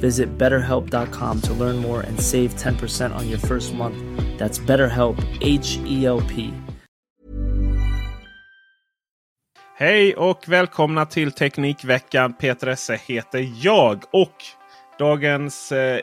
Visit 0.00 0.38
betterhelp.com 0.38 1.40
to 1.40 1.54
learn 1.54 1.76
more 1.76 2.00
and 2.00 2.20
save 2.20 2.54
10% 2.54 3.14
on 3.14 3.28
your 3.28 3.38
first 3.38 3.74
month. 3.74 3.96
That's 4.38 4.58
BetterHelp, 4.66 5.18
H 5.42 5.78
E 5.86 6.06
L 6.06 6.22
P. 6.34 6.52
Hej 9.78 10.16
och 10.16 10.44
välkomna 10.48 11.06
till 11.06 11.32
Teknikveckan. 11.32 12.32
Peter 12.32 12.66
Esse 12.66 13.00
heter 13.06 13.48
jag. 13.54 14.02
Och 14.12 14.34
dagens 14.98 15.72
eh, 15.72 16.00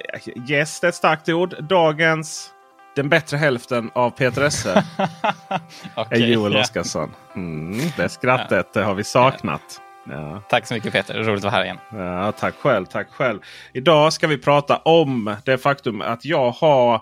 gäst 0.47 0.83
är 0.83 0.87
ett 0.87 0.95
starkt 0.95 1.29
ord. 1.29 1.63
Dagens 1.63 2.49
den 2.95 3.09
bättre 3.09 3.37
hälften 3.37 3.91
av 3.95 4.09
Peter 4.09 4.41
Esse 4.41 4.73
är 4.97 5.59
Okej, 5.95 6.31
Joel 6.33 6.53
ja. 6.53 6.61
Oscarsson. 6.61 7.11
Mm, 7.35 7.79
det 7.97 8.09
skrattet 8.09 8.73
det 8.73 8.83
har 8.83 8.93
vi 8.93 9.03
saknat. 9.03 9.81
Ja. 10.09 10.43
Tack 10.49 10.67
så 10.67 10.73
mycket 10.73 10.93
Peter, 10.93 11.23
roligt 11.23 11.37
att 11.37 11.43
vara 11.43 11.51
här 11.51 11.63
igen. 11.63 11.77
Ja, 11.91 12.31
tack 12.31 12.55
själv, 12.55 12.85
tack 12.85 13.09
själv. 13.11 13.39
Idag 13.73 14.13
ska 14.13 14.27
vi 14.27 14.37
prata 14.37 14.77
om 14.77 15.35
det 15.45 15.57
faktum 15.57 16.01
att 16.01 16.25
jag 16.25 16.51
har 16.51 17.01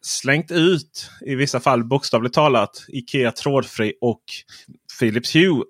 slängt 0.00 0.50
ut, 0.50 1.10
i 1.26 1.34
vissa 1.34 1.60
fall 1.60 1.84
bokstavligt 1.84 2.34
talat, 2.34 2.84
Ikea 2.88 3.32
trådfri 3.32 3.94
och 4.00 4.22
Philips 5.00 5.36
Hue 5.36 5.62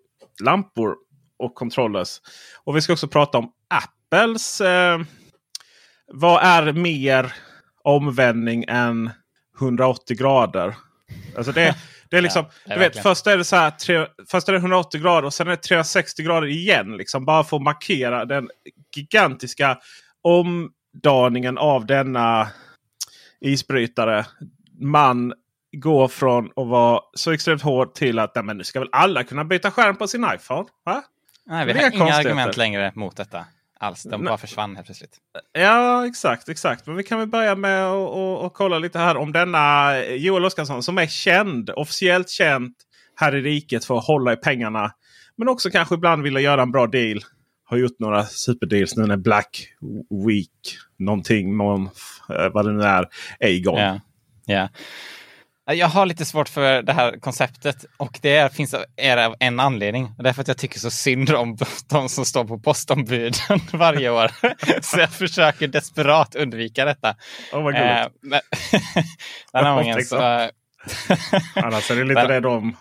lampor 0.43 0.95
och 1.39 1.55
controllers. 1.55 2.21
Och 2.65 2.77
vi 2.77 2.81
ska 2.81 2.93
också 2.93 3.09
prata 3.09 3.39
om 3.39 3.53
Apples. 3.69 4.61
Eh, 4.61 5.01
vad 6.13 6.43
är 6.43 6.73
mer 6.73 7.33
omvändning 7.85 8.65
än 8.69 9.11
180 9.61 10.17
grader? 10.17 10.77
Alltså 11.37 11.53
det, 11.53 11.77
det 12.11 12.17
är 12.17 12.23
liksom, 12.23 12.45
Ja, 12.65 12.75
du 12.75 12.81
vet, 12.81 12.99
först 12.99 13.27
är 13.27 13.37
det 13.37 13.45
så 13.45 13.57
här, 13.57 13.71
tre, 13.71 14.07
först 14.29 14.49
är 14.49 14.53
det 14.53 14.59
180 14.59 15.01
grader 15.01 15.25
och 15.25 15.35
sen 15.35 15.47
är 15.47 15.51
det 15.51 15.57
360 15.57 16.23
grader 16.23 16.47
igen. 16.47 16.97
Liksom, 16.97 17.25
bara 17.25 17.45
för 17.45 17.57
att 17.57 17.63
markera 17.63 18.25
den 18.25 18.49
gigantiska 18.97 19.79
omdaningen 20.23 21.59
av 21.59 21.87
denna 21.87 22.49
isbrytare. 23.41 24.27
Man 24.81 25.33
går 25.73 26.09
från 26.09 26.47
att 26.47 26.67
vara 26.67 27.01
så 27.15 27.33
extremt 27.33 27.63
hård 27.63 27.95
till 27.95 28.19
att 28.19 28.35
nej, 28.35 28.45
men 28.45 28.57
nu 28.57 28.65
ska 28.65 28.79
väl 28.79 28.89
alla 28.93 29.25
kunna 29.25 29.45
byta 29.45 29.71
skärm 29.71 29.97
på 29.97 30.09
sin 30.09 30.27
iPhone? 30.35 30.69
Va? 30.85 31.03
Nej, 31.47 31.67
vi 31.67 31.73
har 31.73 31.95
inga 31.95 32.15
argument 32.15 32.57
längre 32.57 32.93
mot 32.95 33.17
detta 33.17 33.45
alls. 33.79 34.03
De 34.03 34.25
bara 34.25 34.39
försvann 34.39 34.77
helt 34.77 34.87
plötsligt. 34.87 35.17
Ja, 35.53 36.07
exakt. 36.07 36.49
exakt. 36.49 36.87
Men 36.87 36.97
vi 36.97 37.03
kan 37.03 37.19
väl 37.19 37.29
börja 37.29 37.55
med 37.55 37.87
att 37.87 37.93
och, 37.93 38.45
och 38.45 38.55
kolla 38.55 38.79
lite 38.79 38.99
här 38.99 39.17
om 39.17 39.33
denna 39.33 39.99
Joel 40.05 40.45
Oscarsson 40.45 40.83
som 40.83 40.99
är 40.99 41.07
känd, 41.07 41.71
officiellt 41.71 42.31
känd 42.31 42.75
här 43.17 43.35
i 43.35 43.41
riket 43.41 43.85
för 43.85 43.99
att 43.99 44.05
hålla 44.05 44.33
i 44.33 44.37
pengarna. 44.37 44.93
Men 45.37 45.49
också 45.49 45.71
kanske 45.71 45.95
ibland 45.95 46.23
vilja 46.23 46.41
göra 46.41 46.63
en 46.63 46.73
bra 46.73 46.87
deal. 46.87 47.21
Har 47.65 47.77
gjort 47.77 47.99
några 47.99 48.25
superdeals 48.25 48.97
nu 48.97 49.07
när 49.07 49.17
Black 49.17 49.69
Week 50.27 50.79
någonting, 50.99 51.57
någon, 51.57 51.83
eh, 52.29 52.53
vad 52.53 52.67
det 52.67 52.73
nu 52.73 52.83
är, 52.83 53.09
är 53.39 53.49
igång. 53.49 53.79
Ja. 53.79 54.01
Ja. 54.47 54.69
Jag 55.75 55.87
har 55.87 56.07
lite 56.07 56.25
svårt 56.25 56.49
för 56.49 56.83
det 56.83 56.93
här 56.93 57.21
konceptet 57.21 57.85
och 57.97 58.19
det 58.23 58.37
är, 58.37 58.49
finns 58.49 58.75
är 58.97 59.17
av 59.17 59.35
en 59.41 59.61
anledning. 59.61 60.15
Och 60.19 60.23
det 60.23 60.29
är 60.29 60.33
för 60.33 60.43
att 60.43 60.49
jag 60.49 60.59
tycker 60.59 60.79
så 60.79 60.91
synd 60.91 61.31
om 61.31 61.57
de 61.91 62.09
som 62.09 62.25
står 62.25 62.45
på 62.45 62.59
postombuden 62.59 63.33
varje 63.73 64.11
år. 64.11 64.31
Så 64.83 64.99
jag 65.01 65.11
försöker 65.11 65.69
desperat 65.69 66.35
undvika 66.35 66.85
detta. 66.85 67.17
Åh, 67.53 67.63
vad 67.63 67.75
gulligt. 67.75 67.91
Eh, 67.91 68.07
men, 68.23 68.41
den 69.53 69.65
här 69.65 69.75
gången 69.75 70.05
så... 70.05 70.17
Annars 71.55 71.91
är 71.91 71.97
det 71.97 72.05
lite 72.05 72.27
det 72.27 72.41
de... 72.41 72.77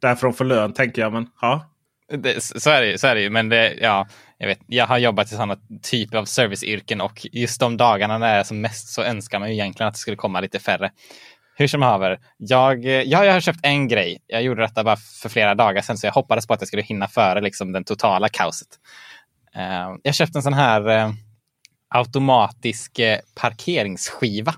Därför 0.00 0.26
de 0.26 0.34
får 0.34 0.44
lön 0.44 0.72
tänker 0.72 1.02
jag. 1.02 1.12
Men 1.12 1.26
ja. 1.40 1.66
Det, 2.12 2.42
så, 2.42 2.70
är 2.70 2.80
det, 2.80 2.86
ju- 2.86 2.98
så 2.98 3.06
är 3.06 3.14
det 3.14 3.20
ju, 3.20 3.30
men 3.30 3.48
det, 3.48 3.74
ja, 3.80 4.06
jag, 4.38 4.46
vet, 4.46 4.58
jag 4.66 4.86
har 4.86 4.98
jobbat 4.98 5.26
i 5.26 5.34
sådana 5.34 5.56
typer 5.82 6.18
av 6.18 6.24
serviceyrken 6.24 7.00
och 7.00 7.26
just 7.32 7.60
de 7.60 7.76
dagarna 7.76 8.18
när 8.18 8.34
det 8.34 8.40
är 8.40 8.44
som 8.44 8.60
mest 8.60 8.88
så 8.88 9.02
önskar 9.02 9.38
man 9.38 9.48
ju 9.48 9.54
egentligen 9.54 9.88
att 9.88 9.94
det 9.94 10.00
skulle 10.00 10.16
komma 10.16 10.40
lite 10.40 10.58
färre. 10.58 10.90
Hur 11.60 11.68
som 11.68 11.82
haver, 11.82 12.18
jag, 12.36 12.84
ja, 12.84 13.24
jag 13.24 13.32
har 13.32 13.40
köpt 13.40 13.58
en 13.62 13.88
grej. 13.88 14.18
Jag 14.26 14.42
gjorde 14.42 14.62
detta 14.62 14.84
bara 14.84 14.96
för 14.96 15.28
flera 15.28 15.54
dagar 15.54 15.82
sedan 15.82 15.98
så 15.98 16.06
jag 16.06 16.12
hoppades 16.12 16.46
på 16.46 16.54
att 16.54 16.60
jag 16.60 16.68
skulle 16.68 16.82
hinna 16.82 17.08
före 17.08 17.40
liksom, 17.40 17.72
den 17.72 17.84
totala 17.84 18.28
kaoset. 18.28 18.68
Eh, 19.54 19.96
jag 20.02 20.14
köpte 20.14 20.38
en 20.38 20.42
sån 20.42 20.52
här 20.52 20.88
eh, 20.88 21.12
automatisk 21.88 22.98
eh, 22.98 23.18
parkeringsskiva. 23.34 24.54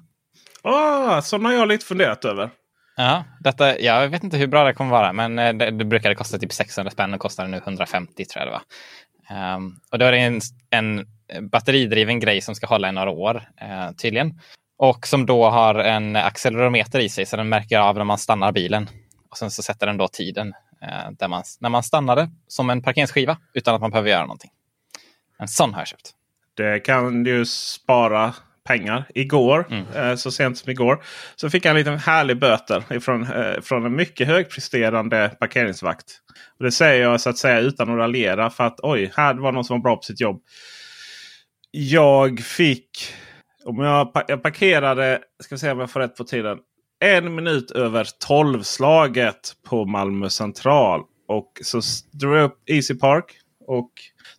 Oh, 0.62 1.20
sådana 1.20 1.48
har 1.48 1.56
jag 1.56 1.68
lite 1.68 1.86
funderat 1.86 2.24
över. 2.24 2.50
Ja, 2.96 3.24
detta, 3.40 3.80
jag 3.80 4.08
vet 4.08 4.24
inte 4.24 4.36
hur 4.36 4.46
bra 4.46 4.64
det 4.64 4.74
kommer 4.74 4.90
vara, 4.90 5.12
men 5.12 5.36
det, 5.58 5.70
det 5.70 5.84
brukade 5.84 6.14
kosta 6.14 6.38
typ 6.38 6.52
600 6.52 6.90
spänn 6.90 7.14
och 7.14 7.20
kostar 7.20 7.48
nu 7.48 7.56
150 7.56 8.24
tror 8.24 8.44
jag 8.44 8.52
det 8.52 8.58
var. 8.58 8.62
Ehm, 9.36 9.72
och 9.92 9.98
då 9.98 10.04
är 10.04 10.12
det 10.12 10.18
en, 10.18 10.40
en 10.70 11.06
batteridriven 11.50 12.20
grej 12.20 12.40
som 12.40 12.54
ska 12.54 12.66
hålla 12.66 12.88
i 12.88 12.92
några 12.92 13.10
år 13.10 13.42
tydligen. 14.02 14.34
Och 14.78 15.06
som 15.06 15.26
då 15.26 15.50
har 15.50 15.74
en 15.74 16.16
accelerometer 16.16 16.98
i 17.00 17.08
sig 17.08 17.26
så 17.26 17.36
den 17.36 17.48
märker 17.48 17.78
av 17.78 17.96
när 17.96 18.04
man 18.04 18.18
stannar 18.18 18.52
bilen. 18.52 18.88
Och 19.30 19.38
sen 19.38 19.50
så 19.50 19.62
sätter 19.62 19.86
den 19.86 19.96
då 19.96 20.08
tiden 20.08 20.54
eh, 20.82 21.10
där 21.18 21.28
man, 21.28 21.42
när 21.60 21.68
man 21.68 21.82
stannade 21.82 22.30
som 22.48 22.70
en 22.70 22.82
parkeringsskiva 22.82 23.36
utan 23.54 23.74
att 23.74 23.80
man 23.80 23.90
behöver 23.90 24.10
göra 24.10 24.22
någonting. 24.22 24.50
En 25.38 25.48
sån 25.48 25.74
har 25.74 25.80
jag 25.80 25.88
köpt. 25.88 26.10
Det 26.56 26.80
kan 26.80 27.24
ju 27.24 27.44
spara 27.46 28.34
pengar. 28.64 29.04
Igår, 29.14 29.66
Mm. 29.70 29.86
eh, 30.10 30.16
så 30.16 30.30
sent 30.30 30.58
som 30.58 30.70
igår, 30.70 31.04
så 31.36 31.50
fick 31.50 31.64
jag 31.64 31.70
en 31.70 31.76
liten 31.76 31.98
härlig 31.98 32.38
böter 32.40 32.84
ifrån, 32.90 33.22
eh, 33.32 33.60
från 33.62 33.86
en 33.86 33.96
mycket 33.96 34.26
högpresterande 34.26 35.36
parkeringsvakt. 35.40 36.06
Och 36.58 36.64
det 36.64 36.72
säger 36.72 37.02
jag 37.02 37.20
så 37.20 37.30
att 37.30 37.38
säga 37.38 37.58
utan 37.60 37.90
att 37.90 37.96
raljera 37.96 38.50
för 38.50 38.64
att 38.64 38.80
oj, 38.82 39.12
här 39.16 39.34
var 39.34 39.52
någon 39.52 39.64
som 39.64 39.76
var 39.76 39.82
bra 39.82 39.96
på 39.96 40.02
sitt 40.02 40.20
jobb. 40.20 40.42
Jag 41.70 42.40
fick, 42.40 43.14
om 43.64 43.78
jag, 43.78 44.24
jag 44.28 44.42
parkerade, 44.42 45.20
ska 45.42 45.58
se 45.58 45.70
om 45.70 45.80
jag 45.80 45.90
får 45.90 46.00
rätt 46.00 46.16
på 46.16 46.24
tiden, 46.24 46.58
en 47.00 47.34
minut 47.34 47.70
över 47.70 48.08
tolvslaget 48.26 49.52
på 49.68 49.84
Malmö 49.84 50.30
central. 50.30 51.02
Och 51.28 51.52
så 51.62 51.80
drog 52.12 52.34
jag 52.34 52.44
upp 52.44 52.58
Easy 52.66 52.94
Park 52.94 53.24
och 53.66 53.90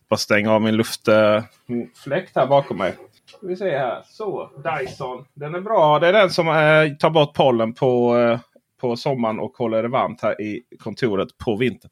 bara 0.08 0.16
stänga 0.16 0.52
av 0.52 0.62
min 0.62 0.76
luftfläkt 0.76 2.36
här 2.36 2.46
bakom 2.46 2.76
mig. 2.76 2.94
Ska 3.26 3.46
vi 3.46 3.56
se 3.56 3.78
här. 3.78 4.02
Så, 4.06 4.50
Dyson. 4.80 5.24
Den 5.34 5.54
är 5.54 5.60
bra. 5.60 5.98
Det 5.98 6.08
är 6.08 6.12
den 6.12 6.30
som 6.30 6.48
eh, 6.48 6.96
tar 6.96 7.10
bort 7.10 7.34
pollen 7.34 7.74
på, 7.74 8.18
eh, 8.18 8.40
på 8.80 8.96
sommaren 8.96 9.40
och 9.40 9.52
håller 9.56 9.82
det 9.82 9.88
varmt 9.88 10.22
här 10.22 10.40
i 10.40 10.62
kontoret 10.78 11.28
på 11.44 11.56
vintern. 11.56 11.90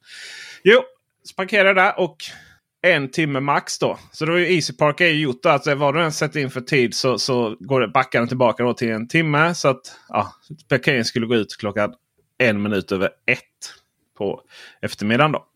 Jo, 0.64 0.80
så 1.22 1.34
parkerade 1.34 1.68
jag 1.68 1.76
där 1.76 2.00
och 2.00 2.16
en 2.82 3.10
timme 3.10 3.40
max 3.40 3.78
då. 3.78 3.98
Så 4.12 4.26
då 4.26 4.32
är 4.32 4.38
ju 4.38 4.54
Easy 4.54 4.72
Park 4.72 5.00
är 5.00 5.06
ju 5.06 5.20
gjort 5.20 5.46
att 5.46 5.66
eh, 5.66 5.74
vad 5.74 5.94
du 5.94 6.02
än 6.02 6.12
sätter 6.12 6.40
in 6.40 6.50
för 6.50 6.60
tid 6.60 6.94
så, 6.94 7.18
så 7.18 7.56
går 7.60 7.80
det, 7.80 7.88
backar 7.88 8.18
den 8.18 8.28
tillbaka 8.28 8.62
då 8.62 8.74
till 8.74 8.90
en 8.90 9.08
timme. 9.08 9.54
Så 9.54 9.68
att 9.68 9.80
ja, 10.08 10.32
parkeringen 10.68 11.04
skulle 11.04 11.26
gå 11.26 11.34
ut 11.34 11.56
klockan 11.58 11.94
en 12.38 12.62
minut 12.62 12.92
över 12.92 13.10
ett 13.26 13.38
på 14.18 14.40
eftermiddagen. 14.80 15.32
Då. 15.32 15.46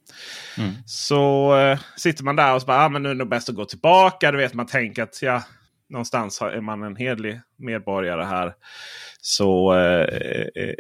Mm. 0.58 0.72
Så 0.86 1.54
eh, 1.56 1.78
sitter 1.96 2.24
man 2.24 2.36
där 2.36 2.54
och 2.54 2.60
så 2.60 2.66
bara, 2.66 2.84
ah, 2.84 2.88
men 2.88 3.02
nu 3.02 3.08
är 3.08 3.14
det 3.14 3.18
nog 3.18 3.28
bäst 3.28 3.48
att 3.48 3.54
gå 3.54 3.64
tillbaka. 3.64 4.32
Du 4.32 4.38
vet, 4.38 4.54
man 4.54 4.66
tänker 4.66 5.02
att 5.02 5.22
ja, 5.22 5.42
någonstans 5.88 6.40
är 6.40 6.60
man 6.60 6.82
en 6.82 6.96
hedlig 6.96 7.40
medborgare 7.58 8.24
här. 8.24 8.54
Så 9.20 9.74
eh, 9.74 10.06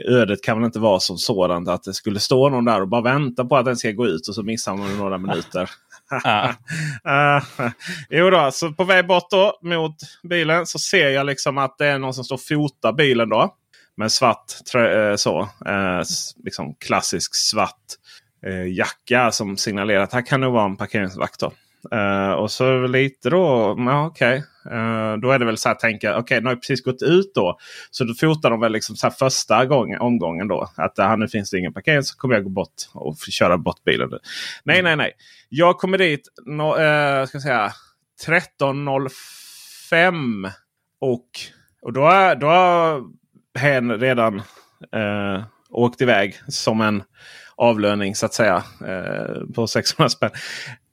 ödet 0.08 0.42
kan 0.42 0.58
väl 0.58 0.66
inte 0.66 0.78
vara 0.78 1.00
som 1.00 1.18
sådant 1.18 1.68
att 1.68 1.82
det 1.82 1.94
skulle 1.94 2.20
stå 2.20 2.48
någon 2.48 2.64
där 2.64 2.80
och 2.80 2.88
bara 2.88 3.02
vänta 3.02 3.44
på 3.44 3.56
att 3.56 3.64
den 3.64 3.76
ska 3.76 3.90
gå 3.90 4.06
ut 4.06 4.28
och 4.28 4.34
så 4.34 4.42
missar 4.42 4.76
man 4.76 4.98
några 4.98 5.18
minuter. 5.18 5.70
uh, 6.12 7.42
jo 8.10 8.30
då, 8.30 8.50
så 8.52 8.72
på 8.72 8.84
väg 8.84 9.06
bort 9.06 9.30
då 9.30 9.58
mot 9.62 9.96
bilen 10.22 10.66
så 10.66 10.78
ser 10.78 11.08
jag 11.08 11.26
liksom 11.26 11.58
att 11.58 11.78
det 11.78 11.86
är 11.86 11.98
någon 11.98 12.14
som 12.14 12.24
står 12.24 12.36
och 12.36 12.42
fotar 12.42 12.92
bilen 12.92 13.28
då. 13.28 13.54
Med 13.96 14.12
svart 14.12 14.44
trö, 14.72 15.10
eh, 15.10 15.16
så, 15.16 15.40
eh, 15.66 16.02
liksom 16.44 16.74
klassisk 16.74 17.34
svart 17.34 17.84
jacka 18.68 19.32
som 19.32 19.56
signalerar 19.56 20.02
att 20.02 20.12
här 20.12 20.26
kan 20.26 20.40
det 20.40 20.48
vara 20.48 20.64
en 20.64 20.76
parkeringsvakt. 20.76 21.40
Då. 21.40 21.52
Uh, 21.94 22.32
och 22.32 22.50
så 22.50 22.86
lite 22.86 23.30
då, 23.30 23.74
ja, 23.78 24.06
okej. 24.06 24.44
Okay. 24.64 24.78
Uh, 24.78 25.16
då 25.16 25.30
är 25.30 25.38
det 25.38 25.44
väl 25.44 25.56
så 25.56 25.68
här 25.68 25.74
att 25.74 25.80
tänka, 25.80 26.10
okej 26.10 26.22
okay, 26.22 26.40
nu 26.40 26.44
har 26.44 26.52
jag 26.52 26.60
precis 26.60 26.84
gått 26.84 27.02
ut 27.02 27.34
då. 27.34 27.58
Så 27.90 28.04
då 28.04 28.14
fotar 28.14 28.50
de 28.50 28.60
väl 28.60 28.72
liksom 28.72 28.96
så 28.96 29.10
första 29.10 29.66
gången, 29.66 30.00
omgången 30.00 30.48
då. 30.48 30.70
Att 30.76 30.98
uh, 30.98 31.16
nu 31.16 31.28
finns 31.28 31.50
det 31.50 31.58
ingen 31.58 31.72
parkering 31.72 32.02
så 32.02 32.16
kommer 32.16 32.34
jag 32.34 32.44
gå 32.44 32.50
bort 32.50 32.74
och 32.94 33.16
köra 33.18 33.58
bort 33.58 33.84
bilen. 33.84 34.10
Nej, 34.64 34.82
nej, 34.82 34.96
nej. 34.96 35.12
Jag 35.48 35.78
kommer 35.78 35.98
dit 35.98 36.28
no, 36.46 36.62
uh, 36.62 37.26
ska 37.26 37.40
säga 37.40 37.72
13.05. 38.26 40.50
Och, 41.00 41.28
och 41.82 41.92
då, 41.92 42.00
då 42.40 42.46
har 42.46 43.02
hen 43.58 44.00
redan 44.00 44.42
uh, 44.96 45.44
åkt 45.70 46.00
iväg 46.00 46.36
som 46.48 46.80
en 46.80 47.02
avlöning 47.56 48.14
så 48.14 48.26
att 48.26 48.34
säga. 48.34 48.64
Eh, 48.86 49.52
på 49.54 49.66
600 49.66 50.08
spänn. 50.08 50.30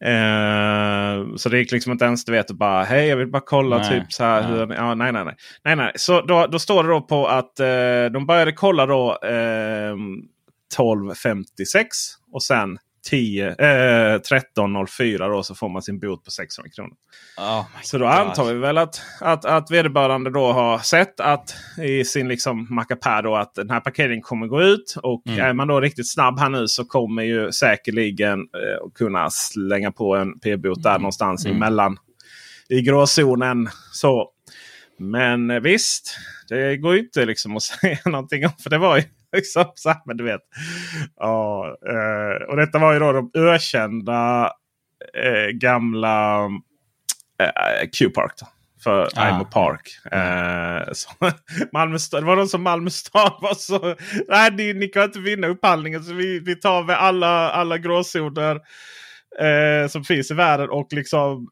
Eh, 0.04 1.36
så 1.36 1.50
det 1.50 1.58
gick 1.58 1.72
liksom 1.72 1.92
inte 1.92 2.06
ens 2.06 2.26
du 2.26 2.32
vet 2.32 2.52
bara 2.52 2.84
hej 2.84 3.08
jag 3.08 3.18
vill 3.18 3.32
bara 3.32 3.44
kolla 3.46 3.78
nej, 3.78 3.90
typ 3.90 4.14
så 4.14 4.24
här. 4.24 4.42
Nej. 4.42 4.52
Hur, 4.52 4.74
ja, 4.76 4.96
nej, 4.96 5.12
nej, 5.12 5.26
nej. 5.26 5.36
nej, 5.64 5.76
nej. 5.76 5.92
Så 5.96 6.22
då, 6.22 6.48
då 6.48 6.60
står 6.60 6.84
det 6.84 6.90
då 6.90 7.02
på 7.02 7.28
att 7.28 7.60
eh, 7.60 7.66
de 8.14 8.26
började 8.28 8.52
kolla 8.52 8.86
då 8.86 9.18
12.56 9.24 11.86
och 12.34 12.44
sen 12.44 12.78
10, 13.10 13.48
eh, 13.48 14.20
13.04 14.20 15.30
då 15.30 15.44
så 15.44 15.56
får 15.56 15.70
man 15.70 15.82
sin 15.82 16.00
bot 16.00 16.26
på 16.26 16.32
600 16.32 16.70
kronor. 16.76 16.94
Oh 17.38 17.66
så 17.84 17.98
då 17.98 18.06
antar 18.06 18.46
vi 18.46 18.54
väl 18.54 18.78
att, 18.78 19.02
att, 19.22 19.46
att 19.46 19.72
vederbörande 19.72 20.30
då 20.30 20.52
har 20.52 20.80
sett 20.80 21.20
att 21.20 21.56
i 21.82 22.06
sin 22.06 22.28
liksom 22.28 22.68
mackapär 22.70 23.24
då 23.24 23.36
att 23.36 23.56
den 23.56 23.70
här 23.70 23.80
parkeringen 23.80 24.22
kommer 24.22 24.48
gå 24.48 24.62
ut. 24.62 24.96
Och 25.04 25.28
mm. 25.28 25.40
är 25.40 25.54
man 25.54 25.68
då 25.68 25.80
riktigt 25.82 26.12
snabb 26.12 26.40
här 26.40 26.50
nu 26.50 26.68
så 26.68 26.86
kommer 26.86 27.24
ju 27.24 27.52
säkerligen 27.52 28.40
eh, 28.40 28.92
kunna 28.96 29.30
slänga 29.30 29.92
på 29.92 30.16
en 30.16 30.40
p-bot 30.40 30.84
där 30.84 30.90
mm. 30.90 31.02
någonstans 31.02 31.46
mm. 31.46 31.58
emellan. 31.58 31.98
I 32.70 32.82
gråzonen. 32.82 33.70
Så. 33.92 34.30
Men 35.00 35.52
eh, 35.52 35.60
visst, 35.60 36.18
det 36.50 36.78
går 36.78 36.94
ju 36.94 37.00
inte 37.00 37.26
liksom 37.26 37.58
att 37.58 37.64
säga 37.82 38.00
någonting 38.06 38.46
om. 38.46 38.52
För 38.64 38.70
det 38.70 38.78
var 38.78 38.98
ju 38.98 39.04
liksom, 39.38 39.66
så 39.76 39.90
här, 39.90 40.02
men 40.06 40.18
du 40.18 40.24
vet. 40.24 40.42
Ja, 41.16 41.78
eh, 41.88 42.50
och 42.50 42.58
detta 42.58 42.80
var 42.80 42.94
ju 42.94 43.00
då 43.00 43.12
de 43.12 43.32
ökända 43.34 44.52
eh, 45.14 45.50
gamla 45.54 46.46
eh, 47.40 47.90
Q-Park. 48.00 48.34
För 48.84 49.10
ah. 49.16 49.30
Imo 49.30 49.46
Park. 49.46 49.82
Eh, 50.12 50.92
så, 50.94 51.10
Malmö 51.74 52.00
stad, 52.00 52.24
det 52.24 52.28
var 52.28 52.36
någon 52.36 52.48
som 52.48 52.64
Malmö 52.64 52.90
stad 52.90 53.38
var 53.42 53.54
så... 53.54 53.96
Nej, 54.28 54.52
ni, 54.52 54.74
ni 54.74 54.88
kan 54.88 55.04
inte 55.04 55.20
vinna 55.20 55.48
upphandlingen. 55.48 56.04
Så 56.04 56.14
vi, 56.14 56.40
vi 56.40 56.56
tar 56.56 56.84
med 56.84 57.02
alla, 57.02 57.52
alla 57.52 57.78
gråzoner 57.78 58.56
eh, 59.40 59.88
som 59.88 60.04
finns 60.04 60.32
i 60.32 60.34
världen 60.34 60.70
och 60.70 60.88
liksom 60.94 61.48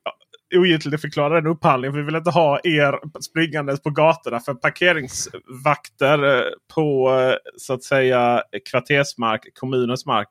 ogiltigförklara 0.53 1.41
den 1.41 1.47
upphandlingen. 1.47 1.93
För 1.93 1.99
vi 1.99 2.05
vill 2.05 2.15
inte 2.15 2.29
ha 2.29 2.59
er 2.63 3.21
springandes 3.21 3.81
på 3.81 3.89
gatorna. 3.89 4.39
För 4.39 4.53
parkeringsvakter 4.53 6.37
eh, 6.37 6.43
på 6.75 7.13
eh, 7.19 7.35
så 7.57 7.73
att 7.73 7.83
säga 7.83 8.43
kvartersmark, 8.71 9.41
kommunens 9.59 10.05
mark. 10.05 10.27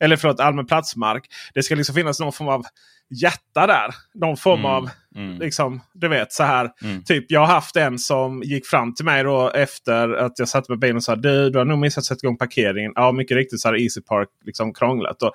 Eller 0.00 0.16
förlåt, 0.16 0.40
allmän 0.40 0.66
platsmark. 0.66 1.26
Det 1.54 1.62
ska 1.62 1.74
liksom 1.74 1.94
finnas 1.94 2.20
någon 2.20 2.32
form 2.32 2.48
av 2.48 2.64
hjärta 3.10 3.66
där. 3.66 3.94
Någon 4.14 4.36
form 4.36 4.60
mm, 4.60 4.70
av, 4.70 4.90
mm. 5.16 5.38
liksom, 5.38 5.80
du 5.94 6.08
vet 6.08 6.32
så 6.32 6.42
här. 6.42 6.70
Mm. 6.82 7.02
Typ 7.02 7.24
jag 7.28 7.40
har 7.40 7.46
haft 7.46 7.76
en 7.76 7.98
som 7.98 8.42
gick 8.42 8.66
fram 8.66 8.94
till 8.94 9.04
mig 9.04 9.24
då 9.24 9.50
efter 9.50 10.14
att 10.14 10.38
jag 10.38 10.48
satte 10.48 10.72
mig 10.72 10.76
i 10.76 10.78
bilen 10.78 10.96
och 10.96 11.04
sa 11.04 11.16
du, 11.16 11.50
du 11.50 11.58
har 11.58 11.64
nog 11.64 11.78
missat 11.78 12.02
att 12.02 12.04
sätta 12.04 12.26
igång 12.26 12.36
parkeringen. 12.36 12.92
Ja, 12.94 13.12
mycket 13.12 13.36
riktigt 13.36 13.60
så 13.60 13.68
har 13.68 13.82
Easy 13.82 14.00
Park 14.00 14.28
liksom 14.44 14.74
krånglat. 14.74 15.22
Och, 15.22 15.32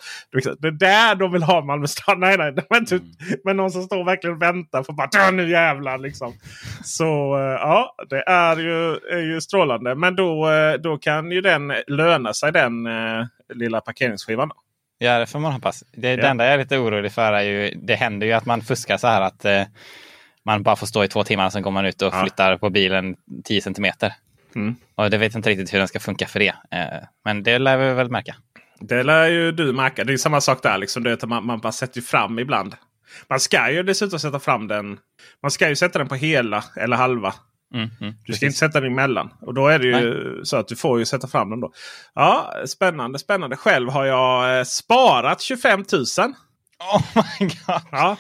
det 0.60 0.68
är 0.68 0.72
där 0.72 1.16
de 1.16 1.32
vill 1.32 1.44
ha 1.44 1.66
Malmö 1.66 1.88
stad. 1.88 2.20
Nej, 2.24 2.38
nej. 2.38 2.56
Men, 2.70 2.86
typ, 2.86 3.04
men 3.44 3.58
någon 3.58 3.72
som 3.72 3.84
står 3.84 4.00
och 4.00 4.08
verkligen 4.08 4.40
väntar 4.40 4.84
på 4.84 4.94
bara 4.94 5.32
nu 5.32 5.50
jävlar 5.50 5.98
liksom. 5.98 6.34
Så 6.84 7.38
eh, 7.38 7.42
ja, 7.42 7.96
det 8.10 8.24
är 8.28 8.58
ju, 8.58 8.94
är 8.94 9.34
ju 9.34 9.42
strålande. 9.42 9.96
Men 9.96 10.16
då, 10.16 10.50
eh, 10.50 10.74
då 10.74 10.98
kan 10.98 11.32
ju 11.32 11.42
den 11.42 11.74
löna 11.88 12.34
sig 12.34 12.52
den 12.52 12.88
eh, 12.88 13.26
lilla 13.54 13.82
parkeringsskivan. 13.82 14.50
Då. 14.50 14.56
Ja, 15.04 15.20
det 15.20 15.26
får 15.26 15.40
man 15.40 15.54
hoppas. 15.54 15.84
Det, 15.92 16.10
ja. 16.10 16.18
det 16.18 16.28
enda 16.28 16.46
jag 16.46 16.54
är 16.54 16.58
lite 16.58 16.78
orolig 16.78 17.12
för 17.12 17.34
är 17.34 17.42
ju, 17.42 17.72
det 17.76 17.96
händer 17.96 18.28
ju 18.28 18.34
att 18.34 18.46
man 18.46 18.62
fuskar 18.62 18.98
så 18.98 19.08
här 19.08 19.22
att 19.22 19.46
eh, 19.46 19.64
man 20.46 20.64
bara 20.64 20.76
får 20.76 20.88
stå 20.88 21.04
i 21.04 21.08
två 21.08 21.24
timmar 21.24 21.46
och 21.46 21.52
sen 21.52 21.62
går 21.62 21.72
man 21.72 21.86
ut 21.86 22.02
och 22.02 22.14
ja. 22.14 22.22
flyttar 22.22 22.58
på 22.58 22.70
bilen 22.70 23.16
10 23.44 23.62
centimeter. 23.62 24.14
Mm. 24.56 24.76
Och 24.96 25.10
det 25.10 25.18
vet 25.18 25.36
inte 25.36 25.50
riktigt 25.50 25.74
hur 25.74 25.80
den 25.80 25.88
ska 25.88 26.00
funka 26.00 26.28
för 26.28 26.40
det. 26.40 26.54
Eh, 26.72 27.08
men 27.26 27.44
det 27.44 27.60
lär 27.60 27.78
vi 27.78 27.94
väl 27.94 28.10
märka. 28.10 28.36
Det 28.80 29.04
lär 29.04 29.28
ju 29.28 29.52
du 29.52 29.74
märka. 29.74 30.04
Det 30.04 30.14
är 30.14 30.18
samma 30.18 30.42
sak 30.42 30.64
där. 30.64 30.78
Liksom. 30.78 31.04
Det 31.04 31.26
man, 31.26 31.46
man 31.46 31.60
bara 31.60 31.72
sätter 31.72 32.02
fram 32.02 32.40
ibland. 32.40 32.76
Man 33.30 33.40
ska 33.40 33.72
ju 33.72 33.84
dessutom 33.84 34.20
sätta 34.20 34.40
fram 34.40 34.68
den. 34.68 34.98
Man 35.42 35.52
ska 35.52 35.70
ju 35.70 35.76
sätta 35.76 36.00
den 36.00 36.08
på 36.08 36.16
hela 36.16 36.64
eller 36.76 36.98
halva. 36.98 37.34
Mm, 37.74 37.90
mm, 38.02 38.14
du 38.26 38.34
ska 38.34 38.46
inte 38.46 38.58
sätta 38.58 38.80
den 38.80 38.92
emellan. 38.92 39.34
Och 39.42 39.54
då 39.54 39.68
är 39.68 39.80
det 39.80 39.86
ju 39.88 39.94
Nej. 39.94 40.46
så 40.46 40.58
att 40.58 40.68
du 40.68 40.76
får 40.76 41.00
ju 41.00 41.06
sätta 41.06 41.28
fram 41.28 41.50
den 41.50 41.60
då. 41.60 41.72
Ja, 42.16 42.54
Spännande, 42.66 43.20
spännande. 43.20 43.56
Själv 43.56 43.90
har 43.90 44.06
jag 44.06 44.60
eh, 44.60 44.64
sparat 44.64 45.42
25 45.42 45.80
000. 45.92 46.04
Oh 46.80 47.02
my 47.16 47.48
god. 47.48 47.82
Ja. 47.92 48.18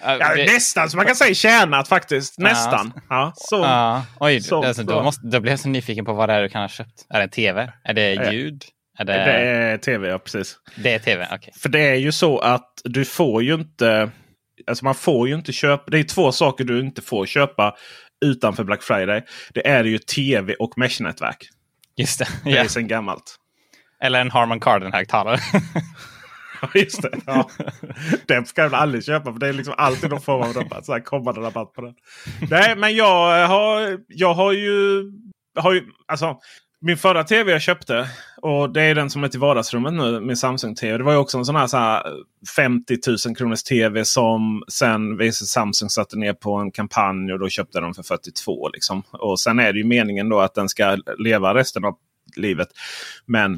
Ja, 0.00 0.34
det... 0.34 0.52
Nästan 0.52 0.90
så 0.90 0.96
man 0.96 1.06
kan 1.06 1.16
säga 1.16 1.34
tjänat 1.34 1.88
faktiskt. 1.88 2.38
Nästan. 2.38 2.92
Ja, 3.08 3.32
så. 3.36 3.56
Ja. 3.56 4.04
Oj, 4.20 4.40
så, 4.40 4.64
alltså, 4.64 4.82
då, 4.82 5.02
måste, 5.02 5.26
då 5.26 5.40
blir 5.40 5.52
jag 5.52 5.60
så 5.60 5.68
nyfiken 5.68 6.04
på 6.04 6.12
vad 6.12 6.28
det 6.28 6.32
är 6.32 6.42
du 6.42 6.48
kan 6.48 6.60
ha 6.60 6.68
köpt. 6.68 7.06
Är 7.10 7.18
det 7.18 7.24
en 7.24 7.30
tv? 7.30 7.72
Är 7.84 7.94
det 7.94 8.32
ljud? 8.32 8.64
Är 8.98 9.04
det... 9.04 9.12
det 9.12 9.20
är 9.20 9.78
tv, 9.78 10.08
ja 10.08 10.18
precis. 10.18 10.56
Det 10.76 10.94
är 10.94 10.98
tv, 10.98 11.24
okej. 11.24 11.36
Okay. 11.36 11.52
För 11.60 11.68
det 11.68 11.80
är 11.80 11.94
ju 11.94 12.12
så 12.12 12.38
att 12.38 12.72
du 12.84 13.04
får 13.04 13.42
ju 13.42 13.54
inte... 13.54 14.10
Alltså 14.66 14.84
man 14.84 14.94
får 14.94 15.28
ju 15.28 15.34
inte 15.34 15.52
köpa. 15.52 15.90
Det 15.90 15.98
är 15.98 16.04
två 16.04 16.32
saker 16.32 16.64
du 16.64 16.80
inte 16.80 17.02
får 17.02 17.26
köpa 17.26 17.76
utanför 18.24 18.64
Black 18.64 18.82
Friday. 18.82 19.24
Det 19.54 19.66
är 19.66 19.84
ju 19.84 19.98
tv 19.98 20.54
och 20.54 20.72
mesh-nätverk. 20.76 21.48
Just 21.96 22.18
det. 22.18 22.28
Det 22.44 22.56
är 22.56 22.68
sen 22.68 22.88
gammalt. 22.88 23.36
Eller 24.00 24.20
en 24.20 24.30
Harman 24.30 24.60
Kardon-högtalare. 24.60 25.38
Just 26.74 27.02
det. 27.02 27.10
Ja. 27.26 27.50
Den 28.26 28.46
ska 28.46 28.62
jag 28.62 28.74
aldrig 28.74 29.04
köpa 29.04 29.32
för 29.32 29.40
det 29.40 29.48
är 29.48 29.52
liksom 29.52 29.74
alltid 29.76 30.10
någon 30.10 30.20
form 30.20 30.42
av 30.42 30.52
rabatt. 30.52 30.86
Så 30.86 30.92
här 30.92 31.00
kommande 31.00 31.40
rabatt 31.40 31.72
på 31.72 31.80
den. 31.80 31.94
Nej, 32.50 32.76
men 32.76 32.94
jag 32.94 33.48
har, 33.48 34.00
jag 34.08 34.34
har 34.34 34.52
ju... 34.52 35.02
Har 35.58 35.72
ju 35.72 35.82
alltså, 36.06 36.36
min 36.86 36.96
förra 36.96 37.24
tv 37.24 37.52
jag 37.52 37.62
köpte, 37.62 38.08
och 38.36 38.72
det 38.72 38.82
är 38.82 38.94
den 38.94 39.10
som 39.10 39.24
är 39.24 39.28
till 39.28 39.40
vardagsrummet 39.40 39.92
nu, 39.92 40.20
min 40.20 40.36
Samsung-tv. 40.36 40.98
Det 40.98 41.04
var 41.04 41.12
ju 41.12 41.18
också 41.18 41.38
en 41.38 41.44
sån 41.44 41.56
här, 41.56 41.66
så 41.66 41.76
här 41.76 42.06
eh, 42.06 42.12
50 42.56 42.96
000 43.26 43.36
kronors 43.36 43.62
tv 43.62 44.04
som 44.04 44.64
sen 44.68 45.16
visade 45.16 45.48
Samsung 45.48 45.90
satte 45.90 46.18
ner 46.18 46.32
på 46.32 46.54
en 46.54 46.70
kampanj 46.70 47.32
och 47.32 47.38
då 47.38 47.48
köpte 47.48 47.80
de 47.80 47.94
för 47.94 48.02
42. 48.02 48.68
Liksom. 48.68 49.02
Och 49.10 49.40
sen 49.40 49.58
är 49.58 49.72
det 49.72 49.78
ju 49.78 49.84
meningen 49.84 50.28
då 50.28 50.40
att 50.40 50.54
den 50.54 50.68
ska 50.68 50.98
leva 51.18 51.54
resten 51.54 51.84
av 51.84 51.96
livet. 52.36 52.68
Men 53.24 53.54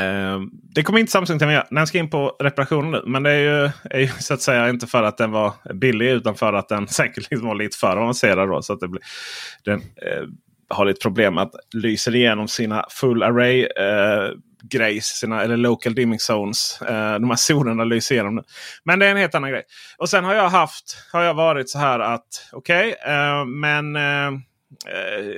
eh, 0.00 0.40
det 0.74 0.82
kommer 0.82 0.98
inte 0.98 1.12
Samsung 1.12 1.38
till 1.38 1.48
att 1.48 1.54
göra. 1.54 1.66
Den 1.70 1.86
ska 1.86 1.98
in 1.98 2.10
på 2.10 2.36
reparation 2.40 2.90
nu. 2.90 3.02
Men 3.06 3.22
det 3.22 3.30
är 3.30 3.38
ju, 3.38 3.70
är 3.90 4.00
ju, 4.00 4.08
så 4.08 4.34
att 4.34 4.42
säga 4.42 4.68
inte 4.68 4.86
för 4.86 5.02
att 5.02 5.18
den 5.18 5.30
var 5.30 5.52
billig 5.74 6.10
utan 6.10 6.34
för 6.34 6.52
att 6.52 6.68
den 6.68 6.88
säkert 6.88 7.30
liksom 7.30 7.48
var 7.48 7.54
lite 7.54 7.76
för 7.76 7.96
avancerad. 7.96 8.48
Då, 8.48 8.62
så 8.62 8.72
att 8.72 8.80
det 8.80 8.88
blir, 8.88 9.02
den, 9.64 9.80
eh, 9.80 10.28
har 10.72 10.84
lite 10.84 11.00
problem 11.00 11.34
med 11.34 11.42
att 11.42 11.54
lyser 11.74 12.14
igenom 12.14 12.48
sina 12.48 12.84
full 12.90 13.22
array 13.22 13.62
eh, 13.62 14.30
grejs, 14.62 15.04
sina, 15.04 15.42
eller 15.42 15.56
local 15.56 15.94
dimming 15.94 16.18
zones. 16.18 16.82
Eh, 16.82 17.14
de 17.14 17.30
här 17.30 17.52
zonerna 17.52 17.84
lyser 17.84 18.14
igenom 18.14 18.34
nu. 18.34 18.42
Men 18.84 18.98
det 18.98 19.06
är 19.06 19.10
en 19.10 19.16
helt 19.16 19.34
annan 19.34 19.50
grej. 19.50 19.62
Och 19.98 20.08
sen 20.08 20.24
har 20.24 20.34
jag 20.34 20.48
haft, 20.48 20.96
har 21.12 21.22
jag 21.22 21.34
varit 21.34 21.70
så 21.70 21.78
här 21.78 22.00
att 22.00 22.48
okej, 22.52 22.94
okay, 23.02 23.14
eh, 23.14 23.44
men 23.44 23.96
eh, 23.96 24.40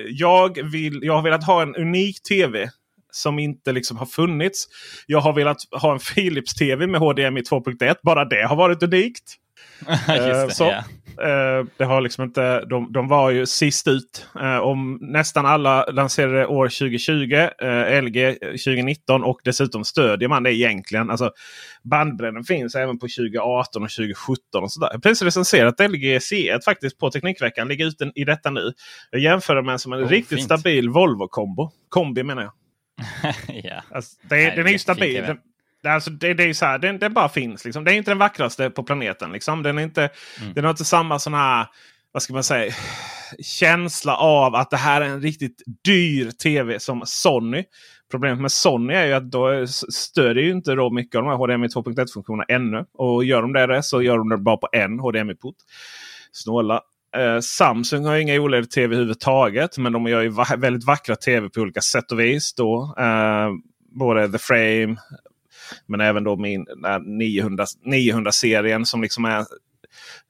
jag, 0.08 0.62
vill, 0.62 1.00
jag 1.02 1.14
har 1.14 1.22
velat 1.22 1.44
ha 1.44 1.62
en 1.62 1.76
unik 1.76 2.22
tv 2.22 2.70
som 3.12 3.38
inte 3.38 3.72
liksom 3.72 3.96
har 3.96 4.06
funnits. 4.06 4.66
Jag 5.06 5.20
har 5.20 5.32
velat 5.32 5.56
ha 5.72 5.92
en 5.92 5.98
Philips 5.98 6.54
TV 6.54 6.86
med 6.86 7.00
HDMI 7.00 7.40
2.1. 7.40 7.96
Bara 8.02 8.24
det 8.24 8.42
har 8.42 8.56
varit 8.56 8.82
unikt. 8.82 9.36
Eh, 10.08 10.46
det, 10.46 10.50
så, 10.50 10.64
ja. 10.64 10.78
eh, 11.24 11.66
det 11.76 11.84
har 11.84 12.00
liksom 12.00 12.24
inte, 12.24 12.64
de, 12.64 12.92
de 12.92 13.08
var 13.08 13.30
ju 13.30 13.46
sist 13.46 13.88
ut. 13.88 14.28
Eh, 14.40 14.58
om 14.58 14.98
nästan 15.00 15.46
alla 15.46 15.84
lanserade 15.84 16.46
år 16.46 16.68
2020, 16.68 17.34
eh, 17.34 18.02
LG 18.02 18.34
2019 18.40 19.24
och 19.24 19.40
dessutom 19.44 19.84
stödjer 19.84 20.28
man 20.28 20.42
det 20.42 20.54
egentligen. 20.54 21.10
Alltså, 21.10 21.30
bandbredden 21.82 22.44
finns 22.44 22.74
även 22.74 22.98
på 22.98 23.06
2018 23.06 23.82
och 23.82 23.90
2017. 23.90 24.62
och 24.62 24.72
sådär. 24.72 24.88
Jag 24.92 25.02
precis 25.02 25.22
recenserat 25.22 25.80
LG 25.80 26.18
C1 26.18 26.60
faktiskt 26.64 26.98
på 26.98 27.10
Teknikveckan. 27.10 27.68
Ligger 27.68 27.86
ute 27.86 28.12
i 28.14 28.24
detta 28.24 28.50
nu. 28.50 28.72
Jag 29.10 29.20
jämför 29.20 29.54
den 29.54 29.66
med 29.66 29.80
som 29.80 29.92
en 29.92 30.04
Oh, 30.04 30.08
riktigt 30.08 30.38
fint. 30.38 30.44
stabil 30.44 30.88
Volvo-kombo. 30.88 31.70
Kombi 31.88 32.22
menar 32.22 32.42
jag. 32.42 32.52
ja. 33.64 33.82
Alltså, 33.90 34.16
det, 34.22 34.36
Nej, 34.36 34.52
den 34.56 34.66
är 34.66 34.70
ju 34.70 34.78
stabil. 34.78 35.22
Den, 35.22 35.38
alltså, 35.90 36.10
det, 36.10 36.34
det 36.34 36.44
är 36.44 36.52
så 36.52 36.64
här, 36.66 36.78
den, 36.78 36.98
den 36.98 37.14
bara 37.14 37.28
finns. 37.28 37.64
Liksom. 37.64 37.84
Det 37.84 37.92
är 37.92 37.94
inte 37.94 38.10
den 38.10 38.18
vackraste 38.18 38.70
på 38.70 38.82
planeten. 38.82 39.32
Liksom. 39.32 39.62
Den, 39.62 39.78
är 39.78 39.82
inte, 39.82 40.10
Mm. 40.40 40.54
den 40.54 40.64
har 40.64 40.70
inte 40.70 40.84
samma 40.84 41.18
sån 41.18 41.34
här, 41.34 41.66
vad 42.12 42.22
ska 42.22 42.32
man 42.34 42.44
säga, 42.44 42.72
känsla 43.42 44.16
av 44.16 44.54
att 44.54 44.70
det 44.70 44.76
här 44.76 45.00
är 45.00 45.04
en 45.06 45.20
riktigt 45.22 45.62
dyr 45.84 46.30
tv 46.30 46.80
som 46.80 47.02
Sony. 47.06 47.64
Problemet 48.10 48.40
med 48.40 48.52
Sony 48.52 48.94
är 48.94 49.06
ju 49.06 49.12
att 49.12 49.30
då 49.30 49.66
stödjer 49.92 50.44
ju 50.44 50.50
inte 50.50 50.74
då 50.74 50.90
mycket 50.90 51.18
av 51.18 51.22
de 51.24 51.30
här 51.30 51.36
HDMI 51.36 51.66
2.1-funktionerna 51.66 52.44
ännu. 52.48 52.84
Och 52.94 53.24
gör 53.24 53.42
de 53.42 53.52
det 53.52 53.82
så 53.82 54.02
gör 54.02 54.18
de 54.18 54.28
det 54.28 54.36
bara 54.36 54.56
på 54.56 54.68
en 54.72 54.98
HDMI-port. 54.98 55.56
Snåla. 56.32 56.80
Eh, 57.16 57.40
Samsung 57.40 58.04
har 58.04 58.14
ju 58.14 58.22
inga 58.22 58.40
OLED-tv 58.40 58.94
överhuvudtaget. 58.94 59.78
Men 59.78 59.92
de 59.92 60.06
gör 60.06 60.22
ju 60.22 60.28
va 60.28 60.46
väldigt 60.58 60.84
vackra 60.84 61.16
tv 61.16 61.48
på 61.48 61.60
olika 61.60 61.80
sätt 61.80 62.12
och 62.12 62.20
vis. 62.20 62.54
Då. 62.54 62.94
Eh, 62.98 63.48
både 64.00 64.28
The 64.32 64.38
Frame 64.38 64.96
men 65.86 66.00
även 66.00 66.24
då 66.24 66.36
min 66.36 66.64
den 66.64 66.84
här 66.84 66.98
900 66.98 67.64
900-serien 67.86 68.86
som 68.86 69.02
liksom 69.02 69.24
är 69.24 69.44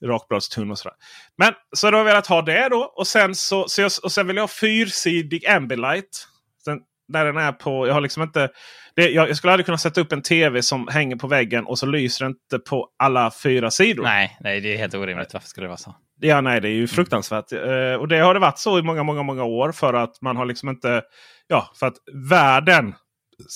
rakbladstunn 0.05 0.71
och 0.71 0.79
sådär. 0.79 0.97
Men 1.39 1.53
så 1.77 1.91
då 1.91 1.97
har 1.97 2.01
jag 2.01 2.05
velat 2.05 2.27
ha 2.27 2.43
det 2.43 2.69
då. 2.69 2.93
Och 2.97 3.07
sen, 3.07 3.35
så, 3.35 3.69
så 3.69 3.83
jag, 3.83 3.91
och 4.03 4.13
sen 4.13 4.27
vill 4.27 4.37
jag 4.37 4.43
ha 4.43 4.49
fyrsidig 4.49 5.47
Ambilight. 5.47 6.29
Sen, 6.65 6.81
där 7.09 7.25
den 7.25 7.37
är 7.37 7.53
på, 7.53 7.87
jag 7.87 7.95
har 7.95 8.01
liksom 8.01 8.23
inte... 8.23 8.49
Det, 8.97 9.11
jag, 9.11 9.29
jag 9.29 9.37
skulle 9.37 9.53
aldrig 9.53 9.67
kunna 9.67 9.79
sätta 9.79 10.01
upp 10.01 10.13
en 10.13 10.23
tv 10.23 10.63
som 10.63 10.89
hänger 10.89 11.17
på 11.17 11.27
väggen 11.27 11.65
och 11.65 11.79
så 11.79 11.87
lyser 11.87 12.25
det 12.25 12.29
inte 12.29 12.59
på 12.59 12.89
alla 12.99 13.31
fyra 13.43 13.71
sidor. 13.71 14.03
Nej, 14.03 14.37
nej, 14.41 14.61
det 14.61 14.75
är 14.75 14.79
helt 14.79 14.95
orimligt. 14.95 15.33
Varför 15.33 15.49
skulle 15.49 15.65
det 15.65 15.69
vara 15.69 15.77
så? 15.77 15.95
Ja, 16.21 16.41
nej, 16.41 16.61
det 16.61 16.69
är 16.69 16.73
ju 16.73 16.87
fruktansvärt. 16.87 17.53
Eh, 17.53 18.01
och 18.01 18.09
det 18.09 18.19
har 18.19 18.35
det 18.35 18.41
varit 18.41 18.59
så 18.59 18.79
i 18.79 18.83
många, 18.83 19.03
många, 19.03 19.23
många 19.23 19.45
år. 19.45 19.73
För 19.73 19.95
att 19.95 20.21
man 20.23 20.37
har 20.37 20.45
liksom 20.45 20.69
inte... 20.69 21.03
Ja, 21.47 21.71
för 21.75 21.87
att 21.87 21.97
världen 22.31 22.95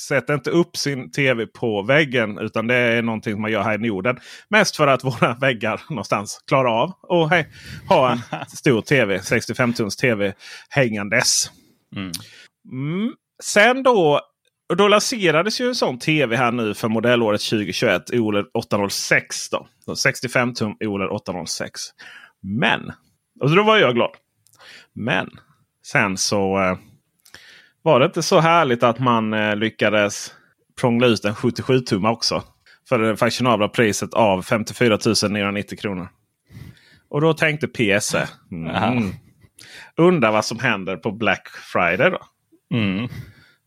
sätter 0.08 0.34
inte 0.34 0.50
upp 0.50 0.76
sin 0.76 1.10
tv 1.10 1.46
på 1.46 1.82
väggen. 1.82 2.38
Utan 2.38 2.66
det 2.66 2.74
är 2.74 3.02
någonting 3.02 3.40
man 3.40 3.50
gör 3.50 3.62
här 3.62 3.74
i 3.74 3.88
Norden. 3.88 4.18
Mest 4.48 4.76
för 4.76 4.86
att 4.86 5.04
våra 5.22 5.34
väggar 5.34 5.80
någonstans 5.88 6.42
klarar 6.46 6.82
av 6.82 6.92
att 7.08 7.30
hej, 7.30 7.48
ha 7.88 8.12
en 8.12 8.18
stor 8.48 8.82
tv. 8.82 9.22
65 9.22 9.72
tums 9.72 9.96
tv 9.96 10.34
hängandes. 10.68 11.50
Mm. 11.96 12.12
Mm. 12.72 13.14
Sen 13.42 13.82
då. 13.82 14.20
Och 14.68 14.76
då 14.76 14.88
lanserades 14.88 15.60
ju 15.60 15.68
en 15.68 15.74
sån 15.74 15.98
tv 15.98 16.36
här 16.36 16.52
nu 16.52 16.74
för 16.74 16.88
modellåret 16.88 17.40
2021. 17.40 18.10
OLED 18.12 18.46
806. 18.54 19.50
Då. 19.50 19.68
Så 19.84 19.96
65 19.96 20.54
tum 20.54 20.76
OLED 20.80 21.08
806. 21.08 21.80
Men. 22.42 22.92
Och 23.40 23.56
då 23.56 23.62
var 23.62 23.76
jag 23.76 23.94
glad. 23.94 24.10
Men. 24.92 25.30
Sen 25.82 26.16
så 26.16 26.60
eh, 26.60 26.76
var 27.88 28.00
det 28.00 28.06
inte 28.06 28.22
så 28.22 28.40
härligt 28.40 28.82
att 28.82 28.98
man 28.98 29.34
eh, 29.34 29.56
lyckades 29.56 30.34
prångla 30.80 31.06
ut 31.06 31.24
en 31.24 31.34
77 31.34 31.80
tum 31.80 32.04
också. 32.04 32.42
För 32.88 32.98
det 32.98 33.16
fashionabla 33.16 33.68
priset 33.68 34.14
av 34.14 34.42
54 34.42 34.98
990 35.28 35.78
kronor. 35.78 36.08
Och 37.08 37.20
då 37.20 37.34
tänkte 37.34 37.68
PSE. 37.68 38.28
Mm, 38.50 39.12
undrar 39.96 40.32
vad 40.32 40.44
som 40.44 40.58
händer 40.58 40.96
på 40.96 41.12
Black 41.12 41.48
Friday 41.48 42.10
då. 42.10 42.20
Mm. 42.76 43.08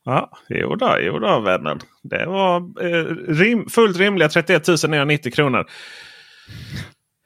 Ja, 0.03 0.31
jo 0.49 0.75
då, 0.75 0.97
jo 0.99 1.19
då 1.19 1.39
vännen. 1.39 1.79
Det 2.03 2.25
var 2.25 2.57
eh, 2.57 3.05
rim, 3.27 3.69
fullt 3.69 3.97
rimliga 3.97 4.29
31 4.29 4.67
990 4.67 5.31
kronor. 5.31 5.65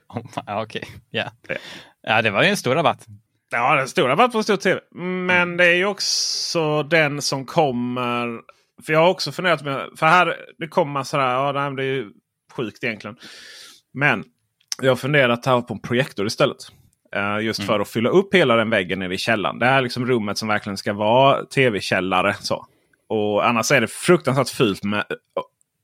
Oh, 0.10 0.62
Okej, 0.64 0.84
ja. 1.10 1.32
Ja. 1.48 1.56
Ja, 2.02 2.22
det 2.22 2.32
var 2.32 2.44
ju 2.44 2.50
en 2.50 2.58
stor 2.58 2.76
rabatt. 2.76 3.06
Ja, 3.52 3.76
den 3.76 3.88
stora 3.88 4.12
rabatt 4.12 4.32
på 4.32 4.38
en 4.38 4.44
stor 4.44 4.58
tv. 4.58 4.82
Men 5.26 5.58
det 5.58 5.66
är 5.66 5.76
ju 5.76 5.86
också 5.86 6.84
den 6.84 7.22
som 7.22 7.46
kommer. 7.46 8.42
För 8.86 8.94
jag 8.94 9.00
har 9.00 9.10
också 9.10 9.32
funderat 9.32 9.64
med. 9.64 9.90
För 9.96 10.06
här 10.06 10.36
det 10.58 10.68
kommer 10.68 11.04
sådär. 11.04 11.34
Ja, 11.34 11.52
nej, 11.52 11.76
det 11.76 11.84
är 11.84 11.96
ju 11.96 12.12
sjukt 12.54 12.84
egentligen. 12.84 13.18
Men 13.94 14.24
jag 14.82 14.92
har 14.92 14.96
funderat 14.96 15.46
här 15.46 15.62
på 15.62 15.74
en 15.74 15.80
projektor 15.80 16.28
istället. 16.28 16.58
Eh, 17.16 17.40
just 17.46 17.64
för 17.64 17.80
att 17.80 17.90
fylla 17.90 18.10
upp 18.10 18.34
hela 18.34 18.56
den 18.56 18.70
väggen 18.70 19.00
nere 19.00 19.14
i 19.14 19.18
källaren. 19.18 19.60
Det 19.60 19.66
är 19.66 19.82
liksom 19.82 20.06
rummet 20.06 20.38
som 20.38 20.48
verkligen 20.48 20.78
ska 20.78 20.94
vara 20.94 21.46
tv-källare. 21.46 22.34
Så. 22.34 22.66
Och 23.10 23.48
annars 23.48 23.72
är 23.72 23.82
det 23.82 23.88
fruktansvärt 23.88 24.50
fult 24.50 24.84
med 24.84 25.06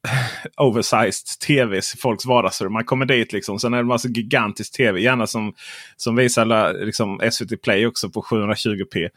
oversized 0.58 1.40
tv 1.48 1.78
i 1.78 1.82
folks 1.82 2.26
vardagsrum. 2.26 2.74
Man 2.74 2.86
kommer 2.86 3.06
dit 3.06 3.34
liksom. 3.34 3.60
Sen 3.60 3.74
är 3.74 3.84
det 3.84 4.00
så 4.00 4.08
gigantisk 4.08 4.74
tv. 4.78 5.00
Gärna 5.02 5.28
som, 5.28 5.54
som 5.96 6.16
visar 6.16 6.86
liksom, 6.86 7.22
SVT 7.32 7.62
Play 7.62 7.86
också 7.86 8.10
på 8.10 8.22
720p. 8.22 9.10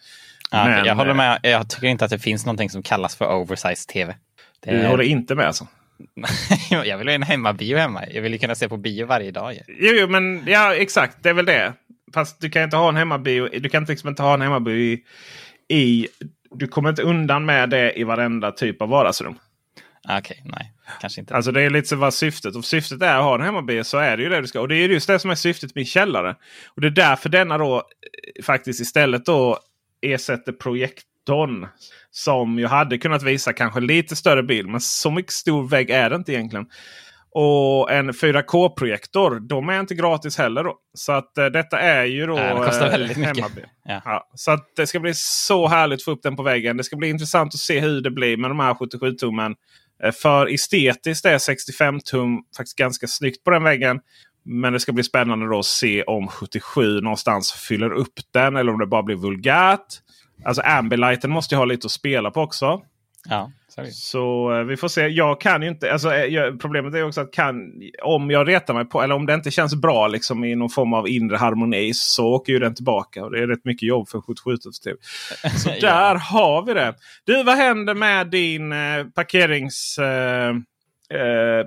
Ja, 0.51 0.65
Men, 0.65 0.85
jag 0.85 0.95
håller 0.95 1.11
eh, 1.11 1.17
med. 1.17 1.41
Jag 1.43 1.71
tycker 1.71 1.87
inte 1.87 2.05
att 2.05 2.11
det 2.11 2.19
finns 2.19 2.47
någonting 2.47 2.71
som 2.71 2.83
kallas 2.83 3.17
för 3.17 3.35
oversized 3.35 3.89
tv. 3.89 4.17
Det 4.61 4.71
Du 4.71 4.77
är- 4.77 4.89
håller 4.89 5.05
inte 5.05 5.35
med 5.35 5.47
alltså? 5.47 5.67
jag 6.71 6.99
vill 6.99 7.09
ha 7.09 7.15
en 7.15 7.23
hemmabio 7.23 7.77
hemma. 7.77 8.03
Jag 8.11 8.23
vill 8.23 8.33
ju 8.33 8.39
kunna 8.39 8.55
se 8.55 8.69
på 8.69 8.77
bio 8.77 9.07
varje 9.07 9.31
dag. 9.31 9.55
Jo, 9.69 9.93
jo, 9.95 10.07
men 10.09 10.43
ja, 10.47 10.75
exakt. 10.75 11.23
Det 11.23 11.29
är 11.29 11.35
väl 11.35 11.47
det. 11.47 11.73
Fast 12.15 12.41
du 12.41 12.51
kan 12.51 12.63
inte 12.63 12.77
ha 12.77 12.89
en 12.89 12.97
hemmabio. 12.97 13.49
Du 13.61 13.69
kan 13.69 13.85
liksom 13.85 14.09
inte 14.09 14.23
ha 14.23 14.35
en 14.35 14.41
hemmabio 14.43 14.75
i, 14.77 15.03
i... 15.69 16.09
Du 16.57 16.67
kommer 16.69 16.89
inte 16.91 17.03
undan 17.03 17.45
med 17.45 17.71
det 17.71 17.99
i 17.99 18.05
varenda 18.05 18.53
typ 18.53 18.83
av 18.83 18.89
vardagsrum. 18.89 19.39
Ah, 20.09 20.19
Okej, 20.19 20.43
nej. 20.45 20.73
Kanske 21.01 21.21
inte. 21.21 21.35
Alltså 21.35 21.53
det 21.53 21.63
är 21.63 21.71
lite 21.71 21.89
så 21.89 21.97
vad 21.97 22.15
syftet. 22.15 22.57
Och 22.57 22.65
syftet 22.65 23.03
är 23.03 23.17
att 23.17 23.25
ha 23.25 23.35
en 23.35 23.41
hemmabio 23.41 23.85
så 23.85 23.99
är 23.99 24.17
det 24.17 24.23
ju 24.23 24.29
det 24.29 24.41
du 24.41 24.47
ska. 24.47 24.61
Och 24.61 24.69
det 24.69 24.77
är 24.77 24.89
just 24.89 25.07
det 25.07 25.19
som 25.19 25.31
är 25.31 25.35
syftet 25.35 25.75
med 25.75 25.87
källare. 25.87 26.37
Och 26.69 26.81
det 26.81 26.87
är 26.87 26.91
därför 26.91 27.29
denna 27.29 27.59
då 27.59 27.77
eh, 27.77 28.45
faktiskt 28.45 28.81
istället 28.81 29.27
då 29.27 29.59
ersätter 30.03 30.53
projektorn. 30.53 31.67
Som 32.11 32.59
ju 32.59 32.67
hade 32.67 32.99
kunnat 32.99 33.23
visa 33.23 33.53
kanske 33.53 33.81
lite 33.81 34.17
större 34.17 34.43
bild. 34.43 34.69
Men 34.69 34.81
så 34.81 35.11
mycket 35.11 35.33
stor 35.33 35.69
vägg 35.69 35.91
är 35.91 36.11
det 36.11 36.17
inte 36.17 36.33
egentligen. 36.33 36.67
Och 37.37 37.93
en 37.93 38.13
4K-projektor, 38.13 39.41
de 39.41 39.69
är 39.69 39.81
inte 39.81 39.95
gratis 39.95 40.39
heller. 40.39 40.65
Då. 40.65 40.77
Så 40.95 41.13
att 41.13 41.39
eh, 41.39 41.47
detta 41.47 41.81
är 41.81 42.05
ju 42.05 42.27
då 42.27 42.35
Nej, 42.35 42.57
kostar 42.57 43.01
eh, 43.01 43.19
mycket. 43.19 43.65
Ja. 43.85 44.03
Ja, 44.05 44.31
så 44.35 44.51
att 44.51 44.77
det 44.77 44.87
ska 44.87 45.01
bli 45.01 45.13
så 45.15 45.69
härligt 45.69 45.99
att 45.99 46.05
få 46.05 46.11
upp 46.11 46.23
den 46.23 46.37
på 46.37 46.43
väggen. 46.43 46.77
Det 46.77 46.85
ska 46.85 46.97
bli 46.97 47.09
intressant 47.09 47.55
att 47.55 47.61
se 47.61 47.81
hur 47.81 48.01
det 48.01 48.11
blir 48.11 48.37
med 48.37 48.51
de 48.51 48.61
här 48.61 48.75
77-tummen. 48.75 49.51
Eh, 49.51 49.57
Eh, 50.05 50.13
för 50.13 50.55
estetiskt 50.55 51.25
är 51.25 51.39
65 51.39 52.01
tum 52.01 52.43
faktiskt 52.57 52.79
ganska 52.79 53.07
snyggt 53.07 53.45
på 53.45 53.51
den 53.51 53.63
väggen. 53.63 54.01
Men 54.45 54.73
det 54.73 54.81
ska 54.81 54.93
bli 54.93 55.05
spännande 55.05 55.47
då 55.49 55.59
att 55.59 55.67
se 55.67 56.03
om 56.03 56.29
77 56.29 57.01
någonstans 57.01 57.53
fyller 57.53 57.93
upp 57.93 58.13
den 58.33 58.57
eller 58.57 58.73
om 58.73 58.79
det 58.79 58.87
bara 58.87 59.03
blir 59.03 59.17
vulgärt. 59.17 59.87
Alltså 60.45 60.63
Ambilighten 60.63 61.31
måste 61.31 61.55
ju 61.55 61.59
ha 61.59 61.65
lite 61.65 61.87
att 61.87 61.91
spela 61.91 62.31
på 62.31 62.41
också. 62.41 62.83
Ja, 63.29 63.51
så 63.93 64.53
eh, 64.53 64.65
vi 64.65 64.77
får 64.77 64.89
se. 64.89 65.07
Jag 65.07 65.41
kan 65.41 65.63
ju 65.63 65.69
inte. 65.69 65.93
Alltså, 65.93 66.15
eh, 66.15 66.25
jag, 66.25 66.61
problemet 66.61 66.95
är 66.95 67.07
också 67.07 67.21
att 67.21 67.33
kan, 67.33 67.73
om 68.03 68.31
jag 68.31 68.49
retar 68.49 68.75
mig 68.75 68.85
på 68.85 69.03
eller 69.03 69.15
om 69.15 69.27
det 69.27 69.35
inte 69.35 69.51
känns 69.51 69.75
bra 69.75 70.09
liksom, 70.09 70.45
i 70.45 70.55
någon 70.55 70.71
form 70.71 70.93
av 70.93 71.09
inre 71.09 71.37
harmoni 71.37 71.95
så 71.95 72.27
åker 72.27 72.53
ju 72.53 72.59
den 72.59 72.75
tillbaka. 72.75 73.25
Och 73.25 73.31
det 73.31 73.39
är 73.43 73.47
rätt 73.47 73.65
mycket 73.65 73.89
jobb 73.89 74.09
för 74.09 74.21
77 74.21 74.57
TV. 74.85 74.97
Så 75.59 75.71
Ja. 75.71 75.77
där 75.81 76.15
har 76.15 76.63
vi 76.67 76.75
det. 76.75 76.95
Du, 77.25 77.43
vad 77.45 77.57
händer 77.57 77.95
med 77.95 78.27
din 78.27 78.73
eh, 78.73 79.05
parkerings... 79.15 79.99
Eh, 79.99 80.51
eh, 81.11 81.65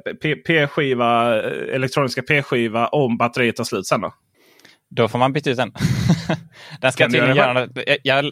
P-skiva, 0.48 1.42
elektroniska 1.74 2.22
P-skiva 2.22 2.88
om 2.88 3.18
batteriet 3.18 3.56
tar 3.56 3.64
slut 3.64 3.88
sen 3.88 4.02
då? 4.02 4.14
Då 4.90 5.08
får 5.08 5.20
man 5.20 5.34
byta 5.34 5.50
ut 5.50 5.58
den. 5.58 5.72
den 6.82 6.92
ska 6.92 7.04
Kan 7.04 7.12
tydligen 7.12 7.36
göra 7.36 7.54
något. 7.54 7.78
Jag, 8.04 8.32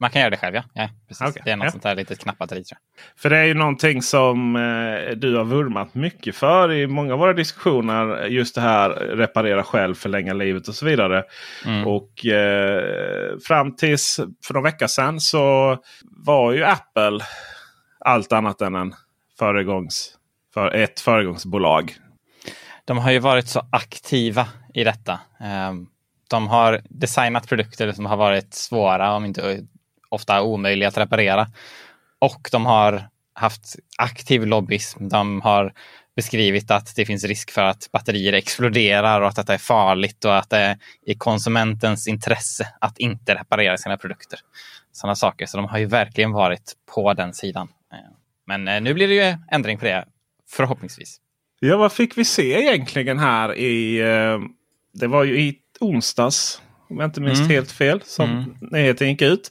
man 0.00 0.10
kan 0.10 0.20
göra 0.20 0.30
det 0.30 0.36
själv, 0.36 0.54
ja. 0.54 0.62
ja 0.74 0.88
precis. 1.08 1.28
Okej, 1.28 1.42
Det 1.44 1.50
är 1.50 1.56
något 1.56 1.64
ja. 1.64 1.70
sånt 1.70 1.82
där 1.82 1.94
litet 1.94 2.18
knappbatteri. 2.18 2.64
För 3.16 3.30
det 3.30 3.38
är 3.38 3.44
ju 3.44 3.54
någonting 3.54 4.02
som 4.02 4.56
eh, 4.56 5.16
du 5.16 5.36
har 5.36 5.44
vurmat 5.44 5.94
mycket 5.94 6.36
för 6.36 6.72
i 6.72 6.86
många 6.86 7.12
av 7.12 7.18
våra 7.18 7.32
diskussioner. 7.32 8.26
Just 8.26 8.54
det 8.54 8.60
här 8.60 8.90
reparera 8.90 9.62
själv, 9.62 9.94
förlänga 9.94 10.34
livet 10.34 10.68
och 10.68 10.74
så 10.74 10.86
vidare. 10.86 11.24
Mm. 11.66 11.86
Och 11.86 12.26
eh, 12.26 13.38
fram 13.46 13.76
tills 13.76 14.20
för 14.46 14.54
några 14.54 14.70
veckor 14.70 14.86
sedan 14.86 15.20
så 15.20 15.76
var 16.02 16.52
ju 16.52 16.64
Apple 16.64 17.20
allt 18.00 18.32
annat 18.32 18.60
än 18.60 18.74
en 18.74 18.94
föregångs, 19.38 20.12
för 20.54 20.74
ett 20.74 21.00
föregångsbolag. 21.00 21.94
De 22.84 22.98
har 22.98 23.10
ju 23.10 23.18
varit 23.18 23.48
så 23.48 23.62
aktiva 23.72 24.48
i 24.74 24.84
detta. 24.84 25.20
Ehm, 25.40 25.86
De 26.30 26.48
har 26.48 26.80
designat 26.84 27.48
produkter 27.48 27.92
som 27.92 28.06
har 28.06 28.16
varit 28.16 28.54
svåra, 28.54 29.14
om 29.14 29.24
inte 29.24 29.66
ofta 30.08 30.42
omöjliga 30.42 30.88
att 30.88 30.98
reparera. 30.98 31.46
Och 32.18 32.48
de 32.52 32.66
har 32.66 33.08
haft 33.32 33.76
aktiv 33.98 34.46
lobbyism. 34.46 35.08
De 35.08 35.40
har 35.40 35.72
beskrivit 36.16 36.70
att 36.70 36.96
det 36.96 37.06
finns 37.06 37.24
risk 37.24 37.50
för 37.50 37.62
att 37.62 37.88
batterier 37.92 38.32
exploderar 38.32 39.20
och 39.20 39.28
att 39.28 39.36
detta 39.36 39.54
är 39.54 39.58
farligt 39.58 40.24
och 40.24 40.38
att 40.38 40.50
det 40.50 40.58
är 40.58 40.78
i 41.06 41.14
konsumentens 41.14 42.08
intresse 42.08 42.68
att 42.80 42.98
inte 42.98 43.34
reparera 43.34 43.76
sina 43.76 43.96
produkter. 43.96 44.38
Sådana 44.92 45.14
saker. 45.14 45.46
Så 45.46 45.56
de 45.56 45.66
har 45.66 45.78
ju 45.78 45.86
verkligen 45.86 46.32
varit 46.32 46.72
på 46.94 47.14
den 47.14 47.34
sidan. 47.34 47.68
Men 48.46 48.68
eh, 48.68 48.80
nu 48.80 48.94
blir 48.94 49.08
det 49.08 49.14
ju 49.14 49.36
ändring 49.50 49.78
på 49.78 49.84
det, 49.84 50.04
förhoppningsvis. 50.50 51.20
Ja, 51.60 51.76
vad 51.76 51.92
fick 51.92 52.18
vi 52.18 52.24
se 52.24 52.60
egentligen 52.60 53.18
här 53.18 53.54
i... 53.54 54.00
Eh, 54.00 54.38
det 54.92 55.06
var 55.06 55.24
ju 55.24 55.40
i 55.40 55.58
onsdags, 55.80 56.62
om 56.90 56.98
jag 56.98 57.06
inte 57.06 57.20
minns 57.20 57.38
mm. 57.38 57.50
helt 57.50 57.72
fel, 57.72 58.00
som 58.04 58.30
mm. 58.30 58.56
nyheten 58.60 59.08
gick 59.08 59.22
ut. 59.22 59.50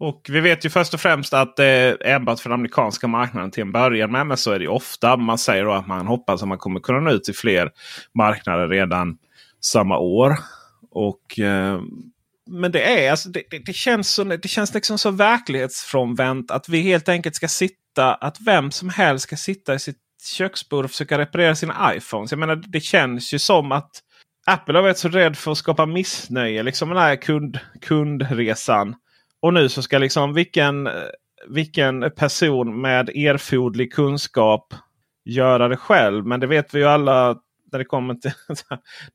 Och 0.00 0.26
vi 0.28 0.40
vet 0.40 0.64
ju 0.64 0.70
först 0.70 0.94
och 0.94 1.00
främst 1.00 1.34
att 1.34 1.56
det 1.56 1.64
är 1.64 2.06
enbart 2.06 2.40
för 2.40 2.50
den 2.50 2.60
amerikanska 2.60 3.06
marknaden 3.06 3.50
till 3.50 3.62
en 3.62 3.72
början 3.72 4.12
med. 4.12 4.26
Men 4.26 4.36
så 4.36 4.50
är 4.50 4.58
det 4.58 4.62
ju 4.62 4.70
ofta. 4.70 5.16
Man 5.16 5.38
säger 5.38 5.64
då 5.64 5.72
att 5.72 5.86
man 5.86 6.06
hoppas 6.06 6.42
att 6.42 6.48
man 6.48 6.58
kommer 6.58 6.80
kunna 6.80 7.00
nå 7.00 7.10
ut 7.10 7.24
till 7.24 7.34
fler 7.34 7.70
marknader 8.14 8.68
redan 8.68 9.18
samma 9.60 9.98
år. 9.98 10.36
Och, 10.90 11.38
eh, 11.38 11.80
men 12.50 12.72
det 12.72 13.06
är 13.06 13.10
alltså, 13.10 13.28
det, 13.28 13.42
det, 13.50 13.58
det, 13.58 13.72
känns 13.72 14.14
så, 14.14 14.24
det 14.24 14.48
känns 14.48 14.74
liksom 14.74 14.98
så 14.98 15.10
verklighetsfrånvänt 15.10 16.50
att 16.50 16.68
vi 16.68 16.80
helt 16.80 17.08
enkelt 17.08 17.34
ska 17.34 17.48
sitta, 17.48 18.14
att 18.14 18.40
vem 18.40 18.70
som 18.70 18.88
helst 18.88 19.22
ska 19.22 19.36
sitta 19.36 19.74
i 19.74 19.78
sitt 19.78 19.96
köksbord 20.36 20.84
och 20.84 20.90
försöka 20.90 21.18
reparera 21.18 21.54
sina 21.54 21.94
iPhones. 21.96 22.32
Jag 22.32 22.38
menar, 22.38 22.56
det 22.56 22.80
känns 22.80 23.34
ju 23.34 23.38
som 23.38 23.72
att 23.72 23.90
Apple 24.46 24.78
har 24.78 24.82
varit 24.82 24.98
så 24.98 25.08
rädd 25.08 25.36
för 25.36 25.52
att 25.52 25.58
skapa 25.58 25.86
missnöje. 25.86 26.62
Liksom 26.62 26.88
den 26.88 26.98
här 26.98 27.16
kund, 27.16 27.58
kundresan. 27.80 28.94
Och 29.42 29.54
nu 29.54 29.68
så 29.68 29.82
ska 29.82 29.98
liksom 29.98 30.34
vilken, 30.34 30.88
vilken 31.48 32.10
person 32.16 32.80
med 32.80 33.08
erforderlig 33.08 33.92
kunskap 33.92 34.74
göra 35.24 35.68
det 35.68 35.76
själv. 35.76 36.26
Men 36.26 36.40
det 36.40 36.46
vet 36.46 36.74
vi 36.74 36.78
ju 36.78 36.84
alla 36.84 37.36
när 37.72 37.78
det 37.78 37.84
kommer 37.84 38.14
till, 38.14 38.32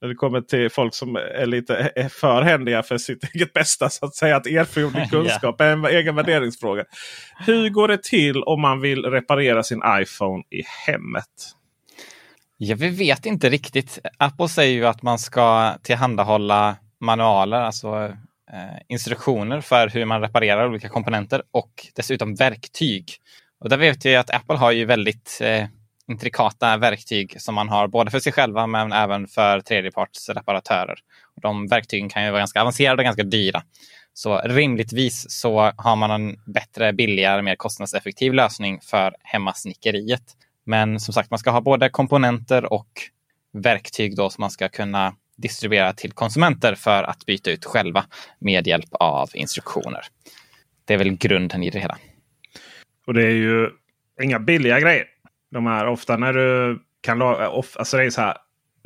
när 0.02 0.08
det 0.08 0.16
kommer 0.16 0.42
till 0.42 0.70
folk 0.70 0.94
som 0.94 1.16
är 1.16 1.46
lite 1.46 1.92
är 1.96 2.10
för 2.10 2.42
händiga 2.42 2.84
för 2.84 2.98
sitt 2.98 3.24
eget 3.36 3.54
bästa. 3.54 3.90
Så 3.90 4.06
att 4.06 4.16
säga 4.16 4.36
att 4.36 4.48
erforderlig 4.48 5.10
kunskap 5.12 5.62
är 5.62 5.72
en 5.72 5.86
egen 5.86 6.16
värderingsfråga. 6.16 6.84
Hur 7.46 7.70
går 7.70 7.88
det 7.88 8.04
till 8.04 8.44
om 8.44 8.62
man 8.62 8.82
vill 8.82 9.06
reparera 9.06 9.64
sin 9.64 9.82
iPhone 10.02 10.44
i 10.50 10.62
hemmet? 10.88 11.56
Ja, 12.58 12.76
vi 12.76 12.90
vet 12.90 13.26
inte 13.26 13.50
riktigt. 13.50 14.00
Apple 14.18 14.50
säger 14.50 14.74
ju 14.74 14.86
att 14.86 15.02
man 15.02 15.20
ska 15.20 15.74
tillhandahålla 15.84 16.76
manualer, 17.00 17.62
alltså 17.62 18.14
Eh, 18.54 18.80
instruktioner 18.88 19.62
för 19.62 19.88
hur 19.88 20.06
man 20.06 20.22
reparerar 20.22 20.68
olika 20.68 20.90
komponenter 20.90 21.44
och 21.52 21.88
dessutom 21.96 22.36
verktyg. 22.36 23.12
Och 23.60 23.70
där 23.70 23.78
vet 23.78 24.06
vi 24.06 24.16
att 24.16 24.30
Apple 24.30 24.58
har 24.58 24.72
ju 24.72 24.86
väldigt 24.86 25.40
eh, 25.42 25.66
intrikata 26.08 26.78
verktyg 26.78 27.42
som 27.42 27.56
man 27.56 27.70
har 27.70 27.88
både 27.88 28.12
för 28.12 28.20
sig 28.20 28.34
själva 28.34 28.68
men 28.68 28.92
även 28.92 29.28
för 29.28 29.62
tredjepartsreparatörer. 29.62 31.00
De 31.42 31.68
verktygen 31.68 32.10
kan 32.10 32.26
ju 32.26 32.30
vara 32.30 32.40
ganska 32.40 32.62
avancerade 32.62 33.02
och 33.02 33.04
ganska 33.04 33.24
dyra. 33.24 33.64
Så 34.14 34.38
rimligtvis 34.38 35.26
så 35.30 35.72
har 35.78 35.96
man 35.96 36.12
en 36.12 36.38
bättre, 36.46 36.94
billigare, 36.94 37.42
mer 37.42 37.56
kostnadseffektiv 37.56 38.34
lösning 38.34 38.80
för 38.82 39.16
hemmasnickeriet. 39.24 40.24
Men 40.66 41.00
som 41.00 41.14
sagt, 41.14 41.30
man 41.30 41.40
ska 41.40 41.52
ha 41.52 41.62
både 41.62 41.90
komponenter 41.90 42.74
och 42.74 42.90
verktyg 43.54 44.16
då 44.16 44.30
som 44.30 44.42
man 44.42 44.52
ska 44.52 44.70
kunna 44.70 45.16
distribuera 45.36 45.94
till 45.94 46.12
konsumenter 46.12 46.76
för 46.76 47.04
att 47.04 47.26
byta 47.26 47.52
ut 47.52 47.66
själva 47.66 48.06
med 48.40 48.68
hjälp 48.68 48.90
av 48.92 49.30
instruktioner. 49.34 50.02
Det 50.86 50.94
är 50.94 50.98
väl 50.98 51.12
grunden 51.12 51.64
i 51.64 51.70
det 51.70 51.80
hela. 51.80 51.98
Och 53.08 53.14
det 53.14 53.24
är 53.24 53.32
ju 53.32 53.70
inga 54.22 54.40
billiga 54.40 54.80
grejer. 54.80 55.06
De 55.52 55.66
här 55.66 55.88
ofta 55.88 56.18
när 56.18 56.34
du 56.34 56.80
kan 57.02 57.22
alltså 57.22 57.98
det 57.98 58.04
är 58.04 58.10
så 58.10 58.22
här. 58.22 58.38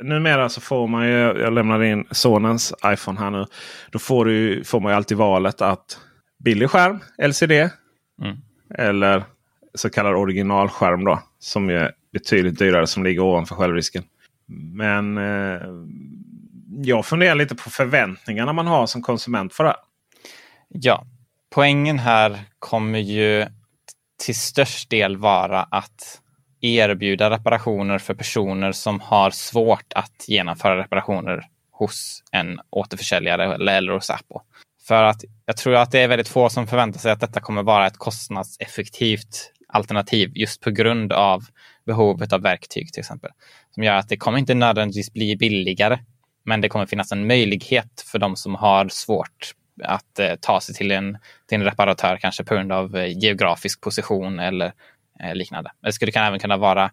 Numera 0.02 0.48
så 0.48 0.60
får 0.60 0.86
man 0.86 1.06
ju, 1.06 1.18
jag 1.18 1.52
lämnade 1.52 1.88
in 1.88 2.04
sonens 2.10 2.74
iPhone 2.86 3.20
här 3.20 3.30
nu. 3.30 3.46
Då 3.90 3.98
får, 3.98 4.24
du, 4.24 4.64
får 4.64 4.80
man 4.80 4.92
ju 4.92 4.96
alltid 4.96 5.16
valet 5.16 5.62
att 5.62 5.98
billig 6.44 6.70
skärm, 6.70 7.00
LCD. 7.18 7.52
Mm. 7.52 8.36
Eller 8.74 9.24
så 9.74 9.90
kallad 9.90 10.14
originalskärm 10.14 11.04
då. 11.04 11.22
Som 11.38 11.70
är 11.70 11.92
betydligt 12.12 12.58
dyrare 12.58 12.86
som 12.86 13.04
ligger 13.04 13.20
ovanför 13.20 13.54
självrisken. 13.54 14.04
Men 14.74 15.18
eh, 15.18 15.60
jag 16.70 17.06
funderar 17.06 17.34
lite 17.34 17.54
på 17.54 17.70
förväntningarna 17.70 18.52
man 18.52 18.66
har 18.66 18.86
som 18.86 19.02
konsument 19.02 19.54
för 19.54 19.64
det. 19.64 19.76
Ja, 20.68 21.06
poängen 21.54 21.98
här 21.98 22.40
kommer 22.58 22.98
ju 22.98 23.46
till 24.24 24.34
störst 24.34 24.90
del 24.90 25.16
vara 25.16 25.62
att 25.62 26.20
erbjuda 26.60 27.30
reparationer 27.30 27.98
för 27.98 28.14
personer 28.14 28.72
som 28.72 29.00
har 29.00 29.30
svårt 29.30 29.92
att 29.94 30.24
genomföra 30.28 30.78
reparationer 30.78 31.42
hos 31.72 32.22
en 32.32 32.60
återförsäljare 32.70 33.54
eller 33.54 33.92
hos 33.92 34.10
Apple. 34.10 34.40
För 34.88 35.02
att 35.04 35.24
jag 35.46 35.56
tror 35.56 35.74
att 35.74 35.90
det 35.90 36.00
är 36.00 36.08
väldigt 36.08 36.28
få 36.28 36.48
som 36.48 36.66
förväntar 36.66 37.00
sig 37.00 37.12
att 37.12 37.20
detta 37.20 37.40
kommer 37.40 37.62
vara 37.62 37.86
ett 37.86 37.98
kostnadseffektivt 37.98 39.52
alternativ 39.68 40.32
just 40.34 40.60
på 40.60 40.70
grund 40.70 41.12
av 41.12 41.44
behovet 41.86 42.32
av 42.32 42.42
verktyg 42.42 42.92
till 42.92 43.00
exempel. 43.00 43.30
Som 43.74 43.82
gör 43.82 43.94
att 43.94 44.08
det 44.08 44.16
kommer 44.16 44.38
inte 44.38 44.54
nödvändigtvis 44.54 45.12
bli 45.12 45.36
billigare, 45.36 45.98
men 46.44 46.60
det 46.60 46.68
kommer 46.68 46.86
finnas 46.86 47.12
en 47.12 47.26
möjlighet 47.26 48.04
för 48.12 48.18
de 48.18 48.36
som 48.36 48.54
har 48.54 48.88
svårt 48.88 49.54
att 49.84 50.18
eh, 50.18 50.34
ta 50.40 50.60
sig 50.60 50.74
till 50.74 50.90
en, 50.90 51.18
till 51.48 51.58
en 51.58 51.64
reparatör, 51.64 52.16
kanske 52.16 52.44
på 52.44 52.54
grund 52.54 52.72
av 52.72 52.96
eh, 52.96 53.18
geografisk 53.18 53.80
position 53.80 54.38
eller 54.38 54.72
eh, 55.20 55.34
liknande. 55.34 55.70
Det 55.82 55.92
skulle 55.92 56.12
kan 56.12 56.26
även 56.26 56.38
kunna 56.38 56.56
vara 56.56 56.84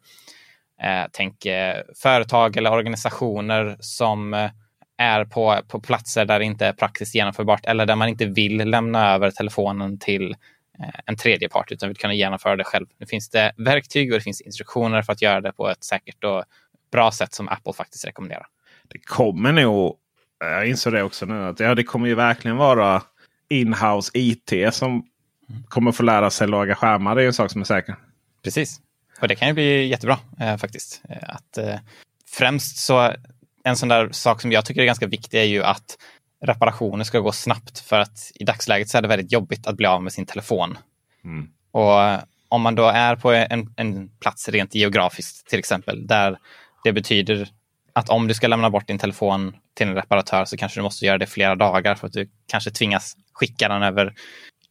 eh, 0.82 1.06
tänk, 1.12 1.46
eh, 1.46 1.82
företag 2.04 2.58
eller 2.58 2.72
organisationer 2.72 3.78
som 3.80 4.34
eh, 4.34 4.52
är 4.98 5.26
på, 5.26 5.60
på 5.68 5.80
platser 5.80 6.26
där 6.26 6.40
det 6.40 6.46
inte 6.46 6.66
är 6.66 6.74
praktiskt 6.74 7.16
genomförbart 7.16 7.66
eller 7.66 7.86
där 7.86 7.96
man 7.96 8.10
inte 8.10 8.26
vill 8.26 8.58
lämna 8.58 9.14
över 9.14 9.32
telefonen 9.32 10.00
till 10.00 10.32
eh, 10.80 11.00
en 11.06 11.16
tredje 11.16 11.50
part 11.50 11.72
utan 11.72 11.90
vill 11.90 11.98
kunna 11.98 12.14
genomföra 12.14 12.56
det 12.56 12.64
själv. 12.64 12.86
Nu 12.98 13.06
finns 13.06 13.30
det 13.30 13.52
verktyg 13.58 14.12
och 14.12 14.18
det 14.18 14.24
finns 14.24 14.42
instruktioner 14.42 15.02
för 15.02 15.14
att 15.14 15.22
göra 15.22 15.42
det 15.42 15.52
på 15.52 15.70
ett 15.70 15.84
säkert 15.84 16.24
och 16.24 16.44
bra 16.92 17.12
sätt 17.12 17.34
som 17.34 17.50
Apple 17.50 17.74
faktiskt 17.74 18.08
rekommenderar. 18.08 18.48
Det 18.88 19.00
kommer 19.00 19.52
nog, 19.52 19.96
jag 20.40 20.68
inser 20.68 20.92
det 20.92 21.04
också 21.04 21.26
nu, 21.26 21.44
att 21.44 21.60
ja, 21.60 21.76
det 21.76 21.84
kommer 21.84 22.08
ju 22.08 22.16
verkligen 22.16 22.58
vara 22.58 23.02
inhouse 23.50 24.12
IT 24.14 24.54
som 24.72 24.92
mm. 24.92 25.64
kommer 25.68 25.92
få 25.92 26.04
lära 26.04 26.30
sig 26.30 26.48
laga 26.48 26.76
skärmar. 26.76 27.16
Det 27.16 27.24
är 27.24 27.28
en 27.28 27.34
sak 27.34 27.52
som 27.52 27.62
är 27.62 27.66
säker. 27.66 27.96
Precis. 28.44 28.82
Och 29.22 29.28
det 29.28 29.36
kan 29.36 29.48
ju 29.48 29.54
bli 29.54 29.88
jättebra 29.88 30.20
eh, 30.40 30.58
faktiskt. 30.58 31.02
Eh, 31.10 31.30
att, 31.30 31.58
eh, 31.58 31.76
främst 32.30 32.78
så 32.78 33.14
en 33.64 33.78
sån 33.78 33.90
där 33.90 34.10
sak 34.12 34.42
som 34.42 34.52
jag 34.52 34.66
tycker 34.66 34.82
är 34.82 34.86
ganska 34.86 35.08
viktig 35.08 35.40
är 35.40 35.44
ju 35.44 35.64
att 35.64 35.98
reparationer 36.46 37.04
ska 37.04 37.20
gå 37.20 37.32
snabbt. 37.32 37.80
För 37.80 38.00
att 38.00 38.32
i 38.36 38.44
dagsläget 38.44 38.90
så 38.90 38.98
är 38.98 39.02
det 39.02 39.08
väldigt 39.08 39.32
jobbigt 39.32 39.68
att 39.68 39.78
bli 39.78 39.86
av 39.86 40.04
med 40.04 40.14
sin 40.14 40.26
telefon. 40.26 40.78
Mm. 41.24 41.50
Och 41.72 42.22
om 42.50 42.62
man 42.62 42.76
då 42.76 42.88
är 42.88 43.16
på 43.16 43.32
en, 43.32 43.74
en 43.78 44.10
plats 44.10 44.50
rent 44.50 44.76
geografiskt 44.76 45.50
till 45.50 45.60
exempel, 45.60 46.08
där 46.08 46.38
det 46.84 46.94
betyder 46.94 47.50
att 47.98 48.10
om 48.10 48.28
du 48.28 48.34
ska 48.34 48.48
lämna 48.48 48.70
bort 48.70 48.88
din 48.88 49.00
telefon 49.00 49.56
till 49.74 49.88
en 49.88 49.96
reparatör 49.96 50.46
så 50.46 50.58
kanske 50.58 50.80
du 50.80 50.84
måste 50.84 51.06
göra 51.06 51.18
det 51.18 51.26
flera 51.26 51.56
dagar 51.56 51.96
för 51.96 52.08
att 52.08 52.14
du 52.14 52.30
kanske 52.48 52.72
tvingas 52.72 53.16
skicka 53.34 53.68
den 53.68 53.84
över 53.84 54.14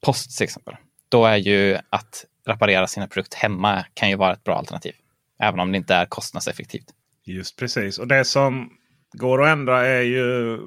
post 0.05 0.37
till 0.37 0.45
exempel. 0.45 0.75
Då 1.09 1.27
är 1.27 1.37
ju 1.37 1.79
att 1.91 2.25
reparera 2.47 2.87
sina 2.87 3.07
produkter 3.07 3.39
hemma 3.39 3.85
kan 3.95 4.09
ju 4.09 4.17
vara 4.17 4.33
ett 4.33 4.45
bra 4.45 4.55
alternativ. 4.55 4.93
Även 5.41 5.61
om 5.61 5.73
det 5.73 5.79
inte 5.79 5.95
är 5.95 6.07
kostnadseffektivt. 6.07 6.85
Just 7.25 7.57
precis. 7.59 7.99
Och 7.99 8.09
det 8.09 8.25
som 8.25 8.71
går 9.13 9.43
att 9.43 9.49
ändra 9.49 9.87
är 9.87 10.03
ju 10.03 10.59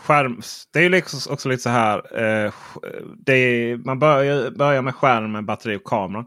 skärm. 0.00 0.40
Det 0.72 0.78
är 0.78 0.82
ju 0.82 0.88
liksom 0.88 1.32
också 1.32 1.48
lite 1.48 1.62
så 1.62 1.70
här. 1.70 2.18
Eh, 2.18 2.52
är, 3.26 3.76
man 3.76 3.98
börjar, 3.98 4.50
börjar 4.50 4.82
med 4.82 4.94
skärmen, 4.94 5.46
batteri 5.46 5.76
och 5.76 5.84
kameran. 5.84 6.26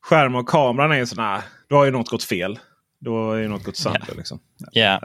Skärmen 0.00 0.40
och 0.40 0.48
kameran 0.48 0.92
är 0.92 0.96
ju 0.96 1.06
sådana, 1.06 1.34
här. 1.34 1.42
Då 1.68 1.76
har 1.76 1.84
ju 1.84 1.90
något 1.90 2.10
gått 2.10 2.24
fel. 2.24 2.58
Då 3.04 3.32
är 3.32 3.38
ju 3.38 3.48
något 3.48 3.64
gått 3.64 3.76
sönder. 3.76 4.02
Yeah. 4.06 4.16
Liksom. 4.16 4.40
Yeah, 4.72 5.02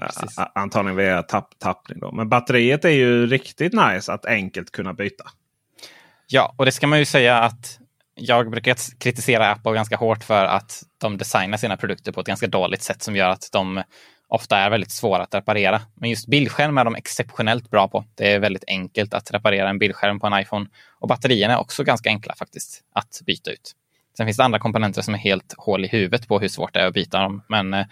Antagligen 0.56 0.98
via 0.98 1.24
tapp, 1.24 1.60
tappning. 1.60 2.00
Då. 2.00 2.12
Men 2.12 2.30
batteriet 2.30 2.86
är 2.86 2.90
ju 2.90 3.28
riktigt 3.28 3.74
nice 3.74 4.14
att 4.14 4.26
enkelt 4.26 4.72
kunna 4.72 4.94
byta. 4.94 5.24
Ja, 6.28 6.56
och 6.58 6.66
det 6.66 6.72
ska 6.72 6.88
man 6.88 7.00
ju 7.00 7.06
säga 7.06 7.38
att 7.40 7.80
jag 8.16 8.52
brukar 8.52 9.00
kritisera 9.00 9.52
Apple 9.52 9.74
ganska 9.74 9.98
hårt 9.98 10.24
för 10.24 10.46
att 10.46 10.84
de 10.98 11.18
designar 11.18 11.58
sina 11.58 11.78
produkter 11.78 12.12
på 12.12 12.20
ett 12.20 12.28
ganska 12.28 12.48
dåligt 12.48 12.82
sätt 12.82 13.04
som 13.04 13.16
gör 13.16 13.30
att 13.30 13.50
de 13.52 13.84
ofta 14.28 14.58
är 14.58 14.70
väldigt 14.70 14.92
svåra 14.92 15.24
att 15.24 15.36
reparera. 15.36 15.82
Men 15.96 16.10
just 16.10 16.28
bildskärm 16.28 16.78
är 16.78 16.86
de 16.86 16.96
exceptionellt 16.96 17.70
bra 17.70 17.88
på. 17.88 18.06
Det 18.16 18.34
är 18.34 18.40
väldigt 18.40 18.64
enkelt 18.68 19.14
att 19.14 19.32
reparera 19.32 19.70
en 19.70 19.80
bildskärm 19.80 20.20
på 20.20 20.28
en 20.28 20.42
iPhone. 20.42 20.70
Och 21.00 21.08
batterierna 21.08 21.54
är 21.54 21.58
också 21.58 21.84
ganska 21.84 22.10
enkla 22.10 22.36
faktiskt 22.36 22.82
att 22.94 23.22
byta 23.26 23.52
ut. 23.52 23.74
Sen 24.18 24.28
finns 24.28 24.38
det 24.38 24.44
andra 24.44 24.60
komponenter 24.60 25.02
som 25.02 25.14
är 25.14 25.18
helt 25.18 25.54
hål 25.58 25.86
i 25.86 25.88
huvudet 25.88 26.28
på 26.28 26.40
hur 26.40 26.48
svårt 26.48 26.74
det 26.74 26.80
är 26.80 26.88
att 26.88 26.94
byta 26.94 27.22
dem. 27.22 27.44
Men 27.48 27.74
eh, 27.74 27.86